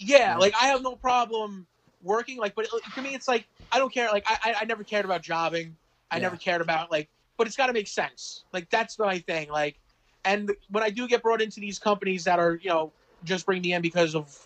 Yeah, 0.00 0.34
Yeah. 0.34 0.36
like 0.38 0.54
I 0.60 0.66
have 0.66 0.82
no 0.82 0.96
problem 0.96 1.66
working. 2.02 2.38
Like, 2.38 2.54
but 2.54 2.66
to 2.94 3.00
me, 3.02 3.14
it's 3.14 3.28
like 3.28 3.46
I 3.70 3.78
don't 3.78 3.92
care. 3.92 4.08
Like 4.10 4.24
I, 4.26 4.56
I- 4.60 4.64
never 4.64 4.84
cared 4.84 5.04
about 5.04 5.22
jobbing. 5.22 5.76
I 6.10 6.16
Yeah. 6.16 6.22
never 6.22 6.36
cared 6.36 6.60
about 6.60 6.90
like, 6.90 7.08
but 7.38 7.46
it's 7.46 7.56
got 7.56 7.68
to 7.68 7.72
make 7.72 7.88
sense. 7.88 8.44
Like 8.52 8.68
that's 8.70 8.98
my 8.98 9.18
thing. 9.20 9.50
Like, 9.50 9.78
and 10.24 10.52
when 10.70 10.82
I 10.84 10.90
do 10.90 11.08
get 11.08 11.22
brought 11.22 11.40
into 11.40 11.60
these 11.60 11.78
companies 11.78 12.24
that 12.24 12.38
are 12.38 12.56
you 12.62 12.68
know 12.68 12.92
just 13.24 13.46
bring 13.46 13.62
me 13.62 13.72
in 13.72 13.82
because 13.82 14.14
of 14.14 14.36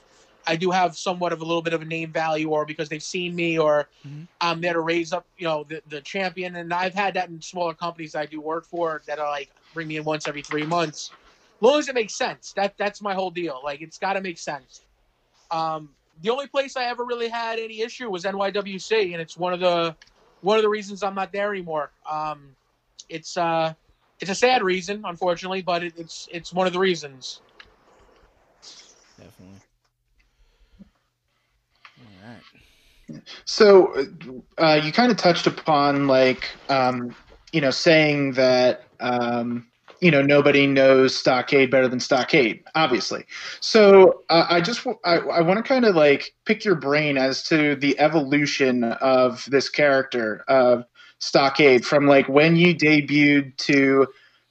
I 0.47 0.57
do 0.57 0.71
have 0.71 0.97
somewhat 0.97 1.33
of 1.33 1.41
a 1.41 1.45
little 1.45 1.63
bit 1.63 1.73
of 1.75 1.83
a 1.83 1.85
name 1.85 2.13
value, 2.13 2.51
or 2.51 2.65
because 2.65 2.89
they've 2.89 3.03
seen 3.03 3.35
me, 3.35 3.59
or 3.59 3.89
Mhm. 4.07 4.29
I'm 4.41 4.61
there 4.61 4.75
to 4.75 4.81
raise 4.81 5.13
up 5.13 5.27
you 5.37 5.45
know 5.47 5.65
the 5.65 5.83
the 5.89 6.01
champion. 6.01 6.57
And 6.57 6.73
I've 6.73 6.95
had 6.95 7.15
that 7.15 7.29
in 7.29 7.41
smaller 7.43 7.75
companies 7.75 8.15
I 8.15 8.27
do 8.27 8.41
work 8.41 8.65
for 8.67 9.03
that 9.07 9.19
are 9.19 9.29
like 9.31 9.51
bring 9.75 9.89
me 9.89 9.97
in 9.97 10.05
once 10.05 10.27
every 10.29 10.43
three 10.43 10.67
months. 10.67 11.11
As 11.61 11.63
long 11.63 11.79
as 11.79 11.89
it 11.89 11.95
makes 11.95 12.15
sense. 12.15 12.53
That 12.53 12.75
that's 12.79 13.01
my 13.03 13.15
whole 13.15 13.31
deal. 13.31 13.61
Like 13.65 13.81
it's 13.81 13.99
got 13.99 14.13
to 14.13 14.21
make 14.21 14.39
sense. 14.39 14.83
Um, 15.51 15.91
the 16.21 16.31
only 16.31 16.47
place 16.47 16.77
I 16.77 16.85
ever 16.85 17.05
really 17.05 17.29
had 17.29 17.59
any 17.59 17.81
issue 17.81 18.11
was 18.11 18.25
NYWC, 18.25 19.13
and 19.13 19.21
it's 19.21 19.37
one 19.37 19.53
of 19.53 19.61
the 19.61 19.97
one 20.41 20.57
of 20.57 20.63
the 20.63 20.69
reasons 20.69 21.03
I'm 21.03 21.15
not 21.15 21.33
there 21.33 21.53
anymore. 21.53 21.93
Um, 22.11 22.57
it's 23.09 23.37
uh, 23.37 23.75
it's 24.21 24.31
a 24.31 24.35
sad 24.35 24.63
reason, 24.63 25.03
unfortunately, 25.05 25.63
but 25.63 25.83
it, 25.83 25.95
it's 25.97 26.29
it's 26.33 26.53
one 26.53 26.67
of 26.67 26.73
the 26.73 26.79
reasons. 26.79 27.41
Definitely. 29.19 29.61
All 32.01 32.29
right. 32.29 32.43
So, 33.45 33.95
uh, 34.59 34.81
you 34.83 34.93
kind 34.93 35.11
of 35.11 35.17
touched 35.17 35.47
upon 35.47 36.07
like, 36.09 36.51
um, 36.69 37.15
you 37.53 37.61
know, 37.61 37.71
saying 37.71 38.33
that, 38.33 38.83
um, 39.01 39.67
you 40.01 40.11
know, 40.11 40.23
nobody 40.23 40.67
knows 40.67 41.15
Stockade 41.15 41.71
better 41.71 41.89
than 41.89 42.01
Stockade, 42.01 42.63
obviously. 42.75 43.25
So, 43.61 44.23
uh, 44.29 44.47
I 44.49 44.61
just 44.61 44.87
I 45.05 45.41
want 45.41 45.59
to 45.59 45.63
kind 45.63 45.85
of 45.85 45.95
like 45.95 46.35
pick 46.45 46.65
your 46.65 46.75
brain 46.75 47.17
as 47.17 47.43
to 47.45 47.77
the 47.77 47.99
evolution 47.99 48.85
of 48.85 49.45
this 49.51 49.69
character 49.69 50.45
of 50.49 50.85
Stockade 51.19 51.85
from 51.85 52.07
like 52.07 52.29
when 52.29 52.57
you 52.57 52.75
debuted 52.75 53.57
to 53.59 54.07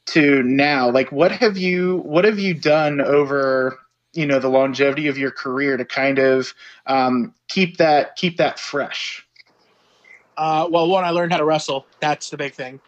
to 0.08 0.44
now. 0.44 0.90
Like, 0.90 1.12
what 1.12 1.32
have 1.32 1.58
you 1.58 1.98
what 1.98 2.26
have 2.26 2.40
you 2.40 2.54
done 2.54 3.02
over 3.02 3.80
you 4.16 4.26
know 4.26 4.40
the 4.40 4.50
longevity 4.50 5.08
of 5.08 5.18
your 5.18 5.32
career 5.32 5.78
to 5.78 5.86
kind 5.86 6.18
of 6.20 6.54
um, 6.88 7.34
keep 7.48 7.78
that 7.78 8.16
keep 8.16 8.38
that 8.38 8.58
fresh. 8.58 9.26
Uh, 10.38 10.68
well, 10.70 10.88
one, 10.90 11.04
I 11.04 11.12
learned 11.12 11.32
how 11.32 11.38
to 11.38 11.46
wrestle. 11.46 11.86
That's 12.00 12.30
the 12.30 12.38
big 12.38 12.54
thing. 12.54 12.80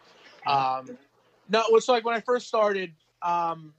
Um, 0.46 0.98
no, 1.50 1.64
it's 1.70 1.88
like 1.88 2.06
when 2.06 2.16
I 2.16 2.22
first 2.22 2.48
started. 2.48 2.94
Um, 3.22 3.74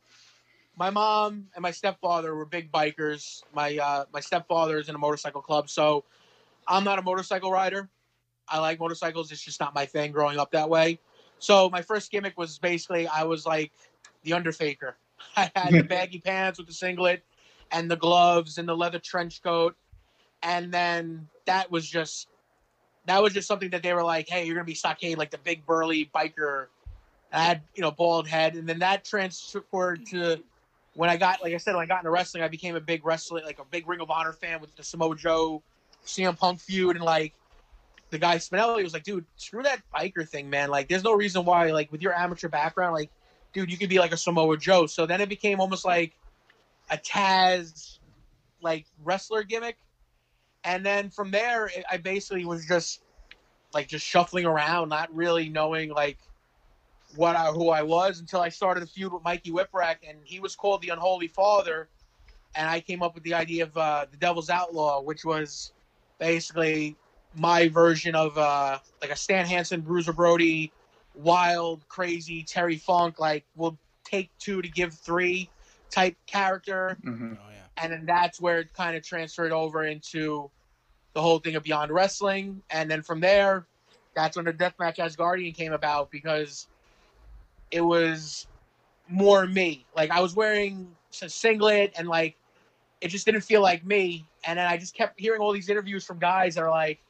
my 0.77 0.91
mom 0.91 1.47
and 1.55 1.63
my 1.63 1.73
stepfather 1.73 2.35
were 2.35 2.45
big 2.45 2.71
bikers. 2.71 3.43
My 3.53 3.77
uh, 3.77 4.05
my 4.13 4.21
stepfather 4.21 4.79
is 4.79 4.89
in 4.89 4.95
a 4.95 4.99
motorcycle 4.99 5.43
club, 5.43 5.69
so 5.69 6.05
I'm 6.67 6.85
not 6.85 6.99
a 6.99 7.03
motorcycle 7.03 7.51
rider. 7.51 7.89
I 8.49 8.61
like 8.61 8.79
motorcycles. 8.79 9.33
It's 9.33 9.43
just 9.43 9.61
not 9.61 9.75
my 9.75 9.87
thing. 9.87 10.13
Growing 10.13 10.39
up 10.39 10.53
that 10.53 10.71
way, 10.71 11.01
so 11.39 11.69
my 11.69 11.83
first 11.83 12.11
gimmick 12.11 12.39
was 12.39 12.59
basically 12.59 13.09
I 13.09 13.25
was 13.25 13.45
like 13.45 13.73
the 14.23 14.33
Undertaker. 14.35 14.97
I 15.37 15.51
had 15.55 15.73
the 15.73 15.83
baggy 15.89 16.21
pants 16.21 16.59
with 16.59 16.69
the 16.69 16.75
singlet 16.75 17.25
and 17.73 17.91
the 17.91 17.97
gloves 17.97 18.59
and 18.59 18.69
the 18.69 18.77
leather 18.77 19.01
trench 19.01 19.43
coat, 19.43 19.77
and 20.43 20.73
then 20.73 21.29
that 21.47 21.71
was 21.71 21.89
just 21.89 22.29
that 23.07 23.23
was 23.23 23.33
just 23.33 23.49
something 23.49 23.71
that 23.71 23.83
they 23.83 23.93
were 23.95 24.05
like, 24.05 24.29
"Hey, 24.29 24.45
you're 24.45 24.55
gonna 24.55 24.65
be 24.65 24.75
Stockade, 24.75 25.19
like 25.19 25.33
the 25.33 25.39
big 25.39 25.67
burly 25.67 26.09
biker." 26.15 26.67
I 27.33 27.43
had 27.43 27.63
you 27.75 27.83
know 27.83 27.91
bald 27.91 28.27
head, 28.27 28.55
and 28.55 28.69
then 28.69 28.79
that 28.81 29.05
transferred 29.05 30.07
to 30.07 30.43
when 30.95 31.11
I 31.11 31.17
got, 31.17 31.43
like 31.43 31.55
I 31.55 31.59
said, 31.59 31.75
when 31.75 31.85
I 31.85 31.87
got 31.87 32.01
into 32.01 32.11
wrestling, 32.11 32.43
I 32.43 32.49
became 32.49 32.75
a 32.75 32.81
big 32.81 33.05
wrestling, 33.05 33.45
like 33.45 33.61
a 33.61 33.65
big 33.65 33.89
Ring 33.89 34.01
of 34.01 34.11
Honor 34.11 34.33
fan 34.33 34.61
with 34.61 34.75
the 34.75 34.83
Samoa 34.83 35.15
Joe, 35.15 35.63
CM 36.05 36.37
Punk 36.37 36.59
feud, 36.61 36.97
and 36.97 37.05
like 37.05 37.35
the 38.11 38.19
guy 38.19 38.37
Spinelli 38.37 38.83
was 38.83 38.95
like, 38.95 39.05
"Dude, 39.05 39.25
screw 39.37 39.63
that 39.63 39.81
biker 39.95 40.29
thing, 40.29 40.51
man. 40.51 40.71
Like, 40.71 40.89
there's 40.89 41.05
no 41.05 41.13
reason 41.13 41.45
why, 41.45 41.71
like, 41.71 41.93
with 41.93 42.03
your 42.03 42.15
amateur 42.15 42.49
background, 42.49 42.95
like, 42.95 43.11
dude, 43.53 43.71
you 43.71 43.77
could 43.77 43.91
be 43.91 43.99
like 43.99 44.13
a 44.13 44.17
Samoa 44.17 44.57
Joe." 44.57 44.87
So 44.87 45.07
then 45.07 45.21
it 45.21 45.29
became 45.29 45.61
almost 45.61 45.85
like 45.85 46.15
a 46.91 46.97
Taz, 46.97 47.99
like 48.63 48.87
wrestler 49.05 49.43
gimmick, 49.43 49.77
and 50.65 50.85
then 50.85 51.11
from 51.11 51.31
there, 51.31 51.67
it, 51.67 51.85
I 51.91 51.99
basically 51.99 52.45
was 52.45 52.67
just 52.67 53.03
like 53.73 53.89
just 53.89 54.05
shuffling 54.05 54.47
around, 54.47 54.89
not 54.89 55.15
really 55.15 55.49
knowing 55.49 55.91
like 55.91 56.19
what 57.17 57.37
I, 57.37 57.47
who 57.47 57.71
I 57.71 57.83
was 57.83 58.21
until 58.21 58.41
I 58.41 58.49
started 58.49 58.83
a 58.83 58.87
feud 58.87 59.13
with 59.13 59.23
Mikey 59.25 59.51
Whipwreck, 59.51 59.97
and 60.09 60.19
he 60.25 60.41
was 60.41 60.55
called 60.55 60.83
the 60.83 60.91
Unholy 60.91 61.29
Father, 61.29 61.89
and 62.55 62.69
I 62.69 62.81
came 62.81 63.03
up 63.03 63.15
with 63.15 63.25
the 63.25 63.35
idea 63.35 63.65
of 63.65 63.77
uh, 63.77 64.07
the 64.11 64.17
Devil's 64.17 64.51
Outlaw, 64.51 65.01
which 65.01 65.25
was 65.25 65.73
basically 66.19 66.97
my 67.35 67.69
version 67.69 68.15
of 68.15 68.37
uh, 68.37 68.79
like 69.01 69.11
a 69.11 69.17
Stan 69.17 69.47
Hansen, 69.47 69.81
Bruiser 69.81 70.13
Brody, 70.13 70.73
wild, 71.15 71.87
crazy 71.89 72.43
Terry 72.43 72.77
Funk, 72.77 73.19
like 73.19 73.45
we'll 73.57 73.79
take 74.05 74.31
two 74.39 74.63
to 74.63 74.69
give 74.69 74.95
three 74.95 75.51
type 75.91 76.17
character 76.27 76.99
Mm-hmm. 77.05 77.33
Oh 77.35 77.51
yeah. 77.51 77.83
and 77.83 77.93
then 77.93 78.05
that's 78.07 78.41
where 78.41 78.59
it 78.61 78.73
kind 78.75 78.97
of 78.97 79.03
transferred 79.03 79.53
over 79.53 79.85
into 79.85 80.51
the 81.15 81.23
whole 81.23 81.39
thing 81.39 81.55
of 81.57 81.63
Beyond 81.63 81.91
Wrestling, 81.91 82.63
and 82.71 82.91
then 82.91 83.03
from 83.03 83.21
there, 83.21 83.67
that's 84.15 84.37
when 84.37 84.45
the 84.45 84.53
Deathmatch 84.53 84.97
Asgardian 84.97 85.55
came 85.55 85.73
about 85.73 86.11
because 86.11 86.69
it 87.71 87.81
was 87.81 88.47
more 89.09 89.47
me. 89.47 89.87
Like 89.97 90.11
I 90.11 90.21
was 90.21 90.35
wearing 90.35 90.95
a 91.23 91.29
singlet, 91.29 91.93
and 91.97 92.09
like 92.09 92.37
it 93.01 93.09
just 93.09 93.27
didn't 93.27 93.43
feel 93.43 93.63
like 93.63 93.85
me. 93.85 94.27
And 94.45 94.59
then 94.59 94.67
I 94.67 94.77
just 94.77 94.95
kept 94.95 95.19
hearing 95.21 95.41
all 95.41 95.53
these 95.53 95.69
interviews 95.69 96.05
from 96.05 96.19
guys 96.19 96.55
that 96.55 96.63
are 96.65 96.71
like, 96.71 97.01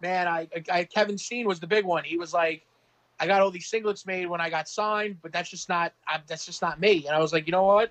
"Man, 0.00 0.28
I, 0.28 0.48
I 0.70 0.84
Kevin 0.84 1.18
Steen 1.18 1.46
was 1.46 1.60
the 1.60 1.66
big 1.66 1.84
one. 1.84 2.04
He 2.04 2.16
was 2.16 2.32
like." 2.32 2.62
I 3.18 3.26
got 3.26 3.40
all 3.40 3.50
these 3.50 3.70
singlets 3.70 4.06
made 4.06 4.26
when 4.26 4.42
I 4.42 4.50
got 4.50 4.68
signed, 4.68 5.16
but 5.22 5.32
that's 5.32 5.48
just 5.48 5.70
not 5.70 5.94
I, 6.06 6.20
that's 6.26 6.44
just 6.44 6.60
not 6.60 6.78
me. 6.78 7.06
And 7.06 7.16
I 7.16 7.18
was 7.18 7.32
like, 7.32 7.46
you 7.46 7.52
know 7.52 7.62
what? 7.62 7.90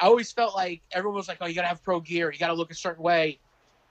I 0.00 0.06
always 0.06 0.32
felt 0.32 0.54
like 0.54 0.80
everyone 0.92 1.16
was 1.16 1.28
like, 1.28 1.38
"Oh, 1.40 1.46
you 1.46 1.54
gotta 1.54 1.68
have 1.68 1.82
pro 1.84 2.00
gear. 2.00 2.32
You 2.32 2.38
gotta 2.38 2.54
look 2.54 2.70
a 2.70 2.74
certain 2.74 3.02
way." 3.02 3.38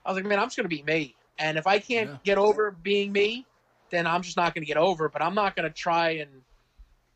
I 0.06 0.10
was 0.10 0.16
like, 0.16 0.26
"Man, 0.26 0.40
I'm 0.40 0.48
just 0.48 0.58
gonna 0.58 0.70
be 0.70 0.82
me. 0.84 1.16
And 1.38 1.58
if 1.58 1.68
I 1.68 1.80
can't 1.80 2.10
Yeah. 2.10 2.18
get 2.24 2.38
over 2.38 2.72
being 2.72 3.12
me, 3.12 3.46
then 3.92 4.08
I'm 4.08 4.22
just 4.24 4.38
not 4.38 4.54
gonna 4.56 4.66
get 4.66 4.78
over. 4.78 5.08
But 5.08 5.22
I'm 5.22 5.36
not 5.36 5.56
gonna 5.56 5.70
try 5.70 6.12
and 6.12 6.30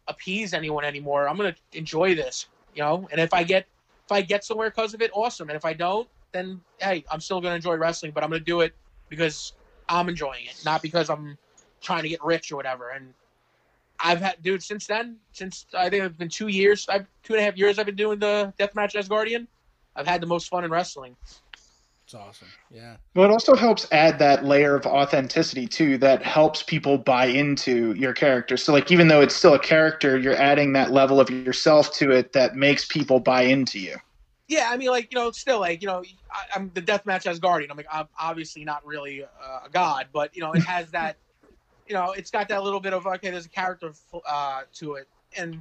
appease 0.07 0.53
anyone 0.53 0.83
anymore. 0.83 1.27
I'm 1.27 1.37
gonna 1.37 1.55
enjoy 1.73 2.15
this, 2.15 2.47
you 2.75 2.81
know. 2.83 3.07
And 3.11 3.19
if 3.19 3.33
I 3.33 3.43
get 3.43 3.67
if 4.05 4.11
I 4.11 4.21
get 4.21 4.43
somewhere 4.43 4.69
because 4.69 4.93
of 4.93 5.01
it, 5.01 5.11
awesome. 5.13 5.49
And 5.49 5.57
if 5.57 5.65
I 5.65 5.73
don't, 5.73 6.07
then 6.31 6.61
hey, 6.79 7.03
I'm 7.11 7.19
still 7.19 7.41
gonna 7.41 7.55
enjoy 7.55 7.75
wrestling. 7.75 8.11
But 8.13 8.23
I'm 8.23 8.29
gonna 8.29 8.39
do 8.39 8.61
it 8.61 8.73
because 9.09 9.53
I'm 9.89 10.09
enjoying 10.09 10.45
it, 10.45 10.61
not 10.65 10.81
because 10.81 11.09
I'm 11.09 11.37
trying 11.81 12.03
to 12.03 12.09
get 12.09 12.23
rich 12.23 12.51
or 12.51 12.55
whatever. 12.55 12.89
And 12.89 13.13
I've 13.99 14.21
had, 14.21 14.41
dude, 14.43 14.61
since 14.61 14.85
then, 14.85 15.17
since 15.31 15.65
I 15.73 15.89
think 15.89 16.03
it's 16.03 16.17
been 16.17 16.29
two 16.29 16.47
years, 16.47 16.87
I've 16.89 17.07
two 17.23 17.33
and 17.33 17.41
a 17.41 17.43
half 17.43 17.57
years 17.57 17.79
I've 17.79 17.85
been 17.85 17.95
doing 17.95 18.19
the 18.19 18.53
deathmatch 18.59 18.93
Asgardian. 18.93 19.47
I've 19.95 20.07
had 20.07 20.21
the 20.21 20.27
most 20.27 20.49
fun 20.49 20.63
in 20.63 20.71
wrestling. 20.71 21.15
It's 22.07 22.13
awesome. 22.13 22.47
Yeah. 22.71 22.95
Well, 23.15 23.25
it 23.25 23.31
also 23.31 23.53
helps 23.53 23.85
add 23.91 24.17
that 24.19 24.45
layer 24.45 24.77
of 24.77 24.85
authenticity 24.85 25.67
too 25.67 25.97
that 25.97 26.23
helps 26.23 26.63
people 26.63 26.97
buy 26.97 27.25
into 27.25 27.91
your 27.95 28.13
character. 28.13 28.55
So, 28.55 28.71
like, 28.71 28.89
even 28.93 29.09
though 29.09 29.19
it's 29.19 29.35
still 29.35 29.55
a 29.55 29.59
character, 29.59 30.17
you're 30.17 30.37
adding 30.37 30.71
that 30.71 30.91
level 30.91 31.19
of 31.19 31.29
yourself 31.29 31.91
to 31.95 32.11
it 32.11 32.31
that 32.31 32.55
makes 32.55 32.85
people 32.85 33.19
buy 33.19 33.41
into 33.41 33.77
you. 33.77 33.97
Yeah, 34.47 34.69
I 34.71 34.77
mean, 34.77 34.89
like 34.89 35.11
you 35.11 35.19
know, 35.19 35.31
still 35.31 35.59
like 35.59 35.81
you 35.81 35.89
know, 35.89 36.01
I, 36.31 36.43
I'm 36.55 36.71
the 36.73 36.81
deathmatch 36.81 37.29
Asgardian. 37.29 37.67
I'm 37.69 37.75
like, 37.75 37.87
I'm 37.91 38.07
obviously 38.17 38.63
not 38.63 38.85
really 38.85 39.23
uh, 39.23 39.59
a 39.65 39.69
god, 39.69 40.07
but 40.13 40.33
you 40.33 40.41
know, 40.41 40.53
it 40.53 40.63
has 40.63 40.89
that, 40.91 41.17
you 41.89 41.93
know, 41.93 42.13
it's 42.13 42.31
got 42.31 42.47
that 42.47 42.63
little 42.63 42.79
bit 42.79 42.93
of 42.93 43.05
okay, 43.05 43.31
there's 43.31 43.47
a 43.47 43.49
character 43.49 43.91
uh, 44.25 44.61
to 44.75 44.93
it, 44.93 45.09
and 45.35 45.59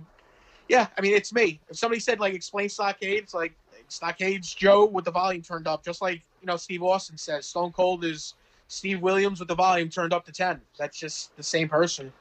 yeah, 0.69 0.87
I 0.97 1.01
mean, 1.01 1.17
it's 1.17 1.33
me. 1.33 1.61
If 1.69 1.77
somebody 1.77 1.99
said 1.99 2.21
like 2.21 2.35
explain 2.35 2.69
Stockade, 2.69 3.25
it's 3.25 3.35
like 3.35 3.57
Stockade's 3.89 4.55
Joe 4.55 4.85
with 4.87 5.05
the 5.05 5.11
volume 5.11 5.43
turned 5.43 5.67
up, 5.67 5.85
just 5.85 6.01
like 6.03 6.23
you 6.47 6.53
know 6.53 6.57
Steve 6.57 6.85
Austin 6.85 7.19
says. 7.19 7.45
Stone 7.45 7.73
Cold 7.73 8.05
is 8.05 8.35
Steve 8.69 9.03
Williams 9.03 9.41
with 9.41 9.49
the 9.49 9.55
volume 9.57 9.89
turned 9.89 10.13
up 10.13 10.25
to 10.27 10.33
ten. 10.33 10.61
That's 10.79 10.97
just 10.97 11.37
the 11.37 11.43
same 11.43 11.69
person. 11.69 12.13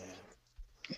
Yeah. 0.00 0.96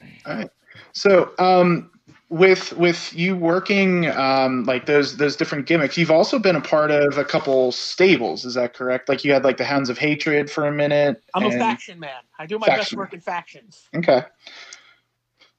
All 0.00 0.06
right. 0.06 0.22
All 0.24 0.36
right. 0.36 0.50
So, 0.92 1.32
um, 1.38 1.90
with 2.30 2.72
with 2.78 3.12
you 3.12 3.36
working 3.36 4.08
um, 4.08 4.64
like 4.64 4.86
those 4.86 5.18
those 5.18 5.36
different 5.36 5.66
gimmicks, 5.66 5.98
you've 5.98 6.10
also 6.10 6.38
been 6.38 6.56
a 6.56 6.60
part 6.62 6.90
of 6.90 7.18
a 7.18 7.24
couple 7.26 7.70
stables. 7.70 8.46
Is 8.46 8.54
that 8.54 8.72
correct? 8.72 9.10
Like 9.10 9.24
you 9.24 9.32
had 9.34 9.44
like 9.44 9.58
the 9.58 9.64
Hounds 9.66 9.90
of 9.90 9.98
Hatred 9.98 10.50
for 10.50 10.66
a 10.66 10.72
minute. 10.72 11.22
I'm 11.34 11.44
and- 11.44 11.52
a 11.52 11.58
faction 11.58 12.00
man. 12.00 12.22
I 12.38 12.46
do 12.46 12.58
my 12.58 12.68
best 12.68 12.94
work 12.94 13.12
in 13.12 13.20
factions. 13.20 13.90
Okay. 13.94 14.22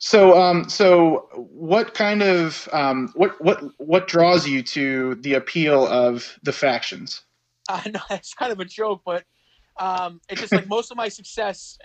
So, 0.06 0.38
um, 0.38 0.68
so 0.68 1.30
what 1.32 1.94
kind 1.94 2.22
of 2.22 2.68
um, 2.74 3.14
what 3.16 3.42
what 3.42 3.64
what 3.78 4.06
draws 4.06 4.46
you 4.46 4.62
to 4.64 5.16
the 5.16 5.36
appeal 5.36 5.88
of 5.88 6.38
the 6.44 6.52
factions? 6.52 7.22
I 7.70 7.90
know 7.90 8.02
it's 8.10 8.34
kind 8.34 8.52
of 8.52 8.60
a 8.60 8.66
joke, 8.66 9.04
but 9.06 9.24
um, 9.80 10.20
it's 10.28 10.42
just 10.42 10.52
like 10.52 10.68
most 10.68 10.92
of 10.92 10.98
my 10.98 11.08
success 11.08 11.78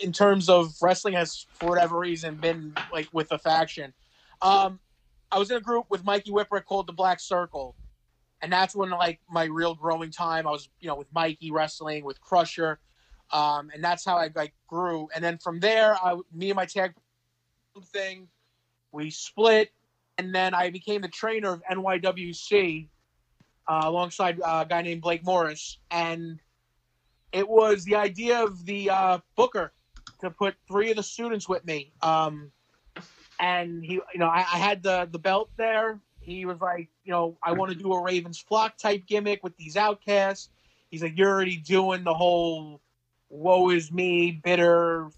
in 0.00 0.10
terms 0.10 0.48
of 0.48 0.72
wrestling 0.80 1.12
has, 1.14 1.44
for 1.52 1.68
whatever 1.68 1.98
reason, 1.98 2.36
been 2.36 2.74
like 2.90 3.10
with 3.12 3.30
a 3.30 3.38
faction. 3.38 3.92
Um, 4.40 4.80
I 5.30 5.38
was 5.38 5.50
in 5.50 5.58
a 5.58 5.60
group 5.60 5.84
with 5.90 6.02
Mikey 6.02 6.30
Whipwreck 6.30 6.64
called 6.64 6.86
the 6.86 6.94
Black 6.94 7.20
Circle, 7.20 7.76
and 8.40 8.50
that's 8.50 8.74
when 8.74 8.88
like 8.88 9.20
my 9.28 9.44
real 9.44 9.74
growing 9.74 10.10
time. 10.10 10.46
I 10.46 10.50
was, 10.50 10.70
you 10.80 10.88
know, 10.88 10.96
with 10.96 11.12
Mikey 11.12 11.50
wrestling 11.50 12.06
with 12.06 12.22
Crusher, 12.22 12.78
um, 13.32 13.70
and 13.74 13.84
that's 13.84 14.02
how 14.02 14.16
I 14.16 14.30
like 14.34 14.54
grew. 14.66 15.08
And 15.14 15.22
then 15.22 15.36
from 15.36 15.60
there, 15.60 15.94
I, 16.02 16.18
me 16.32 16.48
and 16.48 16.56
my 16.56 16.64
tag 16.64 16.94
thing, 17.82 18.28
we 18.92 19.10
split, 19.10 19.70
and 20.18 20.34
then 20.34 20.54
I 20.54 20.70
became 20.70 21.02
the 21.02 21.08
trainer 21.08 21.52
of 21.52 21.62
NYWC 21.70 22.88
uh, 23.68 23.80
alongside 23.84 24.40
uh, 24.40 24.64
a 24.64 24.68
guy 24.68 24.82
named 24.82 25.02
Blake 25.02 25.24
Morris, 25.24 25.78
and 25.90 26.40
it 27.32 27.48
was 27.48 27.84
the 27.84 27.96
idea 27.96 28.42
of 28.42 28.64
the 28.64 28.90
uh, 28.90 29.18
booker 29.36 29.72
to 30.20 30.30
put 30.30 30.54
three 30.68 30.90
of 30.90 30.96
the 30.96 31.02
students 31.02 31.48
with 31.48 31.64
me. 31.66 31.92
Um, 32.02 32.50
and 33.38 33.84
he, 33.84 33.94
you 33.94 34.18
know, 34.18 34.28
I, 34.28 34.38
I 34.38 34.58
had 34.58 34.82
the 34.82 35.08
the 35.10 35.18
belt 35.18 35.50
there. 35.56 36.00
He 36.20 36.44
was 36.44 36.60
like, 36.60 36.88
you 37.04 37.12
know, 37.12 37.36
I 37.42 37.52
want 37.52 37.70
to 37.72 37.78
do 37.78 37.92
a 37.92 38.02
Ravens 38.02 38.38
flock 38.38 38.78
type 38.78 39.06
gimmick 39.06 39.44
with 39.44 39.56
these 39.56 39.76
outcasts. 39.76 40.48
He's 40.90 41.02
like, 41.02 41.16
you're 41.16 41.30
already 41.30 41.56
doing 41.56 42.04
the 42.04 42.14
whole 42.14 42.80
woe 43.28 43.70
is 43.70 43.92
me 43.92 44.40
bitter 44.42 45.08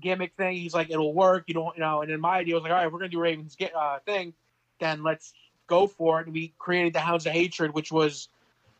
gimmick 0.00 0.34
thing. 0.36 0.56
He's 0.56 0.74
like, 0.74 0.90
it'll 0.90 1.14
work. 1.14 1.44
You 1.46 1.54
don't, 1.54 1.76
you 1.76 1.82
know. 1.82 2.02
And 2.02 2.10
then 2.10 2.20
my 2.20 2.38
idea 2.38 2.54
was 2.54 2.62
like, 2.62 2.72
all 2.72 2.78
right, 2.78 2.92
we're 2.92 2.98
gonna 2.98 3.10
do 3.10 3.20
Ravens 3.20 3.56
get 3.56 3.74
uh, 3.74 3.98
thing. 4.00 4.34
Then 4.80 5.02
let's 5.02 5.32
go 5.66 5.86
for 5.86 6.20
it. 6.20 6.26
And 6.26 6.34
we 6.34 6.52
created 6.58 6.92
the 6.92 7.00
Hounds 7.00 7.26
of 7.26 7.32
Hatred, 7.32 7.74
which 7.74 7.92
was, 7.92 8.28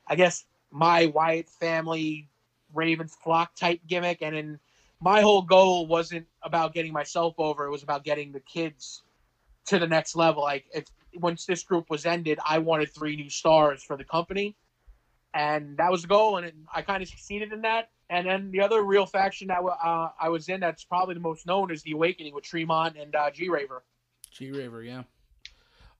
I 0.06 0.14
guess, 0.14 0.44
my 0.70 1.06
Wyatt 1.06 1.48
family 1.48 2.28
Ravens 2.74 3.16
flock 3.22 3.54
type 3.54 3.80
gimmick. 3.86 4.22
And 4.22 4.36
then 4.36 4.58
my 5.00 5.20
whole 5.20 5.42
goal 5.42 5.86
wasn't 5.86 6.26
about 6.42 6.74
getting 6.74 6.92
myself 6.92 7.34
over; 7.38 7.66
it 7.66 7.70
was 7.70 7.82
about 7.82 8.04
getting 8.04 8.32
the 8.32 8.40
kids 8.40 9.02
to 9.66 9.78
the 9.78 9.86
next 9.86 10.16
level. 10.16 10.42
Like, 10.42 10.66
if 10.72 10.86
once 11.14 11.46
this 11.46 11.62
group 11.62 11.90
was 11.90 12.06
ended, 12.06 12.38
I 12.44 12.58
wanted 12.58 12.92
three 12.92 13.16
new 13.16 13.30
stars 13.30 13.82
for 13.82 13.96
the 13.96 14.04
company, 14.04 14.56
and 15.34 15.76
that 15.76 15.90
was 15.90 16.02
the 16.02 16.08
goal. 16.08 16.36
And 16.36 16.46
it, 16.46 16.54
I 16.74 16.82
kind 16.82 17.02
of 17.02 17.08
succeeded 17.08 17.52
in 17.52 17.62
that. 17.62 17.90
And 18.10 18.26
then 18.26 18.50
the 18.50 18.60
other 18.60 18.82
real 18.82 19.06
faction 19.06 19.48
that 19.48 19.60
uh, 19.60 20.08
I 20.20 20.28
was 20.28 20.48
in, 20.48 20.60
that's 20.60 20.84
probably 20.84 21.14
the 21.14 21.20
most 21.20 21.46
known, 21.46 21.70
is 21.70 21.82
the 21.82 21.92
Awakening 21.92 22.34
with 22.34 22.44
Tremont 22.44 22.96
and 22.96 23.14
uh, 23.14 23.30
G 23.30 23.48
Raver. 23.48 23.84
G 24.32 24.50
Raver, 24.50 24.82
yeah. 24.82 25.02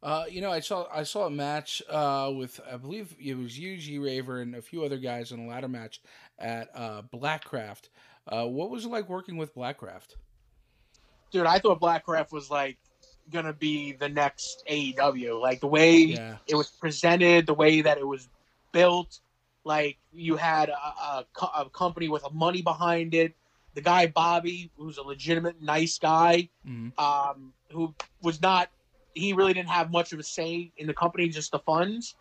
Uh, 0.02 0.24
you 0.30 0.40
know, 0.40 0.50
I 0.50 0.60
saw 0.60 0.86
I 0.94 1.02
saw 1.02 1.26
a 1.26 1.30
match 1.30 1.82
uh, 1.90 2.32
with 2.34 2.60
I 2.70 2.76
believe 2.76 3.14
it 3.20 3.36
was 3.36 3.58
you, 3.58 3.76
G 3.76 3.98
Raver, 3.98 4.40
and 4.40 4.54
a 4.54 4.62
few 4.62 4.84
other 4.84 4.96
guys 4.96 5.32
in 5.32 5.40
a 5.40 5.48
ladder 5.48 5.68
match 5.68 6.00
at 6.38 6.70
uh, 6.74 7.02
Blackcraft. 7.12 7.88
Uh, 8.26 8.46
what 8.46 8.70
was 8.70 8.84
it 8.84 8.90
like 8.90 9.08
working 9.08 9.36
with 9.36 9.54
Blackcraft? 9.54 10.14
dude, 11.30 11.46
I 11.46 11.58
thought 11.58 11.80
Blackcraft 11.80 12.32
was 12.32 12.50
like 12.50 12.78
gonna 13.30 13.52
be 13.52 13.92
the 13.92 14.08
next 14.08 14.64
AEW. 14.70 15.40
Like 15.40 15.60
the 15.60 15.66
way 15.66 15.98
Yeah, 16.00 16.36
it 16.46 16.54
was 16.54 16.68
presented, 16.68 17.46
the 17.46 17.54
way 17.54 17.80
that 17.82 17.98
it 17.98 18.06
was 18.06 18.28
built. 18.72 19.20
Like 19.64 19.98
you 20.12 20.36
had 20.36 20.68
a, 20.70 20.72
a, 20.76 21.26
co- 21.34 21.50
a 21.54 21.68
company 21.70 22.08
with 22.08 22.24
a 22.24 22.30
money 22.30 22.62
behind 22.62 23.14
it. 23.14 23.34
The 23.74 23.80
guy 23.82 24.06
Bobby, 24.06 24.70
who's 24.76 24.96
a 24.98 25.02
legitimate 25.02 25.60
nice 25.62 25.98
guy, 25.98 26.48
Mhm. 26.66 26.98
um, 26.98 27.52
who 27.70 27.94
was 28.22 28.40
not. 28.40 28.70
He 29.14 29.32
really 29.32 29.52
didn't 29.52 29.68
have 29.70 29.90
much 29.90 30.12
of 30.12 30.18
a 30.18 30.22
say 30.22 30.72
in 30.76 30.86
the 30.86 30.94
company, 30.94 31.28
just 31.28 31.50
the 31.52 31.58
funds. 31.60 32.14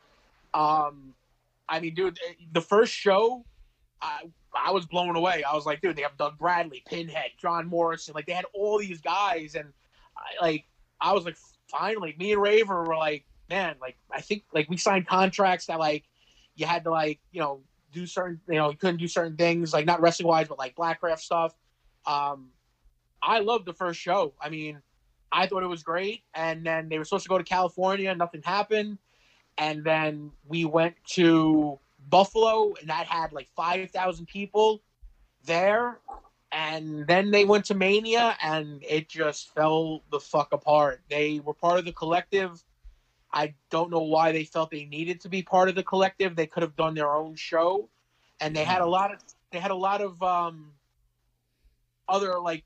Um, 0.53 1.13
I 1.69 1.79
mean, 1.79 1.93
dude, 1.93 2.19
the 2.53 2.61
first 2.61 2.93
show, 2.93 3.45
I 4.01 4.23
I 4.53 4.71
was 4.71 4.85
blown 4.85 5.15
away. 5.15 5.43
I 5.43 5.53
was 5.53 5.65
like, 5.65 5.81
dude, 5.81 5.95
they 5.95 6.01
have 6.01 6.17
Doug 6.17 6.37
Bradley, 6.37 6.83
Pinhead, 6.87 7.31
John 7.39 7.67
Morrison, 7.67 8.13
like 8.15 8.25
they 8.25 8.33
had 8.33 8.45
all 8.53 8.79
these 8.79 9.01
guys, 9.01 9.55
and 9.55 9.71
I, 10.17 10.43
like 10.43 10.65
I 10.99 11.13
was 11.13 11.25
like, 11.25 11.37
finally, 11.67 12.15
me 12.17 12.33
and 12.33 12.41
Raver 12.41 12.83
were 12.83 12.97
like, 12.97 13.25
man, 13.49 13.75
like 13.81 13.97
I 14.11 14.21
think 14.21 14.43
like 14.53 14.69
we 14.69 14.77
signed 14.77 15.07
contracts 15.07 15.67
that 15.67 15.79
like 15.79 16.03
you 16.57 16.65
had 16.65 16.83
to 16.83 16.91
like 16.91 17.19
you 17.31 17.39
know 17.39 17.61
do 17.93 18.05
certain 18.05 18.41
you 18.49 18.55
know 18.55 18.71
you 18.71 18.77
couldn't 18.77 18.97
do 18.97 19.07
certain 19.07 19.37
things 19.37 19.71
like 19.71 19.85
not 19.85 20.01
wrestling 20.01 20.27
wise, 20.27 20.47
but 20.47 20.57
like 20.57 20.75
Blackcraft 20.75 21.19
stuff. 21.19 21.55
Um, 22.05 22.49
I 23.21 23.39
loved 23.39 23.65
the 23.65 23.73
first 23.73 23.99
show. 23.99 24.33
I 24.41 24.49
mean, 24.49 24.81
I 25.31 25.47
thought 25.47 25.63
it 25.63 25.67
was 25.67 25.83
great, 25.83 26.23
and 26.33 26.65
then 26.65 26.89
they 26.89 26.97
were 26.97 27.05
supposed 27.05 27.23
to 27.23 27.29
go 27.29 27.37
to 27.37 27.43
California, 27.43 28.13
nothing 28.15 28.41
happened, 28.43 28.97
and 29.57 29.83
then 29.83 30.31
we 30.47 30.65
went 30.65 30.95
to 31.11 31.79
Buffalo, 32.09 32.73
and 32.79 32.89
that 32.89 33.05
had 33.07 33.31
like 33.31 33.47
five 33.55 33.91
thousand 33.91 34.27
people 34.27 34.81
there. 35.45 35.99
And 36.53 37.05
then 37.07 37.31
they 37.31 37.43
went 37.43 37.65
to 37.65 37.75
Mania, 37.75 38.37
and 38.41 38.81
it 38.81 39.09
just 39.09 39.53
fell 39.53 40.01
the 40.11 40.19
fuck 40.19 40.53
apart. 40.53 41.01
They 41.09 41.41
were 41.41 41.53
part 41.53 41.77
of 41.77 41.85
the 41.85 41.91
collective. 41.91 42.63
I 43.31 43.55
don't 43.69 43.91
know 43.91 44.01
why 44.01 44.31
they 44.31 44.45
felt 44.45 44.71
they 44.71 44.85
needed 44.85 45.21
to 45.21 45.29
be 45.29 45.43
part 45.43 45.69
of 45.69 45.75
the 45.75 45.83
collective. 45.83 46.35
They 46.35 46.47
could 46.47 46.63
have 46.63 46.75
done 46.75 46.95
their 46.95 47.13
own 47.13 47.35
show, 47.35 47.89
and 48.39 48.55
they 48.55 48.63
had 48.63 48.81
a 48.81 48.85
lot 48.85 49.13
of 49.13 49.19
they 49.51 49.59
had 49.59 49.71
a 49.71 49.75
lot 49.75 50.01
of 50.01 50.21
um, 50.23 50.73
other 52.07 52.39
like 52.39 52.63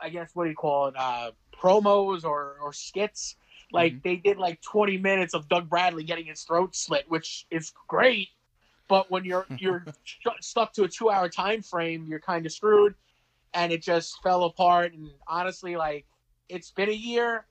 I 0.00 0.08
guess 0.08 0.30
what 0.34 0.44
do 0.44 0.50
you 0.50 0.56
call 0.56 0.88
it 0.88 0.94
uh, 0.96 1.30
promos 1.56 2.24
or 2.24 2.56
or 2.60 2.72
skits. 2.72 3.36
Like 3.72 4.02
they 4.02 4.16
did 4.16 4.36
like 4.36 4.60
20 4.60 4.98
minutes 4.98 5.32
of 5.32 5.48
Doug 5.48 5.70
Bradley 5.70 6.04
getting 6.04 6.26
his 6.26 6.42
throat 6.42 6.76
slit, 6.76 7.06
which 7.08 7.46
is 7.50 7.72
great. 7.88 8.28
But 8.86 9.10
when 9.10 9.24
you're 9.24 9.46
you're 9.58 9.86
stu- 10.04 10.30
stuck 10.40 10.74
to 10.74 10.84
a 10.84 10.88
two 10.88 11.08
hour 11.08 11.28
time 11.28 11.62
frame, 11.62 12.04
you're 12.06 12.20
kind 12.20 12.44
of 12.44 12.52
screwed. 12.52 12.94
And 13.54 13.72
it 13.72 13.82
just 13.82 14.20
fell 14.22 14.44
apart. 14.44 14.92
And 14.92 15.10
honestly, 15.26 15.76
like 15.76 16.06
it's 16.48 16.70
been 16.70 16.90
a 16.90 16.92
year. 16.92 17.46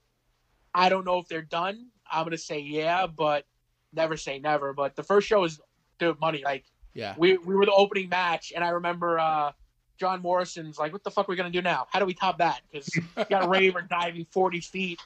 I 0.74 0.90
don't 0.90 1.06
know 1.06 1.18
if 1.18 1.28
they're 1.28 1.42
done. 1.42 1.88
I'm 2.12 2.26
gonna 2.26 2.38
say 2.38 2.60
yeah, 2.60 3.08
but 3.08 3.46
never 3.94 4.18
say 4.18 4.40
never. 4.40 4.74
But 4.74 4.96
the 4.96 5.04
first 5.04 5.28
show 5.28 5.42
was 5.42 5.60
dude 6.00 6.20
money. 6.20 6.42
Like 6.44 6.66
yeah. 6.94 7.16
we 7.18 7.38
we 7.38 7.56
were 7.56 7.66
the 7.66 7.72
opening 7.74 8.10
match, 8.10 8.52
and 8.56 8.64
I 8.64 8.70
remember 8.70 9.20
uh, 9.20 9.52
John 9.98 10.22
Morrison's 10.22 10.78
like, 10.78 10.92
"What 10.94 11.04
the 11.04 11.12
fuck 11.12 11.28
are 11.28 11.32
we 11.32 11.36
gonna 11.36 11.50
do 11.50 11.62
now? 11.62 11.88
How 11.90 12.00
do 12.00 12.06
we 12.06 12.14
top 12.14 12.38
that?" 12.40 12.62
Because 12.72 12.94
you 12.96 13.04
got 13.30 13.44
a 13.44 13.48
Raver 13.50 13.82
diving 13.82 14.26
forty 14.32 14.60
feet 14.60 15.00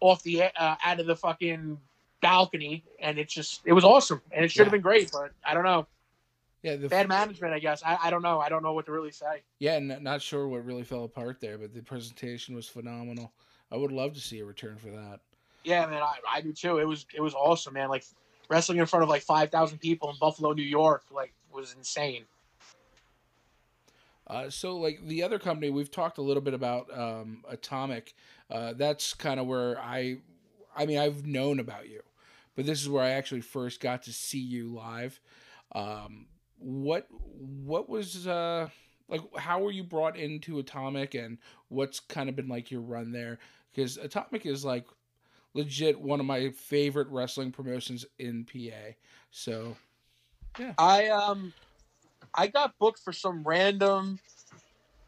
off 0.00 0.22
the 0.22 0.42
uh, 0.44 0.76
out 0.84 1.00
of 1.00 1.06
the 1.06 1.16
fucking 1.16 1.78
balcony, 2.22 2.84
and 3.00 3.18
it's 3.18 3.32
just 3.34 3.62
it 3.64 3.72
was 3.72 3.84
awesome, 3.84 4.20
and 4.32 4.44
it 4.44 4.50
should 4.50 4.60
have 4.64 4.68
Yeah. 4.68 4.72
been 4.72 4.82
great, 4.82 5.10
but 5.12 5.32
I 5.44 5.54
don't 5.54 5.64
know. 5.64 5.86
Yeah, 6.62 6.74
the, 6.76 6.88
Bad 6.88 7.06
management, 7.08 7.52
I 7.54 7.60
guess. 7.60 7.80
I, 7.84 7.96
I 8.04 8.10
don't 8.10 8.22
know. 8.22 8.40
I 8.40 8.48
don't 8.48 8.62
know 8.64 8.72
what 8.72 8.86
to 8.86 8.92
really 8.92 9.12
say. 9.12 9.42
yeah, 9.60 9.74
n- 9.74 9.98
not 10.00 10.20
sure 10.20 10.48
what 10.48 10.64
really 10.64 10.82
fell 10.82 11.04
apart 11.04 11.38
there, 11.40 11.58
but 11.58 11.72
the 11.72 11.80
presentation 11.82 12.56
was 12.56 12.66
phenomenal. 12.66 13.32
I 13.70 13.76
would 13.76 13.92
love 13.92 14.14
to 14.14 14.20
see 14.20 14.40
a 14.40 14.44
return 14.44 14.76
for 14.76 14.88
that. 14.90 15.20
Yeah, 15.66 15.84
man, 15.86 16.00
I, 16.00 16.14
I 16.36 16.40
do 16.42 16.52
too. 16.52 16.78
It 16.78 16.84
was 16.84 17.06
it 17.12 17.20
was 17.20 17.34
awesome, 17.34 17.74
man. 17.74 17.88
Like 17.88 18.04
wrestling 18.48 18.78
in 18.78 18.86
front 18.86 19.02
of 19.02 19.08
like 19.08 19.22
five 19.22 19.50
thousand 19.50 19.78
people 19.78 20.08
in 20.08 20.16
Buffalo, 20.20 20.52
New 20.52 20.62
York, 20.62 21.02
like 21.12 21.32
was 21.52 21.74
insane. 21.76 22.24
Uh, 24.28 24.48
so, 24.48 24.76
like 24.76 25.04
the 25.04 25.24
other 25.24 25.40
company, 25.40 25.70
we've 25.70 25.90
talked 25.90 26.18
a 26.18 26.22
little 26.22 26.40
bit 26.40 26.54
about 26.54 26.86
um, 26.96 27.44
Atomic. 27.48 28.14
Uh, 28.48 28.74
that's 28.74 29.12
kind 29.12 29.40
of 29.40 29.46
where 29.46 29.76
I, 29.80 30.18
I 30.76 30.86
mean, 30.86 30.98
I've 30.98 31.26
known 31.26 31.58
about 31.58 31.88
you, 31.88 32.02
but 32.54 32.64
this 32.64 32.80
is 32.80 32.88
where 32.88 33.02
I 33.02 33.10
actually 33.10 33.40
first 33.40 33.80
got 33.80 34.04
to 34.04 34.12
see 34.12 34.38
you 34.38 34.72
live. 34.72 35.20
Um, 35.72 36.26
what 36.60 37.08
what 37.10 37.88
was 37.88 38.28
uh, 38.28 38.68
like? 39.08 39.20
How 39.36 39.60
were 39.60 39.72
you 39.72 39.82
brought 39.82 40.16
into 40.16 40.60
Atomic, 40.60 41.14
and 41.14 41.38
what's 41.70 41.98
kind 41.98 42.28
of 42.28 42.36
been 42.36 42.48
like 42.48 42.70
your 42.70 42.82
run 42.82 43.10
there? 43.10 43.40
Because 43.72 43.96
Atomic 43.96 44.46
is 44.46 44.64
like 44.64 44.86
legit 45.56 46.00
one 46.00 46.20
of 46.20 46.26
my 46.26 46.50
favorite 46.50 47.08
wrestling 47.08 47.50
promotions 47.50 48.04
in 48.18 48.44
PA. 48.44 48.92
So, 49.30 49.76
yeah. 50.58 50.74
I 50.78 51.08
um 51.08 51.52
I 52.34 52.46
got 52.46 52.78
booked 52.78 53.00
for 53.00 53.12
some 53.12 53.42
random 53.42 54.18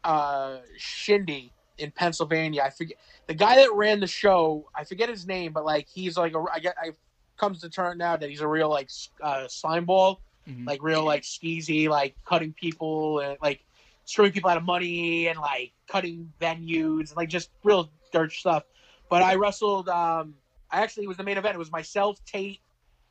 uh 0.03 0.57
shindy 0.77 1.51
in 1.77 1.91
Pennsylvania. 1.91 2.63
I 2.63 2.69
forget 2.69 2.97
the 3.27 3.33
guy 3.33 3.55
that 3.55 3.71
ran 3.73 3.99
the 3.99 4.07
show. 4.07 4.69
I 4.75 4.83
forget 4.83 5.09
his 5.09 5.25
name, 5.25 5.53
but 5.53 5.65
like 5.65 5.87
he's 5.87 6.17
like 6.17 6.33
a, 6.33 6.43
I 6.53 6.59
get 6.59 6.75
I 6.81 6.91
comes 7.37 7.61
to 7.61 7.69
turn 7.69 7.97
now 7.97 8.17
that 8.17 8.29
he's 8.29 8.41
a 8.41 8.47
real 8.47 8.69
like 8.69 8.89
uh, 9.21 9.47
slime 9.47 9.85
ball, 9.85 10.21
mhm. 10.47 10.67
like 10.67 10.83
real 10.83 11.03
like 11.03 11.23
skeezy, 11.23 11.87
like 11.87 12.15
cutting 12.25 12.53
people 12.53 13.19
and 13.19 13.37
like 13.41 13.63
screwing 14.05 14.31
people 14.31 14.49
out 14.49 14.57
of 14.57 14.63
money 14.63 15.27
and 15.27 15.39
like 15.39 15.71
cutting 15.87 16.31
venues 16.41 17.09
and 17.09 17.17
like 17.17 17.29
just 17.29 17.49
real 17.63 17.89
dirt 18.11 18.31
stuff. 18.31 18.63
But 19.09 19.21
I 19.21 19.35
wrestled. 19.35 19.89
Um, 19.89 20.35
I 20.71 20.81
actually 20.81 21.05
it 21.05 21.07
was 21.07 21.17
the 21.17 21.23
main 21.23 21.37
event. 21.37 21.55
It 21.55 21.59
was 21.59 21.71
myself, 21.71 22.19
Tate, 22.25 22.59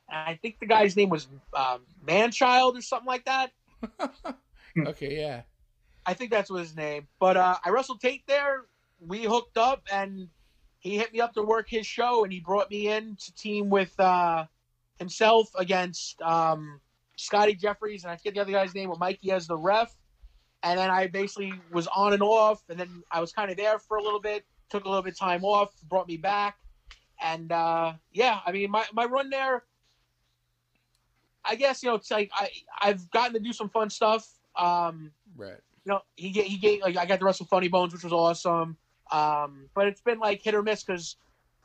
and 0.09 0.17
I 0.17 0.39
think 0.41 0.59
the 0.59 0.65
guy's 0.65 0.95
name 0.95 1.09
was 1.09 1.27
um, 1.53 1.81
Manchild 2.05 2.77
or 2.77 2.81
something 2.81 3.07
like 3.07 3.25
that. 3.25 3.51
okay, 4.87 5.19
yeah. 5.19 5.41
I 6.05 6.13
think 6.13 6.31
that's 6.31 6.49
what 6.49 6.61
his 6.61 6.75
name. 6.75 7.07
But 7.19 7.37
uh, 7.37 7.57
I 7.63 7.69
wrestled 7.69 8.01
Tate 8.01 8.25
there. 8.27 8.65
We 8.99 9.23
hooked 9.23 9.57
up, 9.57 9.83
and 9.91 10.29
he 10.79 10.97
hit 10.97 11.13
me 11.13 11.19
up 11.19 11.33
to 11.33 11.43
work 11.43 11.69
his 11.69 11.85
show, 11.85 12.23
and 12.23 12.31
he 12.31 12.39
brought 12.39 12.71
me 12.71 12.87
in 12.87 13.17
to 13.17 13.35
team 13.35 13.69
with 13.69 13.97
uh, 13.99 14.45
himself 14.97 15.49
against 15.55 16.21
um, 16.21 16.79
Scotty 17.17 17.53
Jeffries, 17.53 18.03
and 18.03 18.11
I 18.11 18.15
forget 18.15 18.33
the 18.33 18.41
other 18.41 18.51
guy's 18.51 18.73
name, 18.73 18.89
with 18.89 18.99
Mikey 18.99 19.31
as 19.31 19.47
the 19.47 19.57
ref. 19.57 19.93
And 20.63 20.77
then 20.77 20.89
I 20.89 21.07
basically 21.07 21.53
was 21.71 21.87
on 21.87 22.13
and 22.13 22.21
off, 22.21 22.61
and 22.69 22.79
then 22.79 23.03
I 23.11 23.21
was 23.21 23.31
kind 23.31 23.49
of 23.49 23.57
there 23.57 23.79
for 23.79 23.97
a 23.97 24.03
little 24.03 24.19
bit, 24.19 24.45
took 24.69 24.85
a 24.85 24.87
little 24.87 25.03
bit 25.03 25.13
of 25.13 25.19
time 25.19 25.43
off, 25.43 25.69
brought 25.87 26.07
me 26.07 26.17
back. 26.17 26.57
And 27.21 27.51
uh, 27.51 27.93
yeah, 28.11 28.39
I 28.45 28.51
mean, 28.51 28.71
my, 28.71 28.85
my 28.93 29.05
run 29.05 29.29
there, 29.29 29.63
I 31.43 31.55
guess, 31.55 31.83
you 31.83 31.89
know, 31.89 31.95
it's 31.95 32.11
like 32.11 32.31
I, 32.33 32.49
I've 32.81 33.09
gotten 33.11 33.33
to 33.33 33.39
do 33.39 33.53
some 33.53 33.69
fun 33.69 33.89
stuff. 33.89 34.27
Um, 34.55 35.11
Right. 35.35 35.57
you 35.85 35.91
know, 35.91 36.01
he 36.15 36.29
he 36.29 36.57
gave 36.57 36.81
like 36.81 36.97
I 36.97 37.05
got 37.05 37.19
to 37.19 37.25
wrestle 37.25 37.45
Funny 37.45 37.67
Bones, 37.69 37.93
which 37.93 38.03
was 38.03 38.13
awesome. 38.13 38.77
Um, 39.11 39.69
but 39.73 39.87
it's 39.87 40.01
been 40.01 40.19
like 40.19 40.41
hit 40.43 40.53
or 40.53 40.61
miss 40.61 40.83
because 40.83 41.15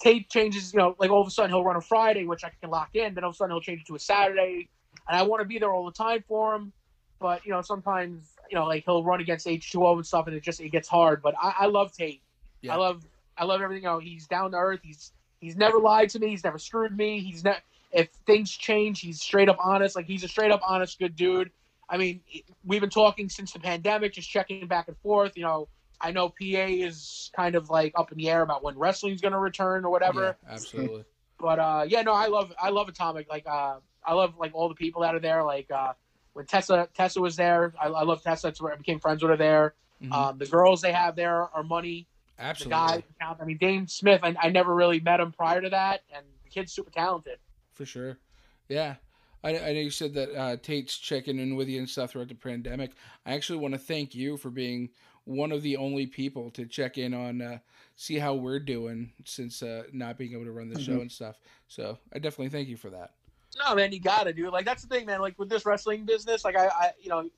Tate 0.01 0.31
changes. 0.31 0.73
You 0.73 0.79
know, 0.79 0.97
like 0.99 1.11
all 1.11 1.21
of 1.21 1.27
a 1.27 1.31
sudden 1.31 1.51
he'll 1.51 1.65
run 1.65 1.77
a 1.77 1.81
Friday, 1.81 2.25
which 2.25 2.45
I 2.45 2.51
can 2.61 2.71
lock 2.71 2.91
in. 2.95 3.15
Then 3.15 3.25
all 3.25 3.31
of 3.31 3.35
a 3.35 3.37
sudden 3.37 3.53
he'll 3.53 3.61
change 3.61 3.81
it 3.83 3.87
to 3.89 3.95
a 3.97 3.99
Saturday, 3.99 4.69
and 5.09 5.19
I 5.19 5.23
want 5.23 5.43
to 5.43 5.45
be 5.49 5.59
there 5.59 5.73
all 5.73 5.85
the 5.85 5.93
time 5.93 6.25
for 6.27 6.55
him. 6.55 6.73
But 7.21 7.45
you 7.45 7.53
know, 7.53 7.63
sometimes 7.63 8.33
you 8.51 8.57
know, 8.57 8.67
like 8.67 8.85
he'll 8.85 9.05
run 9.05 9.21
against 9.21 9.47
H 9.47 9.73
two 9.73 9.85
O 9.87 9.97
and 9.97 10.07
stuff, 10.07 10.27
and 10.27 10.37
it 10.37 10.43
just 10.43 10.61
it 10.61 10.71
gets 10.71 10.89
hard. 10.89 11.21
But 11.23 11.35
I, 11.41 11.55
I 11.61 11.67
love 11.67 11.93
Tate. 11.93 12.23
Yeah. 12.65 12.75
I 12.75 12.77
love 12.77 13.07
I 13.37 13.45
love 13.45 13.61
everything. 13.61 13.85
Know, 13.85 13.99
he's 13.99 14.27
down 14.27 14.53
to 14.53 14.57
earth. 14.57 14.81
He's 14.83 15.13
he's 15.41 15.57
never 15.57 15.79
lied 15.79 16.09
to 16.11 16.19
me. 16.19 16.29
He's 16.29 16.45
never 16.45 16.59
screwed 16.59 16.97
me. 16.97 17.21
He's 17.21 17.45
not. 17.45 17.59
If 17.93 18.09
things 18.27 18.51
change, 18.51 19.01
he's 19.01 19.21
straight 19.21 19.49
up 19.49 19.59
honest. 19.61 19.95
Like 19.95 20.07
he's 20.07 20.25
a 20.25 20.29
straight 20.29 20.51
up 20.51 20.63
honest, 20.67 20.99
good 20.99 21.15
dude. 21.15 21.51
I 21.89 21.99
mean, 21.99 22.21
we've 22.65 22.81
been 22.81 22.91
talking 22.91 23.29
since 23.29 23.53
the 23.53 23.61
pandemic, 23.61 24.15
just 24.15 24.29
checking 24.29 24.67
back 24.67 24.89
and 24.89 24.97
forth. 24.99 25.37
You 25.37 25.43
know, 25.45 25.69
I 26.01 26.11
know 26.11 26.31
PA 26.31 26.35
is 26.41 27.31
kind 27.37 27.55
of 27.55 27.69
like 27.69 27.93
up 27.97 28.11
in 28.11 28.19
the 28.19 28.31
air 28.31 28.43
about 28.43 28.65
when 28.65 28.79
wrestling's 28.79 29.21
going 29.21 29.33
to 29.33 29.39
return 29.39 29.85
or 29.85 29.91
whatever. 29.91 30.37
Yeah, 30.43 30.53
absolutely. 30.53 31.05
But 31.39 31.59
uh, 31.59 31.85
yeah, 31.87 32.03
no, 32.03 32.13
I 32.15 32.27
love 32.29 32.53
I 32.61 32.71
love 32.71 32.89
Atomic. 32.89 33.29
Like 33.29 33.47
uh, 33.47 33.77
I 34.05 34.15
love 34.15 34.39
like 34.39 34.55
all 34.55 34.69
the 34.71 34.75
people 34.75 35.03
that 35.03 35.15
are 35.15 35.21
there. 35.21 35.45
Like 35.45 35.71
uh, 35.71 35.93
when 36.33 36.47
Tessa 36.47 36.89
Tessa 36.95 37.21
was 37.21 37.37
there, 37.37 37.75
I, 37.79 37.89
I 37.89 38.03
love 38.05 38.23
Tessa. 38.23 38.47
That's 38.47 38.61
where 38.63 38.73
I 38.73 38.77
became 38.77 38.99
friends 39.01 39.23
with 39.23 39.31
her 39.31 39.37
there. 39.37 39.75
Mhm. 40.03 40.13
Um, 40.13 40.39
the 40.39 40.47
girls 40.47 40.81
they 40.81 40.93
have 40.93 41.15
there 41.15 41.43
are 41.55 41.63
money. 41.63 42.07
The 42.37 42.43
absolutely. 42.45 43.05
guy, 43.21 43.37
I 43.41 43.45
mean, 43.45 43.59
Dame 43.59 43.87
Smith. 43.87 44.21
I, 44.23 44.35
I 44.41 44.49
never 44.51 44.75
really 44.75 45.01
met 45.01 45.21
him 45.21 45.33
prior 45.33 45.61
to 45.61 45.71
that, 45.71 46.03
and 46.15 46.25
the 46.43 46.51
kid's 46.51 46.73
super 46.73 46.91
talented. 46.91 47.39
For 47.73 47.85
sure. 47.85 48.19
Yeah. 48.69 48.97
I, 49.43 49.59
I 49.59 49.73
know 49.73 49.81
you 49.81 49.91
said 49.91 50.15
that 50.15 50.35
uh, 50.35 50.57
Tate's 50.57 50.97
checking 50.99 51.39
in 51.39 51.55
with 51.55 51.69
you 51.69 51.79
and 51.79 51.89
stuff 51.89 52.13
throughout 52.13 52.29
the 52.29 52.35
pandemic. 52.35 52.93
I 53.27 53.35
actually 53.35 53.59
want 53.59 53.75
to 53.75 53.79
thank 53.79 54.15
you 54.15 54.37
for 54.37 54.51
being 54.51 54.89
one 55.25 55.53
of 55.53 55.63
the 55.63 55.77
only 55.77 56.07
people 56.07 56.51
to 56.53 56.67
check 56.67 56.99
in 56.99 57.13
on, 57.15 57.43
uh, 57.43 57.59
see 57.97 58.19
how 58.19 58.35
we're 58.35 58.59
doing 58.59 59.13
since 59.25 59.63
uh, 59.63 59.85
not 59.93 60.19
being 60.19 60.33
able 60.33 60.45
to 60.45 60.51
run 60.53 60.69
the 60.71 60.81
show 60.81 60.93
Mhm. 60.93 61.03
and 61.03 61.13
stuff. 61.13 61.39
So 61.69 61.99
I 62.13 62.19
definitely 62.19 62.49
thank 62.49 62.69
you 62.69 62.77
for 62.77 62.91
that. 62.91 63.13
No, 63.59 63.75
man, 63.75 63.93
you 63.93 64.01
gotta 64.01 64.33
do 64.33 64.47
it. 64.47 64.53
Like 64.53 64.65
that's 64.65 64.83
the 64.83 64.89
thing, 64.89 65.07
man. 65.07 65.21
Like 65.21 65.39
with 65.39 65.49
this 65.49 65.65
wrestling 65.65 66.05
business, 66.05 66.45
like 66.45 66.57
I, 66.57 66.67
I 66.67 66.91
you 67.01 67.09
know, 67.09 67.31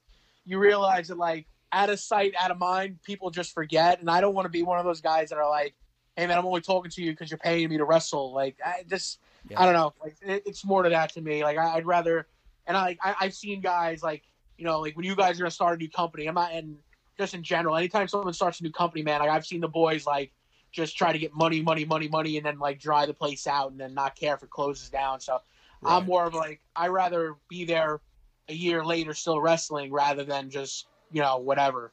you 0.45 0.59
realize 0.59 1.09
that 1.09 1.19
like 1.19 1.47
out 1.73 1.91
of 1.91 1.99
sight, 1.99 2.35
out 2.39 2.51
of 2.51 2.59
mind, 2.59 3.03
people 3.03 3.31
just 3.31 3.53
forget. 3.53 4.01
And 4.01 4.11
I 4.11 4.21
don't 4.21 4.35
want 4.35 4.47
to 4.47 4.51
be 4.51 4.63
one 4.63 4.79
of 4.79 4.85
those 4.85 5.01
guys 5.01 5.31
that 5.31 5.39
are 5.39 5.49
like, 5.49 5.75
"Hey, 6.17 6.27
man, 6.27 6.39
I'm 6.39 6.47
only 6.47 6.61
talking 6.61 6.91
to 6.91 7.03
you 7.03 7.13
because 7.13 7.31
you're 7.31 7.39
paying 7.39 7.69
me 7.69 7.79
to 7.79 7.85
wrestle." 7.85 8.33
Like 8.33 8.57
I 8.65 8.85
just, 8.89 9.19
Yeah. 9.49 9.61
I 9.61 9.65
don't 9.65 9.75
know. 9.75 9.93
Like 10.03 10.17
it, 10.23 10.43
it's 10.47 10.65
more 10.65 10.83
to 10.83 10.89
that 10.91 11.13
to 11.15 11.21
me. 11.21 11.43
Like 11.45 11.59
I, 11.59 11.77
I'd 11.77 11.87
rather, 11.87 12.27
and 12.67 12.77
I, 12.77 12.97
I, 13.03 13.15
I've 13.21 13.35
seen 13.35 13.61
guys 13.61 14.03
like, 14.03 14.23
you 14.59 14.65
know, 14.65 14.81
like 14.81 14.97
when 14.97 15.05
you 15.05 15.17
guys 15.17 15.39
are 15.39 15.43
gonna 15.43 15.51
start 15.51 15.79
a 15.79 15.83
new 15.83 15.91
company. 15.91 16.27
I'm 16.27 16.35
not, 16.35 16.53
and 16.53 16.79
just 17.19 17.35
in 17.35 17.43
general, 17.43 17.77
anytime 17.77 18.09
someone 18.09 18.33
starts 18.33 18.61
a 18.61 18.63
new 18.63 18.73
company, 18.73 19.03
man, 19.03 19.21
like 19.21 19.31
I've 19.31 19.47
seen 19.47 19.61
the 19.61 19.69
boys 19.69 20.07
like 20.07 20.33
just 20.73 20.97
try 20.97 21.13
to 21.13 21.19
get 21.19 21.35
money, 21.35 21.63
money, 21.63 21.85
money, 21.85 22.09
money, 22.09 22.37
and 22.37 22.47
then 22.47 22.59
like 22.59 22.79
dry 22.79 23.07
the 23.07 23.15
place 23.15 23.47
out, 23.47 23.71
and 23.71 23.81
then 23.81 23.95
not 23.95 24.17
care 24.17 24.35
if 24.35 24.43
it 24.43 24.51
closes 24.51 24.91
down. 24.91 25.21
So. 25.21 25.41
I'm 25.85 26.07
more 26.07 26.25
of 26.25 26.35
like 26.35 26.61
I 26.75 26.89
rather 26.89 27.37
be 27.49 27.65
there 27.65 28.01
a 28.49 28.53
year 28.55 28.85
later 28.85 29.15
still 29.15 29.41
wrestling 29.41 29.93
rather 29.93 30.25
than 30.25 30.51
just 30.51 30.87
you 31.13 31.23
know 31.23 31.39
whatever. 31.39 31.93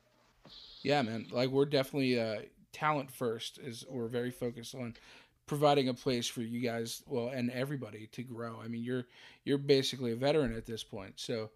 Yeah, 0.81 1.01
man. 1.01 1.27
Like 1.31 1.49
we're 1.49 1.65
definitely 1.65 2.19
uh, 2.19 2.41
talent 2.71 3.11
first. 3.11 3.59
Is 3.59 3.85
we're 3.89 4.07
very 4.07 4.31
focused 4.31 4.75
on 4.75 4.95
providing 5.45 5.89
a 5.89 5.93
place 5.93 6.27
for 6.27 6.41
you 6.41 6.61
guys, 6.61 7.03
well, 7.07 7.29
and 7.29 7.49
everybody 7.51 8.07
to 8.13 8.23
grow. 8.23 8.59
I 8.63 8.67
mean, 8.67 8.83
you're 8.83 9.05
you're 9.45 9.57
basically 9.57 10.11
a 10.11 10.15
veteran 10.15 10.55
at 10.55 10.65
this 10.65 10.83
point, 10.83 11.13
so 11.17 11.49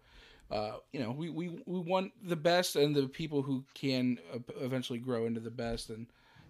uh, 0.50 0.76
you 0.92 1.00
know 1.00 1.10
we, 1.10 1.30
we 1.30 1.62
we 1.66 1.80
want 1.80 2.12
the 2.26 2.36
best 2.36 2.76
and 2.76 2.94
the 2.94 3.06
people 3.08 3.42
who 3.42 3.64
can 3.74 4.18
eventually 4.60 4.98
grow 4.98 5.26
into 5.26 5.40
the 5.40 5.50
best, 5.50 5.90
and 5.90 6.06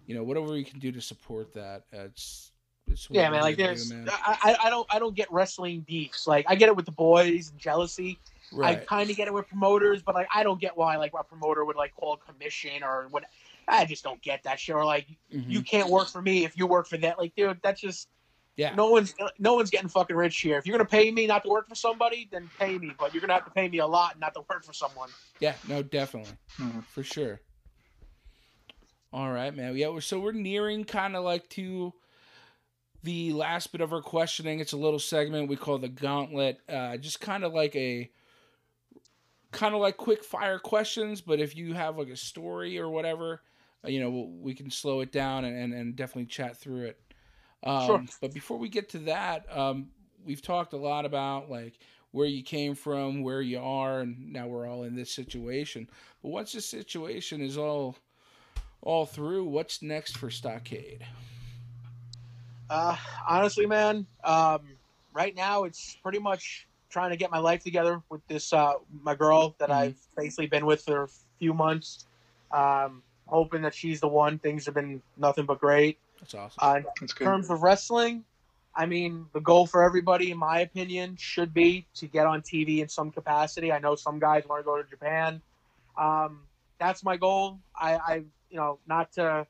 you 0.07 0.15
know 0.15 0.23
whatever 0.23 0.47
we 0.47 0.63
can 0.63 0.79
do 0.79 0.91
to 0.91 1.01
support 1.01 1.53
that. 1.53 1.83
Uh, 1.93 2.03
it's 2.03 2.51
it's 2.87 3.07
Yeah, 3.09 3.29
man. 3.29 3.41
Like 3.41 3.57
there's 3.57 3.89
do, 3.89 3.95
man. 3.95 4.09
I, 4.09 4.37
I 4.43 4.67
I 4.67 4.69
don't 4.69 4.87
I 4.89 4.99
don't 4.99 5.15
get 5.15 5.31
wrestling 5.31 5.81
beefs. 5.81 6.27
Like 6.27 6.45
I 6.47 6.55
get 6.55 6.69
it 6.69 6.75
with 6.75 6.85
the 6.85 6.91
boys 6.91 7.49
and 7.51 7.59
jealousy. 7.59 8.19
I 8.63 8.75
kind 8.75 9.09
of 9.09 9.15
get 9.15 9.27
it 9.27 9.33
with 9.33 9.47
promoters, 9.47 10.01
but 10.01 10.15
like 10.15 10.27
I 10.33 10.43
don't 10.43 10.59
get 10.59 10.75
why 10.77 10.97
like 10.97 11.11
a 11.17 11.23
promoter 11.23 11.65
would 11.65 11.75
like 11.75 11.95
call 11.95 12.13
a 12.13 12.31
commission 12.31 12.83
or 12.83 13.07
what. 13.09 13.25
I 13.67 13.85
just 13.85 14.03
don't 14.03 14.19
get 14.23 14.41
that 14.43 14.59
shit. 14.59 14.75
Or 14.75 14.83
like 14.85 15.05
Mhm. 15.31 15.47
you 15.47 15.61
can't 15.61 15.89
work 15.89 16.07
for 16.09 16.21
me 16.21 16.43
if 16.45 16.57
you 16.57 16.65
work 16.65 16.87
for 16.87 16.97
that. 16.97 17.19
Like 17.19 17.35
dude, 17.35 17.59
that's 17.61 17.79
just 17.79 18.07
yeah. 18.55 18.73
no 18.73 18.89
one's 18.89 19.13
no 19.37 19.53
one's 19.53 19.69
getting 19.69 19.89
fucking 19.89 20.15
rich 20.15 20.37
here. 20.39 20.57
If 20.57 20.65
you're 20.65 20.75
gonna 20.77 20.89
pay 20.89 21.11
me 21.11 21.27
not 21.27 21.43
to 21.43 21.49
work 21.49 21.69
for 21.69 21.75
somebody, 21.75 22.27
then 22.31 22.49
pay 22.59 22.77
me. 22.79 22.93
But 22.97 23.13
you're 23.13 23.21
gonna 23.21 23.33
have 23.33 23.45
to 23.45 23.51
pay 23.51 23.69
me 23.69 23.77
a 23.77 23.85
lot 23.87 24.19
not 24.19 24.33
to 24.33 24.41
work 24.49 24.63
for 24.63 24.73
someone. 24.73 25.09
Yeah, 25.39 25.53
no, 25.67 25.83
definitely, 25.83 26.33
Mhm. 26.57 26.83
for 26.85 27.03
sure. 27.03 27.41
All 29.11 29.31
right, 29.31 29.55
man. 29.55 29.75
Yeah, 29.75 29.89
we're, 29.89 30.01
so 30.01 30.19
we're 30.19 30.31
nearing 30.33 30.83
kind 30.83 31.15
of 31.15 31.23
like 31.23 31.49
to 31.49 31.93
the 33.03 33.33
last 33.33 33.71
bit 33.71 33.81
of 33.81 33.91
our 33.93 34.01
questioning. 34.01 34.59
It's 34.59 34.73
a 34.73 34.77
little 34.77 34.99
segment 34.99 35.49
we 35.49 35.55
call 35.55 35.77
the 35.79 35.87
gauntlet. 35.89 36.59
Uh, 36.67 36.97
just 36.97 37.19
kind 37.21 37.43
of 37.43 37.53
like 37.53 37.75
a 37.75 38.09
kind 39.51 39.73
of 39.73 39.81
like 39.81 39.97
quick 39.97 40.23
fire 40.23 40.59
questions, 40.59 41.21
but 41.21 41.39
if 41.39 41.55
you 41.55 41.73
have 41.73 41.97
like 41.97 42.09
a 42.09 42.15
story 42.15 42.77
or 42.79 42.89
whatever, 42.89 43.41
uh, 43.85 43.89
you 43.89 43.99
know, 43.99 44.31
we 44.41 44.53
can 44.53 44.69
slow 44.69 45.01
it 45.01 45.11
down 45.11 45.45
and, 45.45 45.57
and, 45.57 45.73
and 45.73 45.95
definitely 45.95 46.25
chat 46.25 46.57
through 46.57 46.83
it. 46.83 46.99
Um, 47.63 47.85
Sure. 47.85 48.03
But 48.21 48.33
before 48.33 48.57
we 48.57 48.69
get 48.69 48.89
to 48.89 48.99
that, 48.99 49.45
um, 49.55 49.89
we've 50.25 50.41
talked 50.41 50.73
a 50.73 50.77
lot 50.77 51.05
about 51.05 51.49
like 51.49 51.79
where 52.11 52.27
you 52.27 52.43
came 52.43 52.75
from, 52.75 53.21
where 53.21 53.41
you 53.41 53.59
are, 53.59 53.99
and 54.01 54.31
now 54.31 54.47
we're 54.47 54.67
all 54.67 54.83
in 54.83 54.95
this 54.95 55.11
situation. 55.11 55.89
But 56.21 56.29
once 56.29 56.51
this 56.51 56.65
situation 56.65 57.41
is 57.41 57.57
all 57.57 57.95
all 58.81 59.05
through, 59.05 59.43
what's 59.45 59.81
next 59.81 60.17
for 60.17 60.29
Stockade? 60.29 61.05
Uh, 62.69 62.95
honestly, 63.27 63.65
man, 63.65 64.05
um, 64.23 64.61
right 65.13 65.35
now 65.35 65.63
it's 65.63 65.97
pretty 66.01 66.19
much 66.19 66.67
trying 66.89 67.11
to 67.11 67.17
get 67.17 67.31
my 67.31 67.39
life 67.39 67.63
together 67.63 68.01
with 68.09 68.25
this 68.27 68.51
uh, 68.53 68.73
my 69.03 69.15
girl 69.15 69.55
that 69.59 69.69
Mhm. 69.69 69.75
I've 69.75 69.97
basically 70.15 70.47
been 70.47 70.65
with 70.65 70.83
for 70.83 71.03
a 71.03 71.07
few 71.39 71.53
months. 71.53 72.05
Um, 72.51 73.03
hoping 73.27 73.61
that 73.61 73.75
she's 73.75 73.99
the 73.99 74.07
one. 74.07 74.39
Things 74.39 74.65
have 74.65 74.73
been 74.73 75.01
nothing 75.17 75.45
but 75.45 75.59
great. 75.59 75.99
That's 76.19 76.33
awesome. 76.33 76.57
Uh, 76.59 76.75
in 76.77 76.85
That's 76.99 77.13
good. 77.13 77.25
terms 77.25 77.49
of 77.51 77.61
wrestling, 77.61 78.25
I 78.75 78.85
mean, 78.87 79.27
the 79.33 79.39
goal 79.39 79.67
for 79.67 79.83
everybody, 79.83 80.31
in 80.31 80.37
my 80.37 80.61
opinion, 80.61 81.15
should 81.15 81.53
be 81.53 81.85
to 81.95 82.07
get 82.07 82.25
on 82.25 82.41
TV 82.41 82.79
in 82.81 82.89
some 82.89 83.11
capacity. 83.11 83.71
I 83.71 83.77
know 83.79 83.95
some 83.95 84.17
guys 84.19 84.47
want 84.47 84.61
to 84.61 84.63
go 84.63 84.81
to 84.81 84.89
Japan. 84.89 85.41
Um, 85.97 86.41
that's 86.79 87.03
my 87.03 87.17
goal. 87.17 87.59
I, 87.75 87.95
I, 87.97 88.15
you 88.49 88.57
know, 88.57 88.79
not 88.87 89.11
to, 89.13 89.45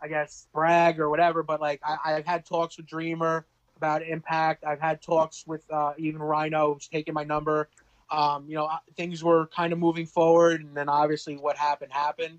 I 0.00 0.08
guess, 0.08 0.48
brag 0.52 0.98
or 0.98 1.08
whatever, 1.10 1.42
but 1.44 1.60
like 1.60 1.80
I, 1.84 2.14
I've 2.14 2.26
had 2.26 2.44
talks 2.44 2.76
with 2.76 2.86
Dreamer 2.86 3.46
about 3.82 4.06
Impact. 4.06 4.64
I've 4.64 4.80
had 4.80 5.02
talks 5.02 5.44
with 5.44 5.64
uh, 5.68 5.94
even 5.98 6.22
Rhino, 6.22 6.74
who's 6.74 6.86
taken 6.86 7.14
my 7.14 7.24
number. 7.24 7.68
Um, 8.10 8.44
you 8.46 8.54
know, 8.54 8.70
things 8.96 9.24
were 9.24 9.48
kind 9.48 9.72
of 9.72 9.80
moving 9.80 10.06
forward, 10.06 10.60
and 10.60 10.76
then 10.76 10.88
obviously 10.88 11.36
what 11.36 11.56
happened 11.56 11.92
happened. 11.92 12.38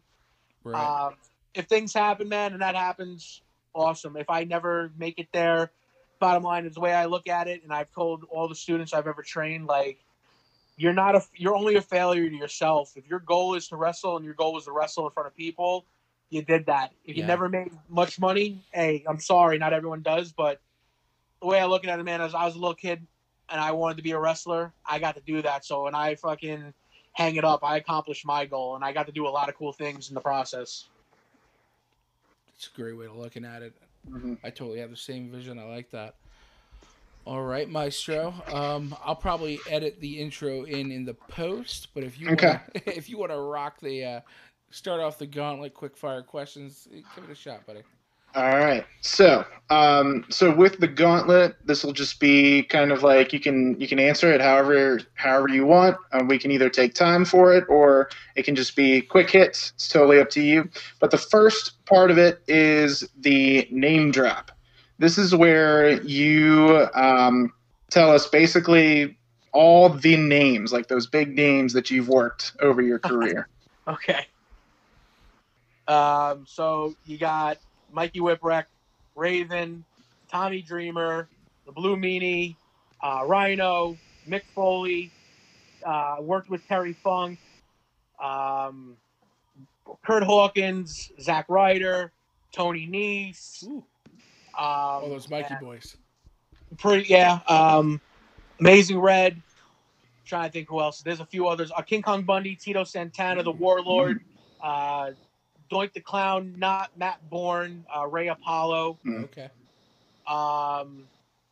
right. 0.64 1.08
Um, 1.08 1.16
if 1.54 1.66
things 1.66 1.94
happen, 1.94 2.30
man, 2.30 2.54
and 2.54 2.62
that 2.62 2.76
happens, 2.76 3.42
awesome. 3.74 4.16
If 4.16 4.30
I 4.30 4.46
never 4.46 4.92
make 4.98 5.20
it 5.20 5.28
there, 5.34 5.72
bottom 6.20 6.44
line 6.44 6.66
is 6.66 6.76
the 6.76 6.80
way 6.80 6.94
I 6.94 7.06
look 7.06 7.28
at 7.28 7.48
it, 7.50 7.64
and 7.64 7.74
I've 7.74 7.92
told 7.92 8.24
all 8.30 8.48
the 8.48 8.56
students 8.56 8.94
I've 8.94 9.08
ever 9.08 9.22
trained, 9.22 9.68
like, 9.68 10.00
you're 10.78 10.94
not 10.94 11.16
a, 11.16 11.22
you're 11.36 11.56
only 11.56 11.76
a 11.76 11.82
failure 11.82 12.30
to 12.30 12.36
yourself. 12.36 12.94
If 12.96 13.06
your 13.08 13.20
goal 13.20 13.56
is 13.56 13.68
to 13.68 13.76
wrestle 13.76 14.16
and 14.16 14.26
your 14.26 14.34
goal 14.34 14.54
was 14.54 14.66
to 14.66 14.72
wrestle 14.72 15.06
in 15.06 15.12
front 15.12 15.28
of 15.28 15.36
people, 15.36 15.86
you 16.30 16.42
did 16.42 16.66
that. 16.66 16.92
If 17.06 17.16
you 17.16 17.24
never 17.28 17.48
made 17.50 17.72
much 17.90 18.20
money, 18.20 18.64
hey, 18.74 19.04
I'm 19.08 19.20
sorry, 19.20 19.60
not 19.60 19.74
everyone 19.74 20.02
does, 20.02 20.32
but 20.32 20.60
the 21.44 21.50
way 21.50 21.60
I 21.60 21.66
look 21.66 21.86
at 21.86 22.00
it, 22.00 22.04
man, 22.04 22.22
is 22.22 22.34
I 22.34 22.46
was 22.46 22.56
a 22.56 22.60
little 22.60 22.74
kid 22.74 23.06
and 23.50 23.60
I 23.60 23.72
wanted 23.74 23.98
to 23.98 24.04
be 24.04 24.12
a 24.12 24.20
wrestler. 24.20 24.74
I 24.86 24.98
got 24.98 25.16
to 25.16 25.22
do 25.22 25.42
that. 25.42 25.66
So 25.66 25.84
when 25.84 25.94
I 25.94 26.16
fucking 26.16 26.74
hang 27.12 27.36
it 27.36 27.44
up, 27.44 27.66
I 27.66 27.76
accomplished 27.78 28.26
my 28.26 28.46
goal, 28.46 28.76
and 28.76 28.84
I 28.84 28.94
got 28.94 29.06
to 29.08 29.12
do 29.12 29.28
a 29.28 29.30
lot 29.30 29.50
of 29.50 29.56
cool 29.56 29.74
things 29.74 30.08
in 30.08 30.16
the 30.16 30.22
process. 30.22 30.88
It's 32.56 32.70
a 32.74 32.82
great 32.82 32.98
way 32.98 33.08
of 33.08 33.18
looking 33.18 33.44
at 33.44 33.62
it. 33.62 33.74
Mhm. 34.10 34.38
I 34.42 34.50
totally 34.52 34.80
have 34.80 34.90
the 34.90 34.96
same 34.96 35.30
vision. 35.30 35.60
I 35.60 35.64
like 35.66 35.92
that. 35.92 36.16
All 37.26 37.44
right, 37.44 37.70
Maestro. 37.70 38.34
Um, 38.52 38.96
I'll 39.04 39.16
probably 39.16 39.60
edit 39.70 40.00
the 40.00 40.22
intro 40.22 40.64
in 40.64 40.92
in 40.92 41.04
the 41.04 41.14
post, 41.14 41.90
but 41.94 42.04
if 42.04 42.20
you 42.20 42.30
Okay. 42.32 42.48
wanna, 42.48 42.62
if 42.86 43.10
you 43.10 43.18
want 43.18 43.32
to 43.34 43.38
rock 43.40 43.82
the 43.82 44.04
uh, 44.06 44.22
start 44.72 45.02
off 45.02 45.20
the 45.20 45.28
gauntlet 45.28 45.74
quick 45.74 45.98
fire 45.98 46.22
questions, 46.22 46.88
give 47.16 47.26
it 47.26 47.30
a 47.30 47.36
shot, 47.36 47.66
buddy. 47.66 47.84
All 48.36 48.58
right. 48.58 48.86
So, 49.02 49.46
um, 49.70 50.26
so 50.30 50.54
with 50.54 50.80
the 50.80 50.88
gauntlet, 50.88 51.56
this 51.66 51.84
will 51.84 51.94
just 51.94 52.20
be 52.20 52.64
kind 52.64 52.92
of 52.92 53.04
like 53.04 53.32
you 53.32 53.40
can 53.40 53.80
you 53.80 53.88
can 53.88 54.00
answer 54.00 54.32
it 54.32 54.42
however 54.42 55.02
however 55.14 55.50
you 55.50 55.66
want. 55.66 55.98
Um, 56.12 56.28
we 56.28 56.40
can 56.40 56.52
either 56.52 56.70
take 56.70 56.96
time 56.96 57.26
for 57.26 57.54
it, 57.54 57.64
or 57.70 58.10
it 58.36 58.44
can 58.44 58.56
just 58.56 58.76
be 58.76 59.02
quick 59.02 59.30
hits. 59.30 59.72
It's 59.76 59.88
totally 59.88 60.20
up 60.20 60.30
to 60.32 60.42
you. 60.42 60.70
But 61.00 61.12
the 61.12 61.18
first 61.18 61.86
part 61.86 62.10
of 62.10 62.18
it 62.18 62.42
is 62.48 63.08
the 63.20 63.68
name 63.72 64.12
drop. 64.12 64.52
This 64.98 65.18
is 65.18 65.36
where 65.36 66.02
you 66.02 66.88
um, 66.96 67.54
tell 67.90 68.12
us 68.12 68.28
basically 68.28 69.18
all 69.52 69.90
the 69.90 70.18
names, 70.18 70.74
like 70.74 70.88
those 70.88 71.06
big 71.06 71.36
names 71.36 71.74
that 71.74 71.92
you've 71.92 72.10
worked 72.10 72.54
over 72.60 72.82
your 72.82 73.00
career. 73.10 73.48
Okay. 73.88 74.26
Um, 75.88 76.46
so 76.48 76.96
you 77.06 77.18
got 77.18 77.58
Mikey 77.94 78.20
Whipwreck, 78.20 78.66
Raven, 79.16 79.84
Tommy 80.30 80.62
Dreamer, 80.62 81.28
the 81.66 81.72
Blue 81.72 81.96
Meanie, 81.96 82.56
uh, 83.02 83.24
Rhino, 83.26 83.96
Mick 84.28 84.44
Foley, 84.56 85.12
uh, 85.86 86.18
worked 86.20 86.50
with 86.50 86.66
Terry 86.68 86.94
Funk, 86.94 87.40
um, 88.22 88.98
Kurt 90.06 90.24
Hawkins, 90.24 91.12
Zack 91.22 91.46
Ryder, 91.50 92.12
Tony 92.52 92.88
Nese. 92.88 93.64
Ooh, 93.68 93.78
Um, 94.58 94.64
all 94.64 95.10
those 95.10 95.30
Mikey 95.30 95.56
boys. 95.62 95.98
pretty 96.78 97.08
yeah 97.10 97.40
um 97.48 98.00
amazing 98.60 99.00
red 99.00 99.40
trying 100.26 100.48
to 100.50 100.52
think 100.54 100.70
who 100.70 100.80
else 100.80 101.02
there's 101.02 101.20
a 101.20 101.26
few 101.26 101.48
others 101.48 101.72
uh, 101.76 101.82
king 101.82 102.02
kong 102.02 102.24
bundy 102.24 102.56
tito 102.56 102.84
santana 102.84 103.44
the 103.44 103.52
warlord 103.52 104.22
uh 104.62 105.12
doink 105.74 105.94
the 105.94 106.00
clown 106.02 106.56
not 106.58 106.92
matt 106.98 107.20
bourne 107.30 107.86
uh 107.96 108.06
ray 108.06 108.28
apollo. 108.28 108.98
Mm. 109.06 109.24
Okay. 109.26 109.50
um 110.28 111.08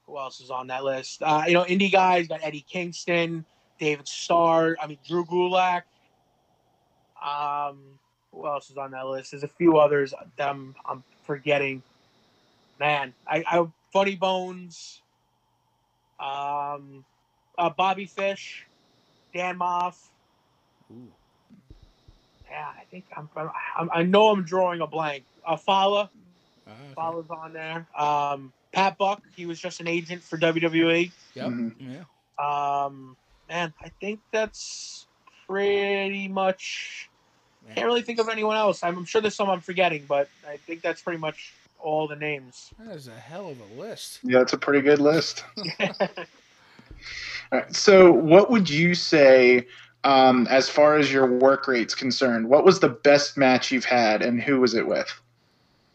who 0.06 0.18
else 0.18 0.40
is 0.42 0.52
on 0.52 0.68
that 0.68 0.84
list? 0.84 1.22
Uh 1.24 1.44
you 1.48 1.54
know 1.54 1.64
indie 1.64 1.92
guys 1.92 2.28
got 2.28 2.40
eddie 2.44 2.66
kingston 2.68 3.46
david 3.80 4.08
starr 4.08 4.76
i 4.82 4.88
mean 4.88 4.98
drew 5.08 5.26
gulak. 5.26 5.84
Um 7.24 8.00
who 8.32 8.48
else 8.48 8.70
is 8.70 8.78
on 8.78 8.92
that 8.92 9.08
list? 9.08 9.32
There's 9.32 9.44
a 9.44 9.48
few 9.48 9.78
others 9.78 10.14
that 10.38 10.50
i'm, 10.50 10.76
I'm 10.86 11.04
forgetting. 11.24 11.84
Man 12.80 13.14
i 13.28 13.44
i 13.48 13.66
funny 13.92 14.16
bones. 14.16 15.02
Um 16.20 17.04
uh, 17.58 17.70
bobby 17.70 18.06
fish 18.06 18.66
dan 19.34 19.58
moff. 19.60 19.96
Ooh. 20.92 21.08
Yeah 22.52 22.68
i 22.80 22.84
think 22.92 23.06
i'm, 23.18 23.28
I'm 23.78 23.90
i 23.94 24.04
know 24.04 24.30
i'm 24.30 24.44
drawing 24.44 24.82
a 24.82 24.88
blank 24.88 25.24
uh 25.48 25.56
fala 25.56 26.10
Ah, 26.68 26.72
okay. 26.72 26.94
Fowler's 26.96 27.30
on 27.30 27.54
there. 27.54 27.88
Um, 27.98 28.54
Pat 28.72 28.98
Buck, 28.98 29.22
he 29.36 29.46
was 29.46 29.60
just 29.60 29.80
an 29.80 29.88
agent 29.88 30.24
for 30.24 30.38
WWE. 30.38 31.12
Yep. 31.34 31.48
Mhm. 31.48 31.74
Yeah. 31.80 32.04
Um, 32.86 33.18
and 33.50 33.74
I 33.82 33.90
think 34.00 34.20
that's 34.32 35.08
pretty 35.48 36.28
much. 36.28 37.10
Man. 37.66 37.76
Can't 37.76 37.88
really 37.88 38.04
think 38.04 38.20
of 38.20 38.30
anyone 38.30 38.56
else. 38.56 38.84
I'm, 38.84 38.98
I'm 38.98 39.06
sure 39.06 39.22
there's 39.22 39.36
some 39.36 39.50
I'm 39.50 39.60
forgetting, 39.60 40.06
but 40.08 40.30
I 40.48 40.58
think 40.58 40.82
that's 40.82 41.02
pretty 41.02 41.20
much 41.20 41.54
all 41.80 42.08
the 42.08 42.16
names. 42.16 42.70
That 42.80 42.96
is 42.96 43.08
a 43.08 43.20
hell 43.20 43.50
of 43.50 43.58
a 43.60 43.82
list. 43.82 44.20
Yeah, 44.24 44.42
it's 44.42 44.54
a 44.54 44.58
pretty 44.58 44.82
good 44.82 45.00
list. 45.00 45.44
All 47.52 47.60
right, 47.60 47.76
so, 47.76 48.12
what 48.12 48.50
would 48.50 48.70
you 48.70 48.94
say, 48.96 49.68
um, 50.04 50.48
as 50.50 50.70
far 50.70 50.98
as 50.98 51.12
your 51.12 51.28
work 51.28 51.68
rate's 51.68 51.96
concerned? 51.96 52.50
What 52.50 52.66
was 52.66 52.80
the 52.80 52.90
best 52.90 53.38
match 53.38 53.72
you've 53.72 53.86
had, 53.86 54.22
and 54.22 54.42
who 54.42 54.60
was 54.60 54.74
it 54.74 54.88
with? 54.88 55.14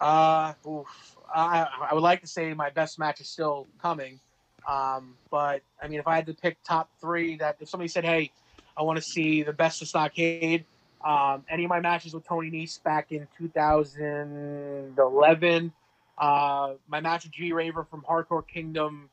Uh, 0.00 0.54
oof. 0.66 1.16
I, 1.34 1.66
I 1.90 1.94
would 1.94 2.02
like 2.02 2.20
to 2.22 2.26
say 2.26 2.54
my 2.54 2.70
best 2.70 2.98
match 2.98 3.20
is 3.20 3.28
still 3.28 3.66
coming. 3.82 4.20
Um, 4.68 5.16
but 5.30 5.62
I 5.82 5.88
mean, 5.88 6.00
if 6.00 6.06
I 6.06 6.16
had 6.16 6.26
to 6.26 6.34
pick 6.34 6.62
top 6.64 6.90
three, 7.00 7.36
that 7.36 7.56
if 7.60 7.68
somebody 7.68 7.88
said, 7.88 8.04
"Hey, 8.04 8.32
I 8.76 8.82
want 8.82 8.96
to 8.96 9.02
see 9.02 9.42
the 9.42 9.52
best 9.52 9.82
of 9.82 9.88
Stockade," 9.88 10.64
um, 11.04 11.44
any 11.48 11.64
of 11.64 11.68
my 11.68 11.80
matches 11.80 12.14
with 12.14 12.26
Tony 12.26 12.50
Nese 12.50 12.82
back 12.82 13.12
in 13.12 13.28
2011, 13.38 15.72
uh, 16.18 16.72
my 16.88 17.00
match 17.00 17.24
with 17.24 17.32
G 17.32 17.52
Raver 17.52 17.84
from 17.84 18.02
Hardcore 18.02 18.46
Kingdom 18.46 19.10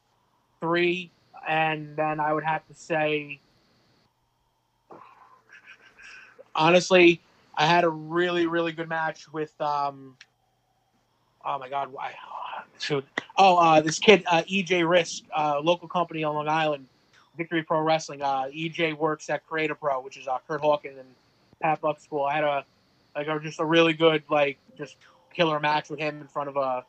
three, 0.60 1.12
and 1.48 1.96
then 1.96 2.20
I 2.20 2.34
would 2.34 2.44
have 2.44 2.68
to 2.68 2.74
say, 2.74 3.40
honestly, 6.56 7.22
I 7.56 7.66
had 7.66 7.84
a 7.84 7.90
really, 7.90 8.48
really 8.48 8.72
good 8.72 8.90
match 8.90 9.32
with. 9.32 9.60
Um, 9.62 10.16
oh 11.46 11.60
my 11.60 11.70
God! 11.70 11.92
Why? 11.92 12.14
Shoot. 12.80 13.06
Oh, 13.38 13.58
uh, 13.58 13.82
this 13.82 14.00
kid, 14.00 14.24
uh, 14.28 14.44
EJ 14.44 14.88
Risk, 14.88 15.24
uh, 15.36 15.60
local 15.60 15.88
company 15.88 16.24
on 16.24 16.36
Long 16.36 16.48
Island, 16.48 16.86
Victory 17.38 17.64
Pro 17.64 17.82
Wrestling. 17.82 18.22
Uh, 18.22 18.46
EJ 18.54 18.98
works 18.98 19.30
at 19.30 19.46
Create 19.48 19.72
A 19.72 19.76
Pro, 19.76 20.02
which 20.02 20.18
is 20.18 20.28
uh, 20.28 20.38
Kurt 20.48 20.62
Hawkins 20.62 20.98
and 20.98 21.08
Pat 21.62 21.82
Buck 21.82 22.00
School. 22.00 22.24
I 22.24 22.36
had 22.36 22.44
a 22.44 22.66
like 23.16 23.28
a, 23.28 23.40
just 23.40 23.60
a 23.60 23.66
really 23.66 23.94
good 23.94 24.24
like 24.30 24.58
just 24.78 24.98
killer 25.34 25.60
match 25.60 25.90
with 25.90 26.00
him 26.00 26.22
in 26.22 26.28
front 26.28 26.50
of 26.50 26.58
a 26.58 26.84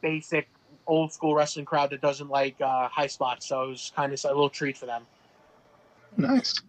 basic 0.00 0.48
old 0.86 1.12
school 1.12 1.34
wrestling 1.34 1.64
crowd 1.64 1.90
that 1.90 2.00
doesn't 2.00 2.28
like 2.28 2.60
uh, 2.60 2.88
high 2.88 3.06
spots. 3.06 3.46
So 3.46 3.64
it 3.64 3.68
was 3.68 3.92
kind 3.96 4.12
of 4.12 4.24
a 4.24 4.28
little 4.28 4.50
treat 4.50 4.76
for 4.76 4.86
them. 4.86 5.06
Nice. 6.16 6.62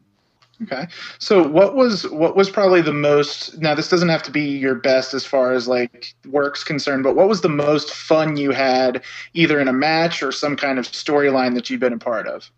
Okay. 0.63 0.87
So, 1.19 1.47
what 1.47 1.75
was 1.75 2.09
what 2.09 2.35
was 2.35 2.49
probably 2.49 2.81
the 2.81 2.93
most? 2.93 3.59
Now, 3.59 3.75
this 3.75 3.89
doesn't 3.89 4.09
have 4.09 4.23
to 4.23 4.31
be 4.31 4.41
your 4.41 4.73
best 4.73 5.13
as 5.13 5.23
far 5.23 5.53
as 5.53 5.67
like 5.67 6.15
work's 6.25 6.63
concerned, 6.63 7.03
but 7.03 7.15
what 7.15 7.27
was 7.27 7.41
the 7.41 7.49
most 7.49 7.93
fun 7.93 8.37
you 8.37 8.51
had, 8.51 9.03
either 9.33 9.59
in 9.59 9.67
a 9.67 9.73
match 9.73 10.23
or 10.23 10.31
some 10.31 10.55
kind 10.55 10.79
of 10.79 10.85
storyline 10.85 11.53
that 11.53 11.69
you've 11.69 11.79
been 11.79 11.93
a 11.93 11.99
part 11.99 12.27
of? 12.27 12.49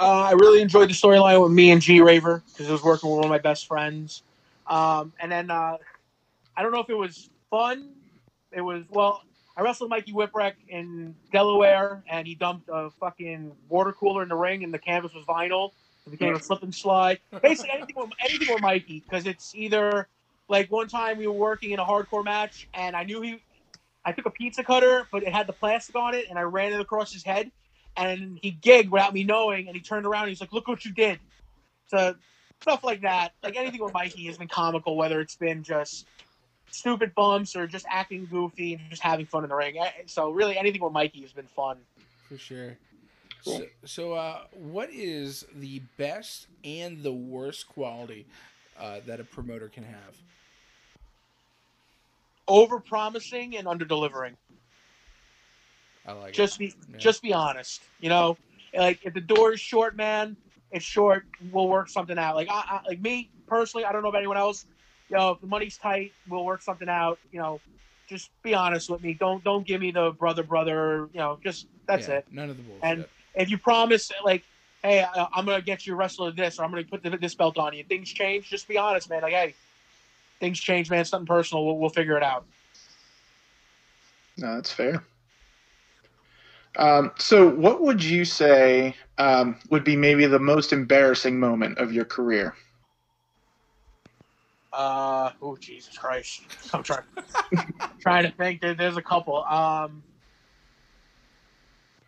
Uh, 0.00 0.22
I 0.22 0.32
really 0.32 0.60
enjoyed 0.60 0.88
the 0.88 0.94
storyline 0.94 1.42
with 1.42 1.52
me 1.52 1.72
and 1.72 1.82
G 1.82 2.00
Raver 2.00 2.42
because 2.52 2.68
it 2.68 2.72
was 2.72 2.84
working 2.84 3.10
with 3.10 3.16
one 3.16 3.24
of 3.24 3.30
my 3.30 3.38
best 3.38 3.66
friends. 3.66 4.22
Um, 4.68 5.12
and 5.20 5.30
then 5.32 5.50
uh, 5.50 5.78
I 6.56 6.62
don't 6.62 6.72
know 6.72 6.80
if 6.80 6.90
it 6.90 6.94
was 6.94 7.30
fun. 7.50 7.90
It 8.52 8.60
was 8.60 8.84
well. 8.90 9.22
I 9.56 9.62
wrestled 9.62 9.90
Mikey 9.90 10.12
Whipwreck 10.12 10.54
in 10.68 11.14
Delaware, 11.30 12.02
and 12.08 12.26
he 12.26 12.34
dumped 12.34 12.68
a 12.72 12.90
fucking 12.98 13.52
water 13.68 13.92
cooler 13.92 14.24
in 14.24 14.28
the 14.28 14.34
ring, 14.34 14.64
and 14.64 14.74
the 14.74 14.80
canvas 14.80 15.14
was 15.14 15.24
vinyl. 15.26 15.70
It 16.06 16.10
became 16.10 16.34
a 16.34 16.40
slip 16.40 16.62
and 16.62 16.74
slide. 16.74 17.20
Basically, 17.42 17.70
anything 17.72 17.96
with 17.96 18.10
anything 18.20 18.48
with 18.52 18.60
Mikey, 18.60 19.00
because 19.00 19.26
it's 19.26 19.54
either 19.54 20.08
like 20.48 20.70
one 20.70 20.88
time 20.88 21.18
we 21.18 21.26
were 21.26 21.32
working 21.32 21.70
in 21.70 21.78
a 21.78 21.84
hardcore 21.84 22.24
match, 22.24 22.68
and 22.74 22.94
I 22.94 23.04
knew 23.04 23.22
he. 23.22 23.42
I 24.04 24.12
took 24.12 24.26
a 24.26 24.30
pizza 24.30 24.62
cutter, 24.62 25.08
but 25.10 25.22
it 25.22 25.32
had 25.32 25.46
the 25.46 25.54
plastic 25.54 25.96
on 25.96 26.14
it, 26.14 26.26
and 26.28 26.38
I 26.38 26.42
ran 26.42 26.74
it 26.74 26.80
across 26.80 27.10
his 27.10 27.24
head, 27.24 27.50
and 27.96 28.38
he 28.42 28.52
gigged 28.52 28.90
without 28.90 29.14
me 29.14 29.24
knowing, 29.24 29.66
and 29.66 29.74
he 29.74 29.80
turned 29.82 30.04
around 30.04 30.24
and 30.24 30.28
he's 30.30 30.42
like, 30.42 30.52
"Look 30.52 30.68
what 30.68 30.84
you 30.84 30.92
did." 30.92 31.18
So 31.86 32.14
stuff 32.60 32.84
like 32.84 33.00
that, 33.02 33.32
like 33.42 33.56
anything 33.56 33.82
with 33.82 33.94
Mikey 33.94 34.26
has 34.26 34.36
been 34.36 34.48
comical, 34.48 34.96
whether 34.96 35.20
it's 35.20 35.36
been 35.36 35.62
just 35.62 36.06
stupid 36.70 37.14
bumps 37.14 37.56
or 37.56 37.66
just 37.66 37.86
acting 37.88 38.26
goofy 38.30 38.74
and 38.74 38.90
just 38.90 39.02
having 39.02 39.24
fun 39.26 39.44
in 39.44 39.48
the 39.48 39.56
ring. 39.56 39.78
Eh, 39.78 39.90
So 40.06 40.30
really, 40.30 40.58
anything 40.58 40.82
with 40.82 40.92
Mikey 40.92 41.22
has 41.22 41.32
been 41.32 41.46
fun. 41.46 41.78
For 42.28 42.36
sure. 42.36 42.76
So, 43.44 43.66
so 43.84 44.12
uh, 44.14 44.38
what 44.52 44.88
is 44.90 45.44
the 45.54 45.82
best 45.98 46.46
and 46.64 47.02
the 47.02 47.12
worst 47.12 47.68
quality 47.68 48.24
uh, 48.80 49.00
that 49.06 49.20
a 49.20 49.24
promoter 49.24 49.68
can 49.68 49.84
have? 49.84 50.16
Over 52.48 52.80
promising 52.80 53.56
and 53.58 53.68
under 53.68 53.84
delivering. 53.84 54.36
I 56.06 56.12
like 56.12 56.32
Just 56.32 56.58
be 56.58 56.74
Yeah. 56.90 56.98
just 56.98 57.22
be 57.22 57.32
honest. 57.34 57.82
You 58.00 58.08
know, 58.08 58.36
like 58.74 59.00
if 59.04 59.12
the 59.14 59.20
door 59.20 59.52
is 59.52 59.60
short, 59.60 59.94
man, 59.94 60.36
it's 60.70 60.84
short. 60.84 61.24
We'll 61.52 61.68
work 61.68 61.88
something 61.90 62.18
out. 62.18 62.36
Like 62.36 62.48
I, 62.50 62.80
I 62.84 62.88
like 62.88 63.00
me 63.00 63.30
personally, 63.46 63.84
I 63.84 63.92
don't 63.92 64.02
know 64.02 64.08
about 64.08 64.18
anyone 64.18 64.36
else. 64.38 64.66
You 65.10 65.16
know, 65.16 65.32
if 65.32 65.40
the 65.42 65.46
money's 65.46 65.76
tight, 65.76 66.12
we'll 66.28 66.44
work 66.46 66.62
something 66.62 66.88
out. 66.88 67.18
You 67.30 67.40
know, 67.40 67.60
just 68.06 68.30
be 68.42 68.54
honest 68.54 68.88
with 68.88 69.02
me. 69.02 69.14
Don't 69.14 69.44
don't 69.44 69.66
give 69.66 69.80
me 69.82 69.90
the 69.90 70.12
brother 70.12 70.42
brother. 70.42 71.08
You 71.12 71.20
know, 71.20 71.38
just 71.42 71.66
that's 71.86 72.08
Yeah, 72.08 72.16
it. 72.16 72.26
None 72.30 72.48
of 72.48 72.56
the 72.56 72.62
bullshit. 72.62 72.84
And- 72.84 73.04
If 73.34 73.50
you 73.50 73.58
promise, 73.58 74.10
like, 74.24 74.44
hey, 74.82 75.02
I, 75.02 75.26
I'm 75.34 75.44
gonna 75.44 75.62
get 75.62 75.86
you 75.86 75.94
a 75.94 75.96
wrestler 75.96 76.30
this, 76.30 76.58
or 76.58 76.64
I'm 76.64 76.70
gonna 76.70 76.84
put 76.84 77.02
the, 77.02 77.10
this 77.10 77.34
belt 77.34 77.58
on 77.58 77.74
you. 77.74 77.84
Things 77.84 78.12
change. 78.12 78.48
Just 78.48 78.68
be 78.68 78.78
honest, 78.78 79.10
man. 79.10 79.22
Like, 79.22 79.32
hey, 79.32 79.54
things 80.40 80.60
change, 80.60 80.90
man. 80.90 81.00
It's 81.00 81.10
something 81.10 81.26
personal. 81.26 81.64
We'll, 81.64 81.78
we'll 81.78 81.90
figure 81.90 82.16
it 82.16 82.22
out. 82.22 82.44
No, 84.36 84.56
that's 84.56 84.72
fair. 84.72 85.04
Um, 86.76 87.12
so, 87.18 87.48
what 87.48 87.80
would 87.82 88.02
you 88.02 88.24
say 88.24 88.96
um, 89.18 89.56
would 89.70 89.84
be 89.84 89.96
maybe 89.96 90.26
the 90.26 90.40
most 90.40 90.72
embarrassing 90.72 91.38
moment 91.38 91.78
of 91.78 91.92
your 91.92 92.04
career? 92.04 92.54
Uh, 94.72 95.30
oh 95.40 95.56
Jesus 95.56 95.96
Christ! 95.96 96.42
I'm 96.72 96.82
trying 96.82 97.04
trying 98.00 98.24
to 98.24 98.32
think. 98.32 98.60
There, 98.60 98.74
there's 98.74 98.96
a 98.96 99.02
couple. 99.02 99.44
Um, 99.44 100.02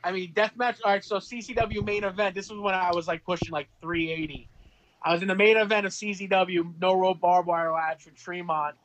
I 0.06 0.12
mean, 0.12 0.32
deathmatch. 0.32 0.78
All 0.84 0.92
right, 0.92 1.04
so 1.04 1.16
CCW 1.16 1.84
main 1.84 2.04
event. 2.04 2.34
This 2.34 2.48
was 2.48 2.60
when 2.60 2.74
I 2.74 2.92
was 2.94 3.08
like 3.08 3.24
pushing 3.24 3.50
like 3.50 3.68
380. 3.80 4.48
I 5.02 5.12
was 5.12 5.22
in 5.22 5.28
the 5.28 5.34
main 5.34 5.56
event 5.56 5.84
of 5.84 5.92
CCW 5.92 6.74
no 6.80 6.94
rope 6.98 7.20
barbed 7.20 7.48
wire 7.48 7.72
match 7.72 8.04
with 8.06 8.16
Tremont, 8.16 8.76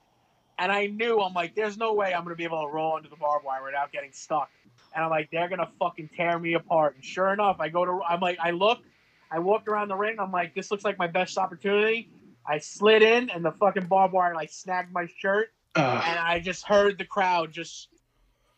and 0.57 0.71
I 0.71 0.87
knew 0.87 1.19
I'm 1.19 1.33
like, 1.33 1.55
there's 1.55 1.77
no 1.77 1.93
way 1.93 2.13
I'm 2.13 2.23
gonna 2.23 2.35
be 2.35 2.43
able 2.43 2.63
to 2.63 2.71
roll 2.73 2.97
into 2.97 3.09
the 3.09 3.15
barbed 3.15 3.45
wire 3.45 3.63
without 3.63 3.91
getting 3.91 4.11
stuck. 4.11 4.49
And 4.95 5.03
I'm 5.03 5.11
like, 5.11 5.29
they're 5.31 5.47
gonna 5.47 5.69
fucking 5.79 6.09
tear 6.15 6.39
me 6.39 6.55
apart. 6.55 6.95
And 6.95 7.05
sure 7.05 7.31
enough, 7.31 7.57
I 7.59 7.69
go 7.69 7.85
to. 7.85 8.01
I'm 8.07 8.19
like, 8.19 8.39
I 8.39 8.51
look. 8.51 8.79
I 9.31 9.39
walked 9.39 9.67
around 9.67 9.87
the 9.87 9.95
ring. 9.95 10.17
I'm 10.19 10.31
like, 10.31 10.55
this 10.55 10.71
looks 10.71 10.83
like 10.83 10.97
my 10.97 11.07
best 11.07 11.37
opportunity. 11.37 12.09
I 12.45 12.57
slid 12.57 13.03
in, 13.03 13.29
and 13.29 13.45
the 13.45 13.51
fucking 13.51 13.85
barbed 13.85 14.13
wire 14.13 14.33
like 14.33 14.51
snagged 14.51 14.91
my 14.91 15.07
shirt, 15.19 15.49
Uh, 15.75 16.03
and 16.05 16.19
I 16.19 16.39
just 16.39 16.65
heard 16.65 16.97
the 16.97 17.05
crowd 17.05 17.53
just, 17.53 17.87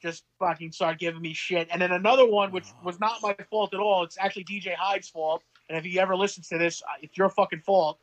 just 0.04 0.26
fucking 0.38 0.72
start 0.72 1.00
giving 1.00 1.22
me 1.22 1.34
shit. 1.34 1.68
And 1.72 1.82
then 1.82 1.92
another 1.92 2.28
one, 2.28 2.52
which 2.52 2.68
was 2.84 3.00
not 3.00 3.20
my 3.24 3.36
fault 3.50 3.74
at 3.74 3.80
all. 3.80 4.04
It's 4.04 4.18
actually 4.20 4.44
DJ 4.44 4.76
Hyde's 4.76 5.10
fault. 5.10 5.42
And 5.70 5.78
if 5.78 5.86
he 5.86 5.98
ever 6.00 6.16
listens 6.16 6.50
to 6.50 6.58
this, 6.58 6.84
uh, 6.84 7.00
it's 7.02 7.18
your 7.18 7.30
fucking 7.30 7.62
fault. 7.62 7.98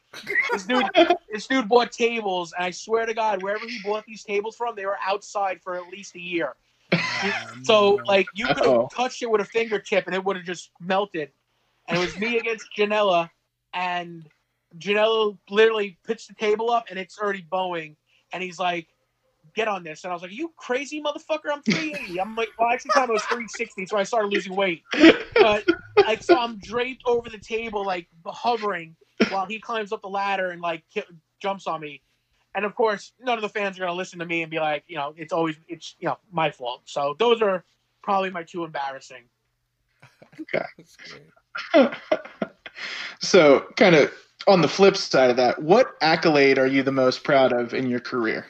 This 0.50 0.64
dude, 0.64 0.86
this 1.32 1.46
dude 1.46 1.68
bought 1.68 1.92
tables, 1.92 2.54
and 2.56 2.64
I 2.64 2.70
swear 2.70 3.04
to 3.04 3.12
God, 3.12 3.42
wherever 3.42 3.66
he 3.66 3.78
bought 3.84 4.04
these 4.06 4.24
tables 4.24 4.56
from, 4.56 4.74
they 4.74 4.86
were 4.86 4.96
outside 5.06 5.60
for 5.62 5.76
at 5.76 5.86
least 5.88 6.14
a 6.16 6.20
year. 6.20 6.56
So 7.62 8.00
like 8.06 8.26
you 8.34 8.46
could 8.46 8.64
have 8.64 8.90
touched 8.90 9.22
it 9.22 9.30
with 9.30 9.42
a 9.42 9.44
fingertip 9.44 10.06
and 10.06 10.14
it 10.14 10.24
would 10.24 10.36
have 10.36 10.44
just 10.44 10.70
melted. 10.80 11.30
And 11.86 11.98
it 11.98 12.00
was 12.00 12.18
me 12.18 12.38
against 12.38 12.66
Janela, 12.76 13.28
and 13.74 14.26
Janela 14.78 15.36
literally 15.50 15.98
puts 16.04 16.26
the 16.26 16.34
table 16.34 16.70
up 16.70 16.86
and 16.88 16.98
it's 16.98 17.18
already 17.18 17.42
bowing, 17.42 17.96
and 18.32 18.42
he's 18.42 18.58
like, 18.58 18.88
"Get 19.54 19.68
on 19.68 19.82
this!" 19.82 20.04
And 20.04 20.10
I 20.10 20.14
was 20.14 20.22
like, 20.22 20.30
"Are 20.30 20.34
you 20.34 20.52
crazy, 20.56 21.02
motherfucker? 21.02 21.50
I'm 21.52 21.62
380." 21.62 22.20
I'm 22.20 22.34
like, 22.36 22.52
"Well, 22.58 22.68
actually, 22.68 22.92
time 22.92 23.10
I 23.10 23.12
was 23.12 23.24
360, 23.24 23.86
so 23.86 23.96
I 23.96 24.02
started 24.02 24.28
losing 24.28 24.54
weight." 24.54 24.82
But 25.38 25.64
like, 26.06 26.22
so 26.22 26.36
I'm 26.36 26.58
draped 26.58 27.02
over 27.06 27.28
the 27.28 27.38
table, 27.38 27.84
like 27.84 28.08
hovering, 28.26 28.96
while 29.28 29.46
he 29.46 29.58
climbs 29.60 29.92
up 29.92 30.02
the 30.02 30.08
ladder 30.08 30.50
and 30.50 30.60
like 30.60 30.84
ki- 30.92 31.02
jumps 31.40 31.66
on 31.66 31.80
me. 31.80 32.02
And 32.54 32.64
of 32.64 32.74
course, 32.74 33.12
none 33.20 33.38
of 33.38 33.42
the 33.42 33.48
fans 33.48 33.78
are 33.78 33.82
gonna 33.82 33.94
listen 33.94 34.18
to 34.18 34.26
me 34.26 34.42
and 34.42 34.50
be 34.50 34.58
like, 34.58 34.84
you 34.86 34.96
know, 34.96 35.14
it's 35.16 35.32
always 35.32 35.56
it's 35.68 35.94
you 35.98 36.08
know 36.08 36.18
my 36.32 36.50
fault. 36.50 36.82
So 36.86 37.14
those 37.18 37.42
are 37.42 37.64
probably 38.02 38.30
my 38.30 38.42
two 38.42 38.64
embarrassing. 38.64 39.24
That's 40.76 40.96
great. 40.96 41.92
so, 43.20 43.66
kind 43.76 43.94
of 43.94 44.12
on 44.46 44.62
the 44.62 44.68
flip 44.68 44.96
side 44.96 45.30
of 45.30 45.36
that, 45.36 45.62
what 45.62 45.94
accolade 46.00 46.58
are 46.58 46.66
you 46.66 46.82
the 46.82 46.92
most 46.92 47.24
proud 47.24 47.52
of 47.52 47.74
in 47.74 47.88
your 47.88 48.00
career? 48.00 48.46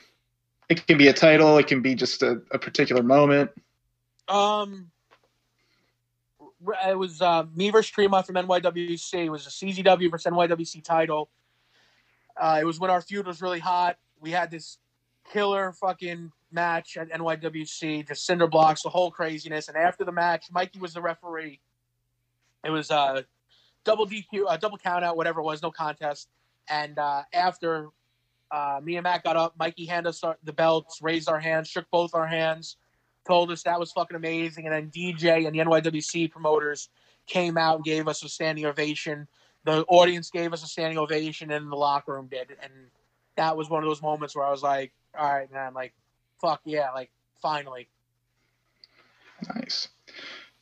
It 0.70 0.86
can 0.86 0.96
be 0.96 1.08
a 1.08 1.12
title, 1.12 1.58
it 1.58 1.66
can 1.66 1.82
be 1.82 1.96
just 1.96 2.22
a, 2.22 2.40
a 2.52 2.58
particular 2.58 3.02
moment. 3.02 3.50
Um, 4.28 4.90
it 6.86 6.96
was 6.96 7.20
uh, 7.20 7.44
me 7.54 7.70
versus 7.70 7.90
Tremont 7.90 8.24
from 8.24 8.36
NYWC. 8.36 9.26
It 9.26 9.30
was 9.30 9.48
a 9.48 9.50
CZW 9.50 10.10
versus 10.10 10.32
NYWC 10.32 10.84
title. 10.84 11.28
Uh, 12.36 12.58
it 12.60 12.64
was 12.64 12.78
when 12.78 12.88
our 12.88 13.00
feud 13.00 13.26
was 13.26 13.42
really 13.42 13.58
hot. 13.58 13.98
We 14.20 14.30
had 14.30 14.52
this 14.52 14.78
killer 15.32 15.72
fucking 15.72 16.30
match 16.52 16.96
at 16.96 17.10
NYWC, 17.10 18.06
just 18.06 18.24
cinder 18.24 18.46
blocks, 18.46 18.82
the 18.82 18.90
whole 18.90 19.10
craziness. 19.10 19.66
And 19.66 19.76
after 19.76 20.04
the 20.04 20.12
match, 20.12 20.46
Mikey 20.52 20.78
was 20.78 20.94
the 20.94 21.02
referee. 21.02 21.60
It 22.64 22.70
was 22.70 22.92
uh, 22.92 23.22
double 23.84 24.06
DQ, 24.06 24.44
uh, 24.48 24.56
double 24.56 24.78
count 24.78 25.04
out, 25.04 25.16
whatever 25.16 25.40
it 25.40 25.44
was, 25.44 25.62
no 25.62 25.72
contest. 25.72 26.28
And 26.68 26.96
uh, 26.96 27.22
after 27.32 27.88
uh, 28.50 28.80
me 28.82 28.96
and 28.96 29.04
Matt 29.04 29.24
got 29.24 29.36
up, 29.36 29.54
Mikey 29.58 29.86
handed 29.86 30.10
us 30.10 30.24
our, 30.24 30.36
the 30.42 30.52
belts, 30.52 31.00
raised 31.02 31.28
our 31.28 31.40
hands, 31.40 31.68
shook 31.68 31.86
both 31.90 32.14
our 32.14 32.26
hands 32.26 32.76
told 33.26 33.50
us 33.50 33.62
that 33.62 33.78
was 33.78 33.92
fucking 33.92 34.16
amazing. 34.16 34.66
And 34.66 34.74
then 34.74 34.90
DJ 34.90 35.46
and 35.46 35.54
the 35.54 35.60
NYWC 35.60 36.30
promoters 36.30 36.88
came 37.26 37.56
out 37.56 37.76
and 37.76 37.84
gave 37.84 38.08
us 38.08 38.22
a 38.24 38.28
standing 38.28 38.66
ovation. 38.66 39.28
The 39.64 39.84
audience 39.88 40.30
gave 40.30 40.52
us 40.52 40.64
a 40.64 40.66
standing 40.66 40.98
ovation, 40.98 41.50
and 41.50 41.70
the 41.70 41.76
locker 41.76 42.14
room 42.14 42.28
did. 42.28 42.48
And 42.62 42.72
that 43.36 43.56
was 43.56 43.68
one 43.68 43.82
of 43.82 43.88
those 43.88 44.02
moments 44.02 44.34
where 44.34 44.46
I 44.46 44.50
was 44.50 44.62
like, 44.62 44.92
all 45.16 45.30
right, 45.30 45.52
man, 45.52 45.74
like, 45.74 45.92
fuck 46.40 46.60
yeah, 46.64 46.90
like, 46.92 47.10
finally. 47.42 47.88
Nice. 49.54 49.88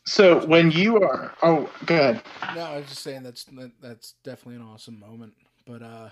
So, 0.04 0.44
when 0.46 0.70
you 0.70 1.00
are, 1.02 1.34
oh, 1.42 1.70
go 1.86 1.94
ahead. 1.94 2.22
No, 2.54 2.62
I 2.62 2.78
was 2.78 2.88
just 2.88 3.02
saying 3.02 3.22
that's 3.22 3.44
that, 3.44 3.72
that's 3.80 4.14
definitely 4.24 4.56
an 4.56 4.62
awesome 4.62 4.98
moment. 4.98 5.34
But 5.66 5.82
uh, 5.82 6.08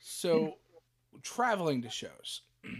so 0.00 0.56
traveling 1.22 1.82
to 1.82 1.90
shows. 1.90 2.42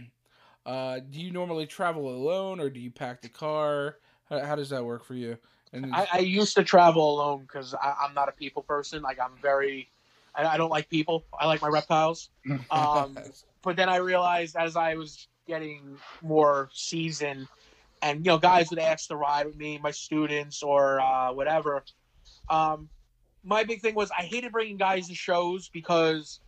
Uh, 0.65 0.99
do 0.99 1.19
you 1.19 1.31
normally 1.31 1.65
travel 1.65 2.09
alone, 2.09 2.59
or 2.59 2.69
do 2.69 2.79
you 2.79 2.91
pack 2.91 3.21
the 3.21 3.29
car? 3.29 3.95
How, 4.29 4.39
how 4.41 4.55
does 4.55 4.69
that 4.69 4.85
work 4.85 5.03
for 5.03 5.15
you? 5.15 5.35
And 5.73 5.95
I, 5.95 6.07
I 6.13 6.19
used 6.19 6.55
to 6.57 6.63
travel 6.63 7.15
alone 7.15 7.41
because 7.41 7.73
I'm 7.73 8.13
not 8.13 8.29
a 8.29 8.31
people 8.33 8.61
person. 8.61 9.01
Like, 9.01 9.19
I'm 9.19 9.31
very, 9.41 9.89
I, 10.35 10.45
I 10.45 10.57
don't 10.57 10.69
like 10.69 10.89
people. 10.89 11.25
I 11.39 11.47
like 11.47 11.61
my 11.61 11.69
reptiles. 11.69 12.29
Um, 12.69 13.17
but 13.63 13.77
then 13.77 13.89
I 13.89 13.95
realized 13.95 14.55
as 14.55 14.75
I 14.75 14.93
was 14.95 15.27
getting 15.47 15.97
more 16.21 16.69
seasoned, 16.73 17.47
and 18.01 18.25
you 18.25 18.31
know, 18.31 18.37
guys 18.37 18.69
would 18.69 18.79
ask 18.79 19.07
to 19.07 19.15
ride 19.15 19.47
with 19.47 19.57
me, 19.57 19.79
my 19.81 19.91
students 19.91 20.61
or 20.61 20.99
uh, 20.99 21.33
whatever. 21.33 21.83
Um, 22.49 22.89
my 23.43 23.63
big 23.63 23.81
thing 23.81 23.95
was 23.95 24.11
I 24.11 24.23
hated 24.23 24.51
bringing 24.51 24.77
guys 24.77 25.07
to 25.07 25.15
shows 25.15 25.69
because 25.69 26.39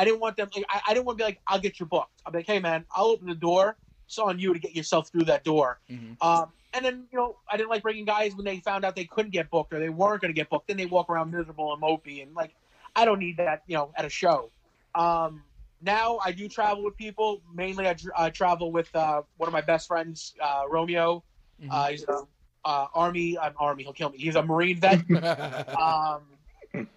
I 0.00 0.04
didn't 0.04 0.20
want 0.20 0.38
them. 0.38 0.48
Like, 0.56 0.64
I, 0.70 0.80
I 0.88 0.94
didn't 0.94 1.04
want 1.04 1.18
to 1.18 1.22
be 1.24 1.26
like, 1.26 1.40
"I'll 1.46 1.60
get 1.60 1.78
you 1.78 1.84
booked." 1.84 2.22
I'm 2.24 2.32
like, 2.32 2.46
"Hey, 2.46 2.58
man, 2.58 2.86
I'll 2.96 3.08
open 3.08 3.28
the 3.28 3.34
door. 3.34 3.76
It's 4.06 4.18
on 4.18 4.38
you 4.38 4.54
to 4.54 4.58
get 4.58 4.74
yourself 4.74 5.10
through 5.10 5.24
that 5.24 5.44
door." 5.44 5.78
Mhm. 5.90 6.16
Um, 6.22 6.52
and 6.72 6.82
then 6.82 7.06
you 7.12 7.18
know, 7.18 7.36
I 7.50 7.58
didn't 7.58 7.68
like 7.68 7.82
bringing 7.82 8.06
guys 8.06 8.34
when 8.34 8.46
they 8.46 8.60
found 8.60 8.86
out 8.86 8.96
they 8.96 9.04
couldn't 9.04 9.32
get 9.32 9.50
booked 9.50 9.74
or 9.74 9.78
they 9.78 9.90
weren't 9.90 10.22
going 10.22 10.32
to 10.32 10.40
get 10.40 10.48
booked. 10.48 10.68
Then 10.68 10.78
they 10.78 10.86
walk 10.86 11.10
around 11.10 11.30
miserable 11.30 11.74
and 11.74 11.82
mopey, 11.82 12.22
and 12.22 12.34
like, 12.34 12.54
I 12.96 13.04
don't 13.04 13.18
need 13.18 13.36
that. 13.36 13.62
You 13.66 13.76
know, 13.76 13.92
at 13.94 14.06
a 14.06 14.08
show. 14.08 14.50
Um, 14.94 15.42
now 15.82 16.18
I 16.24 16.32
do 16.32 16.48
travel 16.48 16.82
with 16.82 16.96
people. 16.96 17.42
Mainly, 17.54 17.86
I, 18.16 18.30
travel 18.30 18.72
with 18.72 18.94
uh, 18.96 19.20
one 19.36 19.48
of 19.48 19.52
my 19.52 19.60
best 19.60 19.86
friends, 19.86 20.34
uh, 20.42 20.62
Romeo. 20.66 21.22
Mhm. 21.62 21.68
Uh, 21.70 21.86
he's 21.88 22.04
a 22.08 22.22
uh, 22.64 22.86
army. 22.94 23.38
I'm 23.38 23.52
army. 23.58 23.82
He'll 23.82 23.92
kill 23.92 24.10
me. 24.10 24.18
He's 24.18 24.36
a 24.36 24.42
marine 24.42 24.80
vet. 24.80 25.00
um, 25.78 26.22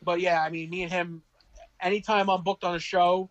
but 0.04 0.22
yeah, 0.22 0.42
I 0.42 0.50
mean, 0.50 0.70
me 0.70 0.84
and 0.84 0.92
him. 0.92 1.22
Anytime 1.84 2.30
I'm 2.30 2.42
booked 2.44 2.64
on 2.64 2.76
a 2.76 2.80
show, 2.80 3.30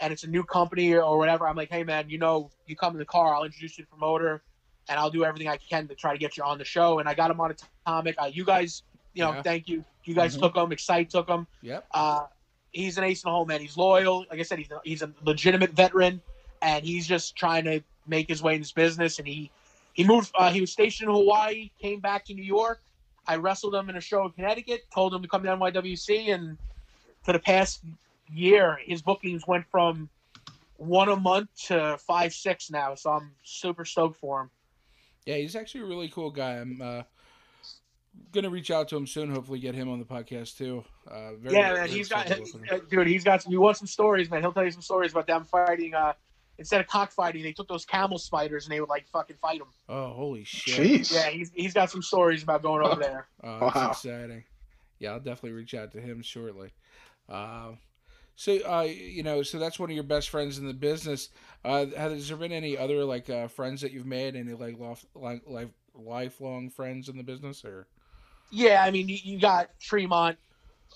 and 0.00 0.12
it's 0.12 0.24
a 0.24 0.26
new 0.26 0.42
company 0.42 0.92
or 0.94 1.16
whatever, 1.16 1.46
I'm 1.46 1.56
like, 1.56 1.70
hey 1.70 1.84
man, 1.84 2.10
you 2.10 2.18
know, 2.18 2.50
you 2.66 2.74
come 2.76 2.92
in 2.94 2.98
the 2.98 3.04
car, 3.04 3.34
I'll 3.34 3.44
introduce 3.44 3.78
you 3.78 3.84
to 3.84 3.90
the 3.90 3.96
promoter, 3.96 4.42
and 4.88 4.98
I'll 4.98 5.10
do 5.10 5.24
everything 5.24 5.46
I 5.48 5.56
can 5.56 5.86
to 5.88 5.94
try 5.94 6.12
to 6.12 6.18
get 6.18 6.36
you 6.36 6.42
on 6.42 6.58
the 6.58 6.64
show. 6.64 6.98
And 6.98 7.08
I 7.08 7.14
got 7.14 7.30
him 7.30 7.40
on 7.40 7.54
Atomic. 7.86 8.16
Uh, 8.20 8.26
you 8.26 8.44
guys, 8.44 8.82
you 9.14 9.22
know, 9.22 9.30
Yeah. 9.32 9.42
thank 9.42 9.68
you. 9.68 9.84
You 10.04 10.14
guys 10.14 10.36
Mhm. 10.36 10.40
took 10.40 10.56
him. 10.56 10.72
Excite 10.72 11.10
took 11.10 11.28
him. 11.28 11.46
yep. 11.62 11.86
Uh, 11.92 12.26
he's 12.72 12.98
an 12.98 13.04
ace 13.04 13.22
in 13.22 13.28
the 13.28 13.32
hole, 13.32 13.44
man. 13.44 13.60
He's 13.60 13.76
loyal. 13.76 14.26
Like 14.28 14.40
I 14.40 14.42
said, 14.42 14.58
he's 14.58 14.70
a, 14.72 14.80
he's 14.82 15.02
a 15.02 15.12
legitimate 15.24 15.70
veteran, 15.70 16.20
and 16.60 16.84
he's 16.84 17.06
just 17.06 17.36
trying 17.36 17.64
to 17.66 17.80
make 18.08 18.28
his 18.28 18.42
way 18.42 18.54
in 18.54 18.60
this 18.60 18.72
business. 18.72 19.20
And 19.20 19.28
he 19.28 19.50
he 19.92 20.02
moved. 20.04 20.32
Uh, 20.34 20.50
he 20.50 20.60
was 20.60 20.72
stationed 20.72 21.08
in 21.10 21.14
Hawaii, 21.14 21.70
came 21.80 22.00
back 22.00 22.24
to 22.24 22.34
New 22.34 22.42
York. 22.42 22.82
I 23.28 23.36
wrestled 23.36 23.74
him 23.74 23.88
in 23.90 23.96
a 23.96 24.00
show 24.00 24.24
in 24.24 24.32
Connecticut. 24.32 24.80
Told 24.92 25.14
him 25.14 25.22
to 25.22 25.28
come 25.28 25.44
down 25.44 25.60
to 25.60 25.64
NYWC, 25.64 26.34
and 26.34 26.58
for 27.22 27.32
the 27.32 27.38
past 27.38 27.82
year, 28.32 28.78
his 28.84 29.02
bookings 29.02 29.46
went 29.46 29.64
from 29.70 30.08
one 30.76 31.08
a 31.08 31.16
month 31.16 31.48
to 31.66 31.96
five 31.98 32.32
six 32.32 32.70
now. 32.70 32.94
So 32.94 33.10
I'm 33.10 33.32
super 33.44 33.84
stoked 33.84 34.18
for 34.18 34.42
him. 34.42 34.50
Yeah, 35.26 35.36
he's 35.36 35.54
actually 35.54 35.82
a 35.82 35.86
really 35.86 36.08
cool 36.08 36.30
guy. 36.30 36.54
I'm 36.54 36.80
uh, 36.82 37.02
gonna 38.32 38.50
reach 38.50 38.70
out 38.70 38.88
to 38.88 38.96
him 38.96 39.06
soon. 39.06 39.30
Hopefully, 39.30 39.60
get 39.60 39.74
him 39.74 39.88
on 39.88 39.98
the 39.98 40.04
podcast 40.04 40.56
too. 40.56 40.84
Uh, 41.08 41.34
very, 41.34 41.54
yeah, 41.54 41.74
man, 41.74 41.88
he's 41.88 42.08
got, 42.08 42.26
excited 42.26 42.34
to 42.36 42.40
listen 42.58 42.62
to 42.68 42.74
him. 42.76 42.86
dude. 42.90 43.06
He's 43.06 43.24
got 43.24 43.42
some. 43.42 43.52
You 43.52 43.60
want 43.60 43.76
some 43.76 43.86
stories, 43.86 44.30
man? 44.30 44.40
He'll 44.40 44.52
tell 44.52 44.64
you 44.64 44.70
some 44.72 44.82
stories 44.82 45.12
about 45.12 45.26
them 45.28 45.44
fighting. 45.44 45.94
Uh, 45.94 46.14
instead 46.58 46.80
of 46.80 46.88
cockfighting, 46.88 47.42
they 47.44 47.52
took 47.52 47.68
those 47.68 47.84
camel 47.84 48.18
spiders 48.18 48.66
and 48.66 48.72
they 48.72 48.80
would 48.80 48.88
like 48.88 49.06
fucking 49.08 49.36
fight 49.40 49.60
them. 49.60 49.68
Oh, 49.88 50.08
holy 50.12 50.42
shit! 50.44 50.80
Jeez. 50.80 51.12
Yeah, 51.14 51.30
he's 51.30 51.52
he's 51.54 51.72
got 51.74 51.90
some 51.90 52.02
stories 52.02 52.42
about 52.42 52.62
going 52.62 52.84
over 52.84 53.00
there. 53.00 53.28
Oh, 53.44 53.60
that's 53.60 53.76
Wow. 53.76 53.90
exciting. 53.90 54.44
Yeah, 54.98 55.12
I'll 55.12 55.20
definitely 55.20 55.52
reach 55.52 55.74
out 55.74 55.92
to 55.92 56.00
him 56.00 56.22
shortly. 56.22 56.72
Uh, 57.28 57.72
so, 58.34 58.52
uh, 58.66 58.82
you 58.82 59.22
know, 59.22 59.42
so 59.42 59.58
that's 59.58 59.78
one 59.78 59.90
of 59.90 59.94
your 59.94 60.04
best 60.04 60.30
friends 60.30 60.58
in 60.58 60.66
the 60.66 60.74
business. 60.74 61.28
Uh, 61.64 61.86
has 61.96 62.28
there 62.28 62.36
been 62.36 62.52
any 62.52 62.76
other 62.76 63.04
like 63.04 63.28
uh, 63.30 63.48
friends 63.48 63.80
that 63.82 63.92
you've 63.92 64.06
made? 64.06 64.36
Any 64.36 64.52
like 64.54 64.76
like 65.14 65.42
life 65.46 65.70
lifelong 65.94 66.70
friends 66.70 67.08
in 67.08 67.16
the 67.16 67.22
business, 67.22 67.64
or 67.64 67.86
Yeah, 68.50 68.82
I 68.84 68.90
mean, 68.90 69.08
you, 69.08 69.18
you 69.22 69.38
got 69.38 69.68
Tremont. 69.80 70.38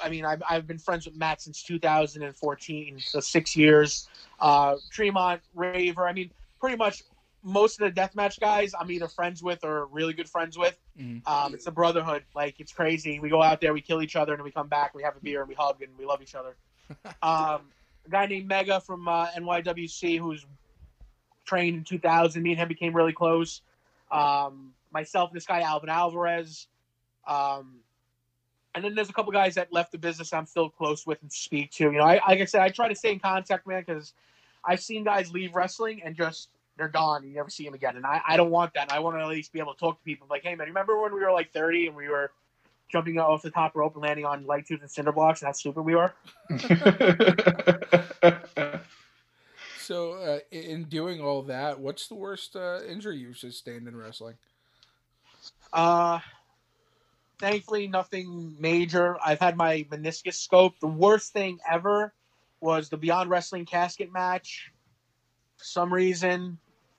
I 0.03 0.09
mean, 0.11 0.25
I've, 0.25 0.43
I've 0.49 0.67
been 0.67 0.79
friends 0.79 1.07
with 1.07 1.17
Matt 1.17 1.41
since 1.41 1.63
2014, 1.63 2.99
so 2.99 3.21
six 3.21 3.57
years. 3.57 4.09
Uh, 4.41 4.77
Tremont, 4.91 5.41
Raver. 5.55 6.07
I 6.07 6.13
mean, 6.13 6.31
pretty 6.61 6.77
much 6.77 7.03
most 7.47 7.81
of 7.81 7.95
the 7.95 8.01
deathmatch 8.01 8.41
guys 8.41 8.75
I'm 8.79 8.91
either 8.91 9.07
friends 9.07 9.41
with 9.41 9.63
or 9.65 9.87
really 9.87 10.13
good 10.13 10.29
friends 10.29 10.59
with. 10.59 10.77
Mhm. 10.99 11.27
Um, 11.29 11.55
it's 11.55 11.69
a 11.69 11.71
brotherhood. 11.71 12.25
Like, 12.35 12.59
it's 12.59 12.73
crazy. 12.73 13.21
We 13.21 13.29
go 13.29 13.41
out 13.41 13.61
there, 13.61 13.73
we 13.73 13.81
kill 13.81 14.03
each 14.03 14.17
other, 14.17 14.35
and 14.35 14.43
we 14.43 14.51
come 14.51 14.67
back, 14.67 14.95
we 14.95 15.05
have 15.05 15.17
a 15.17 15.21
beer, 15.21 15.41
and 15.41 15.49
we 15.49 15.55
hug, 15.55 15.81
and 15.81 15.97
we 15.97 16.05
love 16.05 16.21
each 16.21 16.35
other. 16.35 16.57
Um, 17.23 17.63
a 18.07 18.11
guy 18.11 18.27
named 18.27 18.47
Mega 18.47 18.81
from 18.81 19.09
uh, 19.09 19.27
NYWC 19.37 20.21
who's 20.21 20.47
trained 21.45 21.77
in 21.79 21.85
2000. 21.85 22.43
Me 22.43 22.51
and 22.51 22.61
him 22.61 22.69
became 22.69 22.95
really 22.95 23.13
close. 23.13 23.63
Um, 24.13 24.73
myself 24.93 25.31
and 25.31 25.37
this 25.37 25.47
guy 25.47 25.61
Alvin 25.63 25.89
Alvarez. 25.89 26.69
Um, 27.27 27.81
and 28.75 28.85
then 28.85 28.95
there's 28.95 29.09
a 29.09 29.13
couple 29.13 29.33
guys 29.33 29.57
that 29.57 29.73
left 29.73 29.91
the 29.91 29.99
business 29.99 30.33
I'm 30.33 30.47
still 30.47 30.69
close 30.71 31.07
with 31.07 31.21
and 31.23 31.33
speak 31.33 31.73
to. 31.73 31.85
You 31.85 31.93
know, 31.93 32.05
I 32.05 32.21
like 32.29 32.41
I 32.41 32.45
said, 32.45 32.61
I 32.61 32.69
try 32.69 32.89
to 32.89 32.95
stay 32.95 33.11
in 33.13 33.19
contact, 33.19 33.67
man, 33.67 33.83
because 33.85 34.13
I've 34.65 34.81
seen 34.81 35.03
guys 35.03 35.33
leave 35.33 35.55
wrestling 35.55 36.03
and 36.05 36.15
just 36.15 36.51
they're 36.77 36.89
gone. 36.89 37.27
You 37.27 37.35
never 37.35 37.51
see 37.51 37.65
them 37.65 37.75
again, 37.75 37.97
and 37.97 38.07
I, 38.07 38.21
I 38.27 38.37
don't 38.37 38.51
want 38.51 38.75
that. 38.75 38.93
I 38.93 39.01
want 39.01 39.17
to 39.17 39.23
at 39.23 39.29
least 39.29 39.53
be 39.53 39.61
able 39.61 39.75
to 39.75 39.81
talk 39.81 39.99
to 39.99 40.05
people. 40.05 40.27
Like, 40.29 40.43
hey, 40.43 40.55
man, 40.55 40.69
remember 40.69 41.01
when 41.01 41.15
we 41.15 41.21
were 41.21 41.33
like 41.33 41.53
30 41.53 41.89
and 41.89 41.97
we 41.97 42.09
were 42.09 42.31
jumping 42.91 43.19
off 43.19 43.43
the 43.43 43.51
top 43.51 43.75
rope 43.75 43.95
and 43.95 44.03
landing 44.03 44.25
on 44.25 44.47
light 44.47 44.67
tubes 44.67 44.83
and 44.83 44.91
cinder 44.91 45.13
blocks, 45.13 45.43
and 45.43 45.47
how 45.47 45.53
stupid 45.53 45.83
we 45.83 45.95
were? 45.95 46.13
So, 49.87 50.15
uh, 50.15 50.39
in 50.51 50.85
doing 50.85 51.21
all 51.21 51.43
that, 51.43 51.79
what's 51.79 52.09
the 52.09 52.17
worst 52.17 52.57
uh, 52.57 52.81
injury 52.89 53.19
you've 53.19 53.39
sustained 53.39 53.87
in 53.87 53.97
wrestling? 53.97 54.35
Uh, 55.73 56.19
thankfully, 57.39 57.87
nothing 57.87 58.57
major. 58.59 59.17
I've 59.25 59.39
had 59.39 59.57
my 59.57 59.87
meniscus 59.89 60.35
scope. 60.35 60.75
The 60.81 60.89
worst 60.89 61.33
thing 61.33 61.61
ever 61.71 62.13
was 62.61 62.89
the 62.89 62.97
Beyond 62.97 63.31
Wrestling 63.31 63.65
casket 63.65 64.13
match. 64.13 64.73
For 65.57 65.65
some 65.65 65.95
reason, 65.95 66.59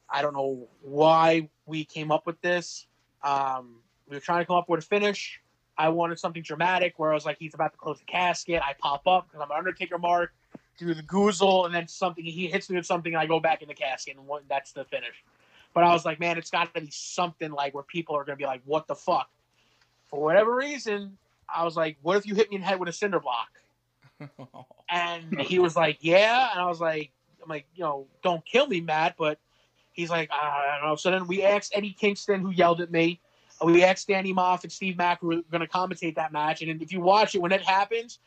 I 0.10 0.22
don't 0.22 0.34
know 0.34 0.68
why 0.82 1.50
we 1.66 1.84
came 1.84 2.12
up 2.12 2.26
with 2.26 2.40
this. 2.42 2.88
Um, 3.24 3.78
we 4.10 4.16
were 4.16 4.22
trying 4.22 4.40
to 4.40 4.46
come 4.46 4.56
up 4.56 4.70
with 4.70 4.84
a 4.84 4.86
finish. 4.86 5.42
I 5.78 5.90
wanted 5.90 6.18
something 6.18 6.42
dramatic 6.42 6.98
where 6.98 7.12
I 7.12 7.14
was 7.14 7.26
like, 7.26 7.38
he's 7.38 7.54
about 7.54 7.74
to 7.74 7.78
close 7.78 8.00
the 8.00 8.06
casket. 8.06 8.62
I 8.64 8.74
pop 8.80 9.06
up 9.06 9.28
because 9.28 9.42
I'm 9.44 9.52
an 9.52 9.58
Undertaker 9.58 9.98
mark, 9.98 10.34
do 10.78 10.94
the 10.94 11.04
goozle, 11.04 11.66
and 11.66 11.76
then 11.76 11.88
something. 11.88 12.24
He 12.24 12.48
hits 12.48 12.70
me 12.70 12.78
with 12.78 12.86
something, 12.86 13.14
and 13.14 13.22
I 13.22 13.26
go 13.26 13.40
back 13.40 13.62
in 13.62 13.68
the 13.68 13.76
casket, 13.76 14.16
and 14.16 14.26
one, 14.26 14.44
that's 14.50 14.72
the 14.72 14.86
finish. 14.86 15.24
But 15.74 15.84
I 15.84 15.94
was 15.94 16.06
like, 16.06 16.20
man, 16.20 16.38
it's 16.38 16.50
got 16.50 16.74
to 16.74 16.82
be 16.82 16.90
something 16.90 17.52
like 17.52 17.76
where 17.76 17.84
people 17.84 18.16
are 18.16 18.24
going 18.24 18.38
to 18.38 18.42
be 18.42 18.48
like, 18.48 18.62
what 18.66 18.88
the 18.88 18.96
fuck? 18.96 19.30
For 20.08 20.20
whatever 20.20 20.56
reason, 20.56 21.18
I 21.54 21.64
was 21.64 21.76
like, 21.76 21.98
what 22.02 22.18
if 22.18 22.26
you 22.26 22.34
hit 22.34 22.50
me 22.50 22.56
in 22.56 22.62
the 22.62 22.68
head 22.68 22.80
with 22.80 22.90
a 22.90 22.94
cinder 22.94 23.20
block? 23.20 23.50
And 24.90 25.42
he 25.42 25.60
was 25.60 25.76
like, 25.76 25.98
yeah. 26.00 26.50
And 26.52 26.62
I 26.62 26.66
was 26.68 26.80
like, 26.80 27.12
I'm 27.44 27.50
like, 27.50 27.66
you 27.76 27.84
know, 27.84 28.08
don't 28.24 28.46
kill 28.46 28.68
me, 28.68 28.80
Matt. 28.80 29.16
But 29.18 29.38
he's 29.98 30.10
like, 30.10 30.30
I 30.32 30.78
don't 30.80 30.90
know. 30.90 30.96
So 30.96 31.12
then 31.12 31.28
we 31.28 31.44
asked 31.44 31.74
Eddie 31.76 31.92
Kingston, 32.00 32.40
who 32.40 32.52
yelled 32.52 32.80
at 32.80 32.90
me. 32.90 33.20
We 33.62 33.84
asked 33.84 34.08
Danny 34.08 34.34
Moff 34.34 34.64
and 34.64 34.72
Steve 34.72 34.98
Mack, 34.98 35.20
who 35.20 35.28
were 35.28 35.42
going 35.52 35.62
to 35.62 35.68
commentate 35.68 36.16
that 36.16 36.32
match. 36.32 36.62
And 36.62 36.82
if 36.82 36.94
you 36.94 37.02
watch 37.02 37.36
it, 37.36 37.42
when 37.42 37.52
it 37.52 37.64
happens, 37.64 38.20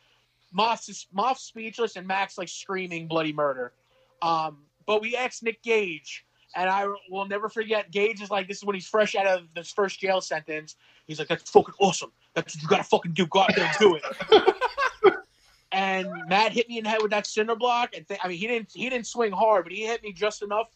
Moff's, 0.54 0.88
is, 0.88 1.06
Moff's 1.16 1.44
speechless 1.44 1.94
and 1.94 2.06
Mack's 2.06 2.36
like 2.36 2.48
screaming 2.48 3.06
bloody 3.06 3.32
murder. 3.32 3.72
Um, 4.20 4.58
but 4.86 5.00
we 5.00 5.16
asked 5.16 5.44
Nick 5.44 5.62
Gage, 5.62 6.26
and 6.56 6.68
I 6.68 6.88
will 7.08 7.26
never 7.26 7.48
forget. 7.48 7.92
Gage 7.92 8.20
is 8.20 8.28
like, 8.28 8.48
this 8.48 8.58
is 8.58 8.64
when 8.64 8.74
he's 8.74 8.88
fresh 8.88 9.14
out 9.14 9.26
of 9.26 9.42
this 9.54 9.70
first 9.70 10.00
jail 10.00 10.20
sentence. 10.20 10.74
He's 11.06 11.20
like, 11.20 11.28
that's 11.28 11.48
fucking 11.48 11.74
awesome. 11.78 12.10
That's 12.34 12.56
what 12.56 12.62
you 12.62 12.68
gotta 12.68 12.82
fucking 12.82 13.12
do. 13.12 13.26
Go 13.26 13.40
out 13.40 13.54
there 13.54 13.66
and 13.66 13.76
do 13.78 13.94
it. 14.02 15.14
and 15.72 16.08
Matt 16.28 16.52
hit 16.52 16.68
me 16.68 16.78
in 16.78 16.84
the 16.84 16.90
head 16.90 17.02
with 17.02 17.12
that 17.12 17.26
cinder 17.26 17.54
block. 17.54 17.90
And 17.94 18.06
th- 18.06 18.18
I 18.22 18.26
mean, 18.26 18.38
he 18.38 18.48
didn't 18.48 18.72
he 18.72 18.90
didn't 18.90 19.06
swing 19.06 19.30
hard, 19.30 19.64
but 19.64 19.72
he 19.72 19.86
hit 19.86 20.02
me 20.02 20.12
just 20.12 20.42
enough 20.42 20.68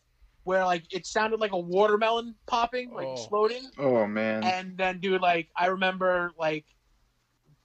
where 0.45 0.65
like 0.65 0.85
it 0.93 1.07
sounded 1.07 1.41
like 1.41 1.53
a 1.53 1.59
watermelon 1.59 2.35
popping, 2.47 2.91
like 2.93 3.07
Oh. 3.07 3.13
exploding. 3.15 3.71
oh 3.79 4.07
man. 4.07 4.45
And 4.45 4.77
then, 4.77 5.01
dude, 5.01 5.21
like 5.21 5.49
I 5.57 5.67
remember 5.67 6.33
like 6.39 6.65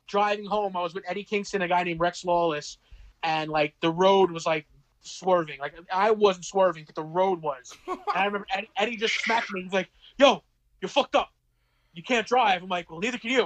driving 0.07 0.45
home. 0.45 0.75
I 0.75 0.81
was 0.81 0.93
with 0.93 1.03
Eddie 1.07 1.23
Kingston, 1.23 1.61
a 1.61 1.67
guy 1.67 1.83
named 1.83 1.99
Rex 1.99 2.25
Lawless, 2.25 2.77
and 3.23 3.49
like 3.49 3.75
the 3.81 3.91
road 3.91 4.31
was 4.31 4.45
like 4.45 4.65
swerving. 5.01 5.59
Like 5.59 5.75
I 5.93 6.11
wasn't 6.11 6.45
swerving, 6.45 6.85
but 6.85 6.95
the 6.95 7.03
road 7.03 7.41
was. 7.41 7.73
And 7.87 7.99
I 8.15 8.25
remember 8.25 8.47
Eddie, 8.51 8.69
Eddie 8.77 8.97
just 8.97 9.15
smacked 9.23 9.51
me. 9.51 9.63
He's 9.63 9.73
like, 9.73 9.89
"Yo, 10.17 10.43
you're 10.81 10.89
fucked 10.89 11.15
up. 11.15 11.29
You 11.93 12.03
can't 12.03 12.25
drive." 12.27 12.63
I'm 12.63 12.69
like, 12.69 12.89
"Well, 12.89 12.99
neither 12.99 13.17
can 13.17 13.29
you." 13.31 13.43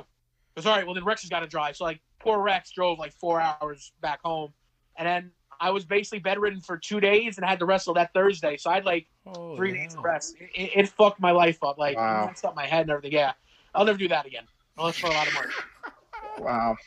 He 0.55 0.61
goes, 0.61 0.65
"All 0.65 0.75
right, 0.75 0.86
well 0.86 0.93
then 0.95 1.03
Rex 1.05 1.21
has 1.21 1.29
got 1.29 1.39
to 1.41 1.47
drive." 1.47 1.75
So 1.75 1.84
like, 1.86 2.01
poor 2.19 2.39
Rex 2.41 2.71
drove 2.71 2.99
like 2.99 3.13
four 3.13 3.41
hours 3.41 3.91
back 4.01 4.19
home, 4.23 4.53
and 4.97 5.07
then 5.07 5.31
I 5.60 5.72
was 5.72 5.86
basically 5.86 6.20
bedridden 6.20 6.62
for 6.62 6.78
two 6.78 6.99
days 6.99 7.38
and 7.38 7.45
I 7.45 7.49
had 7.49 7.60
to 7.60 7.66
wrestle 7.66 7.93
that 7.95 8.14
Thursday. 8.14 8.58
So 8.58 8.70
I 8.70 8.76
had 8.76 8.86
like 8.86 9.08
Oh, 9.26 9.56
three 9.56 9.74
days 9.74 9.95
of 9.95 10.04
rest. 10.04 10.36
It, 10.39 10.49
it, 10.56 10.72
it 10.80 10.89
fucked 10.89 11.20
my 11.20 11.32
life 11.32 11.64
up. 11.64 11.78
Like 11.78 11.95
Wow. 11.95 12.24
it 12.24 12.28
messed 12.28 12.45
up 12.45 12.56
my 12.56 12.66
head 12.66 12.82
and 12.82 12.91
everything. 12.91 13.14
Yeah, 13.14 13.34
I'll 13.74 13.86
never 13.86 13.97
do 13.97 14.08
that 14.10 14.26
again 14.26 14.47
unless 14.78 14.97
for 14.97 15.08
a 15.08 15.14
lot 15.14 15.28
of 15.28 15.34
money. 15.34 15.49
Wow. 16.39 16.78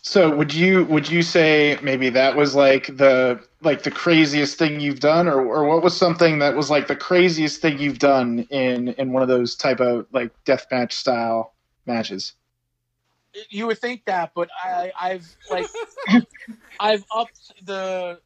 So 0.00 0.34
would 0.34 0.52
you 0.52 0.84
would 0.86 1.08
you 1.08 1.22
say 1.22 1.78
maybe 1.82 2.10
that 2.10 2.34
was 2.34 2.54
like 2.56 2.86
the 2.96 3.40
like 3.60 3.84
the 3.84 3.90
craziest 3.90 4.58
thing 4.58 4.80
you've 4.80 4.98
done, 4.98 5.28
or 5.28 5.40
or 5.40 5.64
what 5.64 5.82
was 5.82 5.96
something 5.96 6.40
that 6.40 6.56
was 6.56 6.70
like 6.70 6.88
the 6.88 6.96
craziest 6.96 7.60
thing 7.62 7.78
you've 7.78 8.00
done 8.00 8.40
in 8.50 8.88
in 8.88 9.12
one 9.12 9.22
of 9.22 9.28
those 9.28 9.54
type 9.54 9.78
of 9.80 10.06
like 10.12 10.32
deathmatch 10.44 10.92
style 10.92 11.54
matches? 11.86 12.32
You 13.48 13.68
would 13.68 13.78
think 13.78 14.04
that, 14.06 14.32
but 14.34 14.50
I, 14.62 14.92
I've 15.00 15.36
like 15.50 15.66
I've 16.82 17.04
upped 17.14 17.52
the 17.64 18.20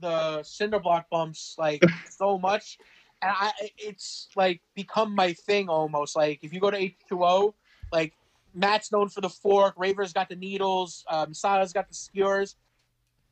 the 0.00 0.42
cinder 0.42 0.80
block 0.80 1.08
bumps 1.10 1.54
like 1.58 1.82
so 2.10 2.38
much, 2.38 2.78
and 3.22 3.30
I 3.34 3.52
it's 3.78 4.28
like 4.36 4.60
become 4.74 5.14
my 5.14 5.32
thing 5.32 5.68
almost. 5.68 6.16
Like 6.16 6.40
if 6.42 6.52
you 6.52 6.60
go 6.60 6.70
to 6.70 6.76
H 6.76 6.96
two 7.08 7.24
O, 7.24 7.54
like 7.92 8.12
Matt's 8.54 8.90
known 8.90 9.08
for 9.08 9.20
the 9.20 9.28
fork, 9.28 9.74
Raver's 9.76 10.12
got 10.12 10.28
the 10.28 10.36
needles, 10.36 11.04
um, 11.08 11.32
Sala's 11.32 11.72
got 11.72 11.88
the 11.88 11.94
skewers. 11.94 12.56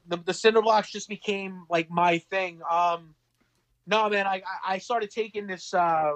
The 0.07 0.17
the 0.19 0.35
cinder 0.35 0.63
blocks 0.63 0.91
just 0.93 1.09
became 1.09 1.65
like 1.69 1.91
my 1.91 2.19
thing. 2.19 2.61
Um, 2.71 3.15
no 3.87 4.09
man, 4.09 4.27
I 4.27 4.37
I- 4.37 4.75
I 4.75 4.79
started 4.79 5.11
taking 5.11 5.47
this 5.47 5.75
uh, 5.75 6.13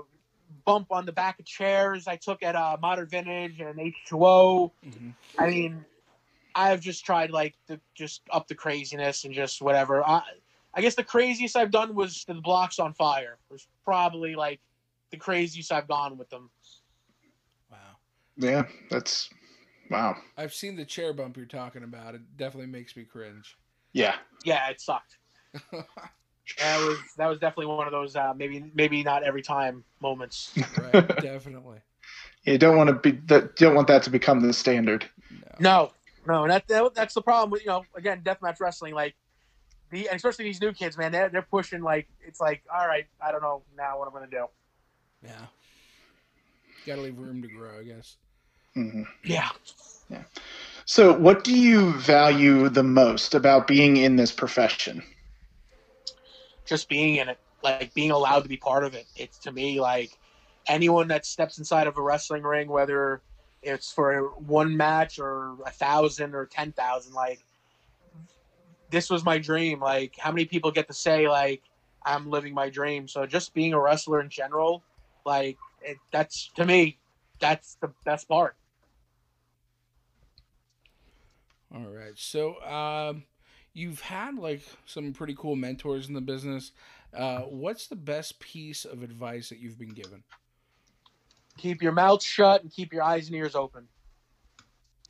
bump 0.64 0.88
on 0.92 1.04
the 1.06 1.12
back 1.12 1.40
of 1.40 1.46
chairs. 1.46 2.06
I 2.06 2.16
took 2.16 2.42
at 2.42 2.54
uh, 2.54 2.76
Modern 2.80 3.08
Vintage 3.08 3.60
and 3.60 3.80
H 3.80 3.94
two 4.06 4.24
O. 4.24 4.72
Mhm. 4.86 5.14
I 5.38 5.46
mean, 5.48 5.84
I've 6.54 6.80
just 6.80 7.04
tried 7.04 7.30
like 7.30 7.54
to 7.68 7.80
just 7.94 8.22
up 8.30 8.48
the 8.48 8.54
craziness 8.54 9.24
and 9.24 9.34
just 9.34 9.62
whatever. 9.62 10.04
I, 10.04 10.22
I 10.74 10.80
guess 10.80 10.94
the 10.94 11.04
craziest 11.04 11.56
I've 11.56 11.70
done 11.70 11.94
was 11.94 12.24
the 12.26 12.34
blocks 12.34 12.78
on 12.78 12.92
fire. 12.94 13.38
Was 13.50 13.66
probably 13.84 14.34
like 14.34 14.60
the 15.10 15.16
craziest 15.16 15.72
I've 15.72 15.88
gone 15.88 16.18
with 16.18 16.30
them. 16.30 16.50
Wow. 17.70 17.78
Yeah, 18.36 18.64
that's 18.90 19.30
wow. 19.90 20.16
I've 20.36 20.54
seen 20.54 20.76
the 20.76 20.84
chair 20.84 21.12
bump 21.12 21.36
you're 21.36 21.46
talking 21.46 21.82
about. 21.82 22.14
It 22.14 22.22
definitely 22.36 22.70
makes 22.70 22.96
me 22.96 23.04
cringe. 23.04 23.56
Yeah. 23.92 24.16
Yeah, 24.44 24.68
it 24.70 24.80
sucked. 24.80 25.18
That 26.58 26.78
was 26.80 26.98
that 27.16 27.26
was 27.28 27.38
definitely 27.38 27.66
one 27.66 27.86
of 27.86 27.92
those 27.92 28.16
uh, 28.16 28.34
maybe 28.36 28.70
maybe 28.74 29.02
not 29.02 29.22
every 29.22 29.42
time 29.42 29.84
moments. 30.00 30.52
right, 30.76 31.08
definitely. 31.20 31.78
You 32.44 32.58
don't 32.58 32.76
want 32.76 32.88
to 32.88 32.94
be 32.94 33.18
that 33.26 33.56
don't 33.56 33.74
want 33.74 33.88
that 33.88 34.02
to 34.04 34.10
become 34.10 34.40
the 34.40 34.52
standard. 34.52 35.08
No. 35.30 35.60
No, 35.60 35.90
no, 36.26 36.42
and 36.42 36.52
that, 36.52 36.66
that 36.68 36.94
that's 36.94 37.14
the 37.14 37.22
problem 37.22 37.50
with 37.50 37.62
you 37.62 37.68
know 37.68 37.84
again 37.96 38.22
deathmatch 38.24 38.60
wrestling 38.60 38.94
like 38.94 39.14
the 39.90 40.08
and 40.08 40.16
especially 40.16 40.44
these 40.44 40.60
new 40.60 40.72
kids 40.72 40.96
man 40.96 41.12
they're 41.12 41.28
they're 41.28 41.42
pushing 41.42 41.82
like 41.82 42.08
it's 42.26 42.40
like 42.40 42.62
all 42.72 42.86
right 42.86 43.06
I 43.20 43.32
don't 43.32 43.42
know 43.42 43.62
now 43.76 43.98
what 43.98 44.06
I'm 44.08 44.14
gonna 44.14 44.26
do. 44.30 44.46
Yeah. 45.22 45.46
Got 46.86 46.96
to 46.96 47.02
leave 47.02 47.18
room 47.18 47.42
to 47.42 47.48
grow, 47.48 47.78
I 47.78 47.84
guess. 47.84 48.16
Mhm. 48.76 49.06
Yeah. 49.24 49.50
Yeah. 50.10 50.24
So, 50.84 51.12
what 51.16 51.44
do 51.44 51.56
you 51.56 51.92
value 51.92 52.68
the 52.68 52.82
most 52.82 53.34
about 53.34 53.68
being 53.68 53.96
in 53.96 54.16
this 54.16 54.32
profession? 54.32 55.02
just 56.64 56.88
being 56.88 57.16
in 57.16 57.28
it, 57.28 57.38
like 57.62 57.92
being 57.94 58.10
allowed 58.10 58.42
to 58.42 58.48
be 58.48 58.56
part 58.56 58.84
of 58.84 58.94
it. 58.94 59.06
It's 59.16 59.38
to 59.40 59.52
me 59.52 59.80
like 59.80 60.10
anyone 60.66 61.08
that 61.08 61.26
steps 61.26 61.58
inside 61.58 61.86
of 61.86 61.96
a 61.96 62.02
wrestling 62.02 62.42
ring, 62.42 62.68
whether 62.68 63.22
it's 63.62 63.92
for 63.92 64.30
one 64.38 64.76
match 64.76 65.18
or 65.18 65.56
a 65.66 65.70
thousand 65.70 66.34
or 66.34 66.46
ten 66.46 66.72
thousand, 66.72 67.14
like 67.14 67.40
this 68.90 69.08
was 69.10 69.24
my 69.24 69.38
dream. 69.38 69.80
Like 69.80 70.14
how 70.18 70.30
many 70.30 70.44
people 70.44 70.70
get 70.70 70.88
to 70.88 70.94
say 70.94 71.28
like 71.28 71.62
I'm 72.04 72.28
living 72.28 72.54
my 72.54 72.68
dream? 72.68 73.08
So 73.08 73.26
just 73.26 73.54
being 73.54 73.72
a 73.72 73.80
wrestler 73.80 74.20
in 74.20 74.28
general, 74.28 74.82
like 75.24 75.58
it, 75.82 75.96
that's 76.10 76.50
to 76.56 76.64
me, 76.64 76.98
that's 77.40 77.76
the 77.80 77.90
best 78.04 78.28
part. 78.28 78.56
All 81.74 81.88
right. 81.88 82.12
So, 82.16 82.62
um, 82.62 83.24
you've 83.72 84.00
had 84.00 84.36
like 84.36 84.62
some 84.84 85.12
pretty 85.12 85.34
cool 85.34 85.56
mentors 85.56 86.08
in 86.08 86.14
the 86.14 86.20
business. 86.20 86.72
Uh, 87.16 87.40
what's 87.40 87.86
the 87.86 87.96
best 87.96 88.40
piece 88.40 88.84
of 88.84 89.02
advice 89.02 89.48
that 89.48 89.58
you've 89.58 89.78
been 89.78 89.94
given? 89.94 90.22
Keep 91.58 91.82
your 91.82 91.92
mouth 91.92 92.22
shut 92.22 92.62
and 92.62 92.72
keep 92.72 92.92
your 92.92 93.02
eyes 93.02 93.26
and 93.28 93.36
ears 93.36 93.54
open. 93.54 93.86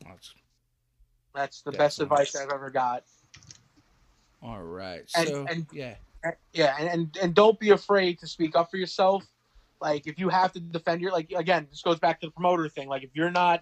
That's, 0.05 0.33
That's 1.33 1.61
the 1.61 1.71
best 1.71 1.99
advice 2.01 2.35
I've 2.35 2.51
ever 2.51 2.69
got. 2.69 3.03
all 4.41 4.61
right. 4.61 5.03
And- 5.15 5.27
So, 5.27 5.45
and- 5.49 5.65
yeah. 5.71 5.95
yeah 6.53 6.75
and, 6.79 6.87
and 6.89 7.17
and 7.21 7.35
don't 7.35 7.59
be 7.59 7.71
afraid 7.71 8.17
to 8.19 8.27
speak 8.27 8.55
up 8.55 8.71
for 8.71 8.77
yourself 8.77 9.25
like 9.81 10.07
if 10.07 10.17
you 10.17 10.29
have 10.29 10.53
to 10.53 10.61
defend 10.61 11.01
your 11.01 11.11
like 11.11 11.29
again 11.35 11.67
this 11.69 11.81
goes 11.81 11.99
back 11.99 12.21
to 12.21 12.27
the 12.27 12.31
promoter 12.31 12.69
thing 12.69 12.87
like 12.87 13.03
if 13.03 13.09
you're 13.13 13.29
not 13.29 13.61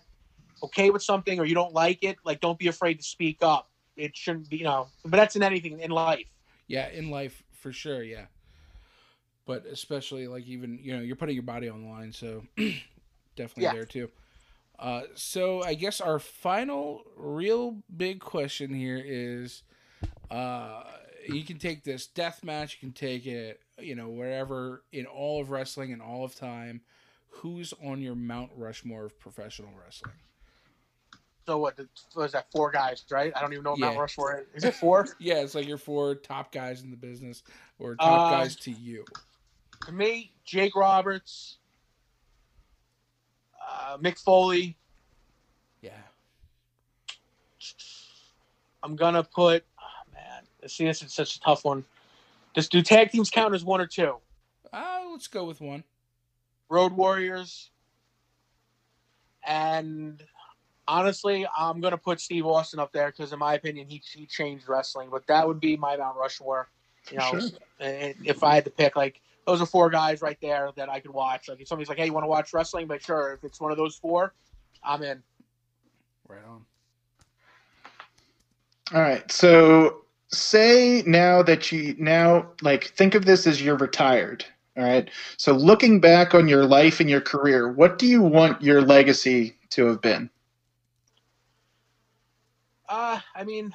okay 0.62 0.92
with 0.92 1.02
something 1.02 1.40
or 1.40 1.46
you 1.46 1.56
don't 1.56 1.74
like 1.74 2.04
it 2.04 2.18
like 2.24 2.40
don't 2.40 2.60
be 2.60 2.68
afraid 2.68 3.00
to 3.00 3.04
speak 3.04 3.40
up 3.42 3.72
it 3.98 4.16
shouldn't 4.16 4.48
be, 4.50 4.58
you 4.58 4.64
know. 4.64 4.88
But 5.04 5.18
that's 5.18 5.36
in 5.36 5.44
anything 5.44 5.80
in 5.80 5.92
life. 5.92 6.28
Yeah, 6.68 6.88
in 6.90 7.10
life 7.10 7.42
for 7.52 7.72
sure. 7.72 8.04
Yeah, 8.04 8.26
but 9.46 9.66
especially 9.66 10.28
like 10.28 10.46
even 10.46 10.80
you 10.82 10.96
know 10.96 11.02
you're 11.02 11.16
putting 11.16 11.36
your 11.36 11.44
body 11.44 11.70
on 11.70 11.84
the 11.84 11.90
line, 11.90 12.12
so 12.12 12.44
definitely 13.36 13.64
Yeah. 13.64 13.74
there 13.74 13.86
too. 13.86 14.10
Uh, 14.80 15.04
so 15.14 15.64
I 15.64 15.76
guess 15.76 16.02
our 16.02 16.18
final 16.20 17.04
real 17.16 17.84
big 17.96 18.20
question 18.20 18.74
here 18.74 19.02
is, 19.04 19.62
uh, 20.32 20.84
you 21.30 21.44
can 21.44 21.60
take 21.60 21.84
this 21.84 22.08
death 22.08 22.44
match, 22.44 22.80
you 22.82 22.88
can 22.88 22.94
take 22.94 23.28
it, 23.28 23.62
you 23.80 23.94
know, 23.96 24.10
wherever 24.10 24.84
in 24.92 25.06
all 25.06 25.40
of 25.40 25.52
wrestling 25.52 25.94
and 25.94 26.02
all 26.02 26.24
of 26.24 26.36
time. 26.36 26.82
Who's 27.36 27.74
on 27.84 28.02
your 28.02 28.16
Mount 28.16 28.52
Rushmore 28.56 29.06
of 29.06 29.20
professional 29.20 29.70
wrestling? 29.82 30.16
So 31.46 31.58
what? 31.60 31.80
is 31.80 32.32
that? 32.34 32.52
Four 32.52 32.72
guys, 32.72 33.06
right? 33.10 33.32
I 33.36 33.42
don't 33.42 33.54
even 33.54 33.64
know 33.64 33.72
what 33.72 33.80
Mount 33.80 33.96
Yeah. 33.96 34.02
Rushmore 34.02 34.40
is. 34.40 34.64
Is 34.64 34.66
it 34.66 34.74
four? 34.76 35.08
Yeah, 35.20 35.36
it's 35.36 35.56
like 35.56 35.68
your 35.68 35.78
four 35.78 36.16
top 36.16 36.52
guys 36.52 36.82
in 36.82 36.92
the 36.92 36.98
business 36.98 37.44
or 37.80 37.96
top 37.96 38.26
Um, 38.26 38.32
guys 38.32 38.56
to 38.58 38.72
you. 38.72 39.06
To 39.86 39.92
me, 39.92 40.32
Jake 40.46 40.76
Roberts, 40.76 41.58
uh, 43.70 43.98
Mick 43.98 44.18
Foley. 44.20 44.78
Yeah. 45.82 45.92
I'm 48.84 48.96
gonna 48.96 49.24
put. 49.24 49.64
Oh, 49.80 50.12
man, 50.14 50.44
see, 50.70 50.86
this 50.86 51.02
is 51.02 51.14
such 51.14 51.36
a 51.36 51.40
tough 51.40 51.64
one. 51.66 51.84
Just 52.56 52.72
do 52.72 52.82
tag 52.82 53.12
teams 53.12 53.30
count 53.30 53.54
as 53.54 53.64
one 53.64 53.80
or 53.80 53.88
two? 53.88 54.16
Uh, 54.74 55.02
let's 55.12 55.28
go 55.28 55.46
with 55.46 55.62
one. 55.62 55.84
Road 56.70 56.94
Warriors, 56.94 57.70
and 59.46 60.24
honestly, 60.88 61.46
I'm 61.58 61.82
gonna 61.82 61.98
put 61.98 62.20
Steve 62.22 62.46
Austin 62.46 62.80
up 62.80 62.92
there 62.92 63.08
because, 63.12 63.34
in 63.34 63.40
my 63.40 63.54
opinion, 63.56 63.88
he 63.88 64.02
he 64.14 64.26
changed 64.26 64.68
wrestling. 64.70 65.10
But 65.12 65.28
that 65.28 65.48
would 65.48 65.60
be 65.60 65.76
my 65.78 65.96
Mount 65.98 66.18
Rushmore. 66.18 66.70
You 67.12 67.18
know, 67.18 67.40
Sure. 67.40 67.50
if 67.80 68.44
I 68.44 68.56
had 68.56 68.64
to 68.66 68.72
pick, 68.72 68.96
like 68.96 69.22
those 69.46 69.62
are 69.62 69.66
four 69.66 69.90
guys 69.90 70.22
right 70.22 70.38
there 70.42 70.70
that 70.76 70.90
I 70.90 71.00
could 71.00 71.12
watch. 71.12 71.50
Like 71.50 71.62
if 71.62 71.68
somebody's 71.68 71.90
like, 71.90 71.98
"Hey, 71.98 72.06
you 72.06 72.14
want 72.14 72.24
to 72.24 72.30
watch 72.30 72.54
wrestling?" 72.54 72.88
But 72.88 73.02
sure, 73.02 73.34
if 73.34 73.44
it's 73.44 73.60
one 73.60 73.72
of 73.72 73.78
those 73.78 73.96
four, 73.96 74.34
I'm 74.84 75.04
in. 75.04 75.22
Right 76.28 76.44
on. 76.44 76.66
All 78.94 79.02
right. 79.02 79.30
So 79.32 80.02
say 80.30 81.04
now 81.06 81.44
that 81.44 81.72
you 81.72 81.96
now 81.98 82.52
like 82.62 82.86
think 82.86 83.16
of 83.16 83.26
this 83.26 83.48
as 83.48 83.62
you're 83.62 83.78
retired. 83.78 84.46
All 84.78 84.84
right. 84.84 85.10
So 85.38 85.54
looking 85.54 86.00
back 86.00 86.34
on 86.34 86.48
your 86.48 86.66
life 86.66 87.00
and 87.00 87.10
your 87.10 87.22
career, 87.22 87.72
what 87.72 87.98
do 87.98 88.08
you 88.08 88.22
want 88.22 88.62
your 88.62 88.82
legacy 88.82 89.58
to 89.72 89.86
have 89.88 90.02
been? 90.02 90.30
Uh, 92.88 93.20
I 93.36 93.44
mean, 93.44 93.74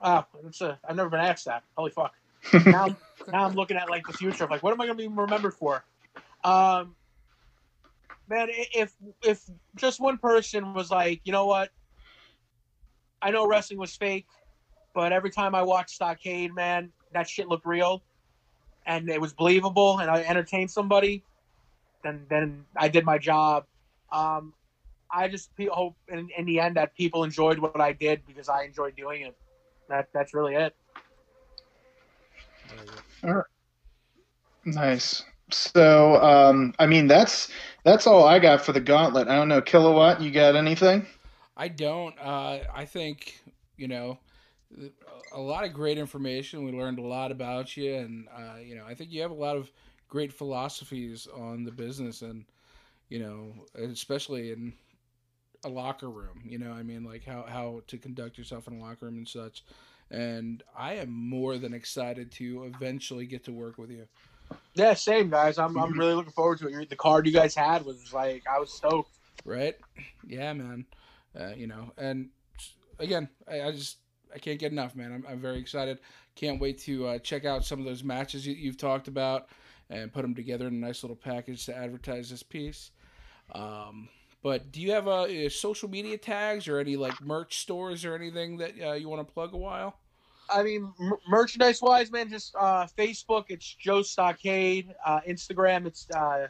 uh, 0.00 0.22
it's 0.44 0.60
a, 0.60 0.78
I've 0.88 0.96
never 0.96 1.08
been 1.08 1.20
asked 1.20 1.44
that. 1.46 1.64
Holy 1.76 1.90
fuck. 1.90 2.14
Now, 2.52 2.96
now 3.32 3.44
I'm 3.44 3.54
looking 3.54 3.76
at 3.76 3.90
like 3.90 4.06
the 4.06 4.12
future 4.12 4.44
of 4.44 4.50
like, 4.50 4.62
what 4.62 4.72
am 4.72 4.80
I 4.80 4.86
going 4.86 4.98
to 4.98 5.02
be 5.02 5.08
remembered 5.08 5.54
for? 5.54 5.84
Um, 6.44 6.94
man, 8.28 8.48
if 8.50 8.94
if 9.22 9.42
just 9.76 10.00
one 10.00 10.18
person 10.18 10.74
was 10.74 10.90
like, 10.90 11.20
you 11.24 11.32
know 11.32 11.46
what, 11.46 11.70
I 13.20 13.30
know 13.30 13.46
wrestling 13.46 13.78
was 13.78 13.96
fake, 13.96 14.26
but 14.94 15.12
every 15.12 15.30
time 15.30 15.54
I 15.54 15.62
watched 15.62 15.90
Stockade, 15.90 16.54
man, 16.54 16.90
that 17.12 17.28
shit 17.28 17.48
looked 17.48 17.66
real, 17.66 18.02
and 18.86 19.08
it 19.08 19.20
was 19.20 19.32
believable, 19.32 19.98
and 19.98 20.10
I 20.10 20.22
entertained 20.22 20.70
somebody, 20.70 21.24
then 22.02 22.26
then 22.28 22.64
I 22.76 22.88
did 22.88 23.04
my 23.04 23.18
job. 23.18 23.64
Um, 24.12 24.54
I 25.10 25.28
just 25.28 25.50
hope 25.70 25.96
in, 26.08 26.28
in 26.36 26.44
the 26.44 26.60
end 26.60 26.76
that 26.76 26.94
people 26.94 27.24
enjoyed 27.24 27.58
what 27.58 27.80
I 27.80 27.92
did 27.92 28.22
because 28.26 28.48
I 28.48 28.64
enjoyed 28.64 28.94
doing 28.96 29.22
it. 29.22 29.36
That 29.88 30.08
that's 30.12 30.34
really 30.34 30.54
it. 30.54 30.76
Nice. 34.64 35.24
So 35.50 36.16
um, 36.16 36.74
I 36.78 36.86
mean 36.86 37.06
that's 37.06 37.48
that's 37.84 38.06
all 38.06 38.24
I 38.24 38.38
got 38.38 38.60
for 38.60 38.72
the 38.72 38.80
gauntlet. 38.80 39.28
I 39.28 39.36
don't 39.36 39.48
know, 39.48 39.62
kilowatt. 39.62 40.20
You 40.20 40.30
got 40.30 40.56
anything? 40.56 41.06
I 41.56 41.68
don't. 41.68 42.14
Uh, 42.18 42.60
I 42.74 42.84
think 42.84 43.40
you 43.76 43.88
know 43.88 44.18
a 45.32 45.40
lot 45.40 45.64
of 45.64 45.72
great 45.72 45.98
information. 45.98 46.64
We 46.64 46.72
learned 46.72 46.98
a 46.98 47.06
lot 47.06 47.30
about 47.30 47.76
you, 47.76 47.94
and 47.94 48.28
uh, 48.28 48.58
you 48.62 48.74
know 48.74 48.84
I 48.86 48.94
think 48.94 49.10
you 49.10 49.22
have 49.22 49.30
a 49.30 49.34
lot 49.34 49.56
of 49.56 49.70
great 50.08 50.32
philosophies 50.32 51.26
on 51.34 51.64
the 51.64 51.72
business, 51.72 52.22
and 52.22 52.44
you 53.08 53.20
know 53.20 53.54
especially 53.74 54.52
in 54.52 54.74
a 55.64 55.68
locker 55.68 56.10
room. 56.10 56.42
You 56.44 56.58
know, 56.58 56.72
I 56.72 56.82
mean, 56.82 57.04
like 57.04 57.24
how 57.24 57.44
how 57.48 57.82
to 57.86 57.98
conduct 57.98 58.38
yourself 58.38 58.68
in 58.68 58.78
a 58.78 58.82
locker 58.82 59.06
room 59.06 59.16
and 59.16 59.28
such. 59.28 59.64
And 60.10 60.62
I 60.76 60.94
am 60.94 61.10
more 61.10 61.58
than 61.58 61.74
excited 61.74 62.32
to 62.32 62.64
eventually 62.64 63.26
get 63.26 63.44
to 63.44 63.52
work 63.52 63.76
with 63.78 63.90
you. 63.90 64.06
Yeah, 64.74 64.94
same 64.94 65.28
guys. 65.28 65.58
I'm 65.58 65.76
I'm 65.76 65.98
really 65.98 66.14
looking 66.14 66.32
forward 66.32 66.58
to 66.60 66.68
it. 66.68 66.88
The 66.88 66.96
card 66.96 67.26
you 67.26 67.32
guys 67.32 67.54
had 67.54 67.84
was 67.84 68.12
like 68.14 68.44
I 68.50 68.58
was 68.58 68.72
stoked. 68.72 69.18
right? 69.44 69.76
Yeah, 70.26 70.52
man. 70.54 70.86
Uh, 71.38 71.52
you 71.54 71.66
know, 71.66 71.92
and 71.98 72.30
again, 72.98 73.28
I, 73.50 73.62
I 73.62 73.72
just 73.72 73.98
I 74.34 74.38
can't 74.38 74.58
get 74.58 74.72
enough, 74.72 74.96
man. 74.96 75.12
I'm, 75.12 75.24
I'm 75.28 75.40
very 75.40 75.58
excited. 75.58 75.98
Can't 76.34 76.60
wait 76.60 76.78
to 76.80 77.06
uh, 77.06 77.18
check 77.18 77.44
out 77.44 77.64
some 77.64 77.78
of 77.78 77.84
those 77.84 78.02
matches 78.04 78.46
you, 78.46 78.54
you've 78.54 78.78
talked 78.78 79.08
about 79.08 79.48
and 79.90 80.12
put 80.12 80.22
them 80.22 80.34
together 80.34 80.66
in 80.66 80.74
a 80.74 80.86
nice 80.86 81.02
little 81.02 81.16
package 81.16 81.66
to 81.66 81.76
advertise 81.76 82.30
this 82.30 82.42
piece. 82.42 82.90
Um, 83.54 84.08
but 84.42 84.70
do 84.70 84.80
you 84.80 84.92
have 84.92 85.08
uh, 85.08 85.22
uh, 85.22 85.48
social 85.48 85.88
media 85.88 86.16
tags 86.16 86.68
or 86.68 86.78
any 86.78 86.96
like 86.96 87.20
merch 87.20 87.58
stores 87.58 88.04
or 88.04 88.14
anything 88.14 88.58
that 88.58 88.74
uh, 88.80 88.92
you 88.92 89.08
want 89.08 89.26
to 89.26 89.32
plug 89.32 89.54
a 89.54 89.56
while? 89.56 89.98
I 90.50 90.62
mean, 90.62 90.92
m- 91.00 91.12
merchandise 91.28 91.82
wise, 91.82 92.10
man, 92.10 92.30
just 92.30 92.54
uh, 92.58 92.86
Facebook, 92.96 93.46
it's 93.48 93.74
Joe 93.74 94.02
Stockade. 94.02 94.94
Uh, 95.04 95.20
Instagram, 95.28 95.86
it's 95.86 96.08
uh, 96.14 96.48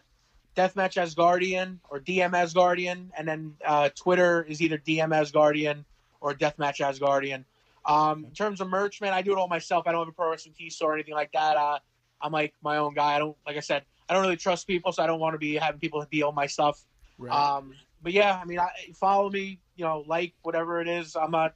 Deathmatch 0.56 0.96
Asgardian 0.96 1.78
or 1.88 2.00
DM 2.00 2.32
Asgardian, 2.32 3.08
and 3.16 3.26
then 3.26 3.54
uh, 3.64 3.88
Twitter 3.96 4.44
is 4.48 4.60
either 4.60 4.78
DM 4.78 5.08
Asgardian 5.10 5.84
or 6.20 6.34
Deathmatch 6.34 6.80
Asgardian. 6.80 7.44
Um, 7.86 8.24
in 8.24 8.32
terms 8.32 8.60
of 8.60 8.68
merch, 8.68 9.00
man, 9.00 9.14
I 9.14 9.22
do 9.22 9.32
it 9.32 9.38
all 9.38 9.48
myself. 9.48 9.86
I 9.86 9.92
don't 9.92 10.02
have 10.02 10.08
a 10.08 10.12
pro 10.12 10.30
wrestling 10.30 10.54
tee 10.58 10.68
store 10.68 10.92
or 10.92 10.94
anything 10.94 11.14
like 11.14 11.32
that. 11.32 11.56
Uh, 11.56 11.78
I'm 12.20 12.32
like 12.32 12.54
my 12.62 12.76
own 12.76 12.94
guy. 12.94 13.14
I 13.14 13.18
don't, 13.18 13.36
like 13.46 13.56
I 13.56 13.60
said, 13.60 13.82
I 14.08 14.14
don't 14.14 14.22
really 14.22 14.36
trust 14.36 14.66
people, 14.66 14.92
so 14.92 15.02
I 15.02 15.06
don't 15.06 15.20
want 15.20 15.34
to 15.34 15.38
be 15.38 15.54
having 15.54 15.80
people 15.80 16.04
deal 16.10 16.32
my 16.32 16.46
stuff. 16.46 16.84
Right. 17.18 17.32
Um, 17.32 17.74
but 18.02 18.12
yeah, 18.12 18.38
I 18.40 18.44
mean, 18.44 18.58
I, 18.60 18.68
follow 18.94 19.28
me, 19.30 19.58
you 19.76 19.84
know, 19.84 20.04
like 20.06 20.32
whatever 20.42 20.80
it 20.80 20.88
is. 20.88 21.16
I'm 21.16 21.30
not, 21.30 21.54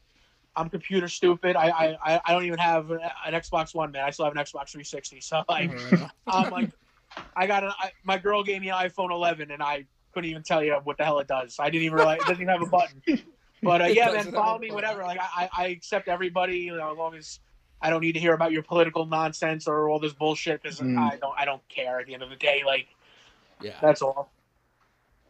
I'm 0.56 0.68
computer 0.68 1.08
stupid. 1.08 1.56
I, 1.56 1.68
I, 1.70 1.96
I- 2.14 2.20
I 2.26 2.32
don't 2.32 2.44
even 2.44 2.58
have 2.58 2.90
an, 2.90 3.00
an 3.26 3.32
Xbox 3.32 3.74
One, 3.74 3.92
man. 3.92 4.04
I 4.04 4.10
still 4.10 4.24
have 4.26 4.34
an 4.36 4.42
Xbox 4.42 4.70
360. 4.70 5.20
So 5.20 5.42
like, 5.48 5.70
Right. 5.92 6.10
I'm 6.26 6.50
like, 6.50 6.70
I 7.36 7.46
got 7.46 7.62
an, 7.64 7.70
I, 7.78 7.92
my 8.04 8.18
girl 8.18 8.42
gave 8.42 8.60
me 8.60 8.70
an 8.70 8.76
iPhone 8.76 9.10
11, 9.10 9.50
and 9.50 9.62
I 9.62 9.84
couldn't 10.12 10.30
even 10.30 10.42
tell 10.42 10.62
you 10.62 10.74
what 10.84 10.98
the 10.98 11.04
hell 11.04 11.18
it 11.20 11.28
does. 11.28 11.56
I 11.58 11.70
didn't 11.70 11.84
even 11.84 11.96
realize 11.96 12.18
it 12.20 12.26
doesn't 12.26 12.42
even 12.42 12.48
have 12.48 12.62
a 12.62 12.66
button. 12.66 13.02
But 13.62 13.82
uh, 13.82 13.84
yeah, 13.88 14.06
doesn't 14.10 14.32
man, 14.32 14.42
follow 14.42 14.58
me, 14.58 14.70
whatever. 14.72 15.02
Like 15.02 15.20
I, 15.20 15.48
I 15.56 15.64
I 15.64 15.66
accept 15.68 16.08
everybody, 16.08 16.58
you 16.58 16.76
know, 16.76 16.90
as 16.92 16.98
long 16.98 17.14
as 17.14 17.38
I 17.80 17.90
don't 17.90 18.00
need 18.00 18.12
to 18.12 18.20
hear 18.20 18.34
about 18.34 18.52
your 18.52 18.62
political 18.62 19.06
nonsense 19.06 19.66
or 19.68 19.88
all 19.88 19.98
this 19.98 20.12
bullshit 20.12 20.62
because 20.62 20.80
Mm. 20.80 20.98
I 20.98 21.16
don't, 21.16 21.34
I 21.38 21.44
don't 21.44 21.66
care 21.68 22.00
at 22.00 22.06
the 22.06 22.14
end 22.14 22.22
of 22.22 22.30
the 22.30 22.36
day. 22.36 22.62
Like 22.66 22.88
yeah. 23.60 23.72
that's 23.80 24.02
all. 24.02 24.30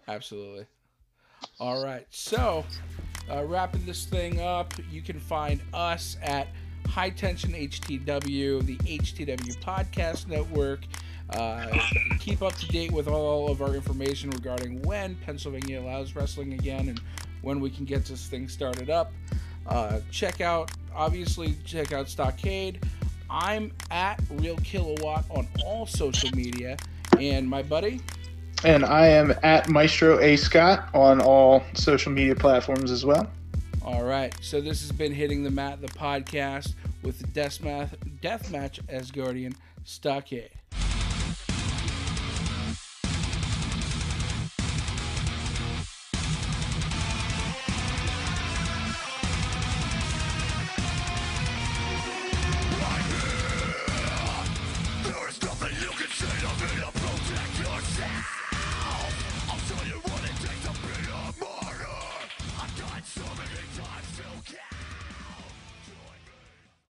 Absolutely. 0.08 0.66
All 1.58 1.84
right. 1.84 2.06
So, 2.10 2.64
uh, 3.30 3.44
wrapping 3.44 3.84
this 3.86 4.04
thing 4.04 4.40
up, 4.40 4.72
you 4.90 5.02
can 5.02 5.18
find 5.18 5.60
us 5.72 6.16
at 6.22 6.48
High 6.88 7.10
Tension 7.10 7.52
HTW, 7.52 8.64
the 8.64 8.76
HTW 8.78 9.56
Podcast 9.62 10.28
Network. 10.28 10.80
Uh, 11.30 11.66
keep 12.18 12.42
up 12.42 12.54
to 12.56 12.66
date 12.68 12.90
with 12.92 13.08
all 13.08 13.50
of 13.50 13.62
our 13.62 13.74
information 13.74 14.30
regarding 14.30 14.82
when 14.82 15.14
Pennsylvania 15.16 15.80
allows 15.80 16.14
wrestling 16.14 16.52
again 16.52 16.88
and 16.88 17.00
when 17.40 17.60
we 17.60 17.70
can 17.70 17.84
get 17.84 18.04
this 18.04 18.26
thing 18.26 18.48
started 18.48 18.90
up. 18.90 19.12
Uh, 19.66 20.00
check 20.10 20.40
out, 20.40 20.70
obviously, 20.94 21.56
check 21.64 21.92
out 21.92 22.08
Stockade. 22.08 22.82
I'm 23.30 23.72
at 23.90 24.20
Real 24.32 24.56
Kilowatt 24.56 25.24
on 25.30 25.48
all 25.64 25.86
social 25.86 26.30
media. 26.36 26.76
And 27.18 27.48
my 27.48 27.62
buddy, 27.62 28.00
And 28.64 28.84
I 28.84 29.08
am 29.08 29.34
at 29.42 29.68
Maestro 29.68 30.20
A 30.20 30.36
Scott 30.36 30.88
on 30.94 31.20
all 31.20 31.64
social 31.74 32.12
media 32.12 32.36
platforms 32.36 32.92
as 32.92 33.04
well. 33.04 33.28
All 33.84 34.04
right, 34.04 34.32
so 34.40 34.60
this 34.60 34.80
has 34.82 34.92
been 34.92 35.12
hitting 35.12 35.42
the 35.42 35.50
mat, 35.50 35.80
the 35.80 35.88
podcast 35.88 36.74
with 37.02 37.34
Deathmatch, 37.34 37.90
Deathmatch 38.22 38.80
Asgardian 38.84 39.56
Stockade. 39.84 40.50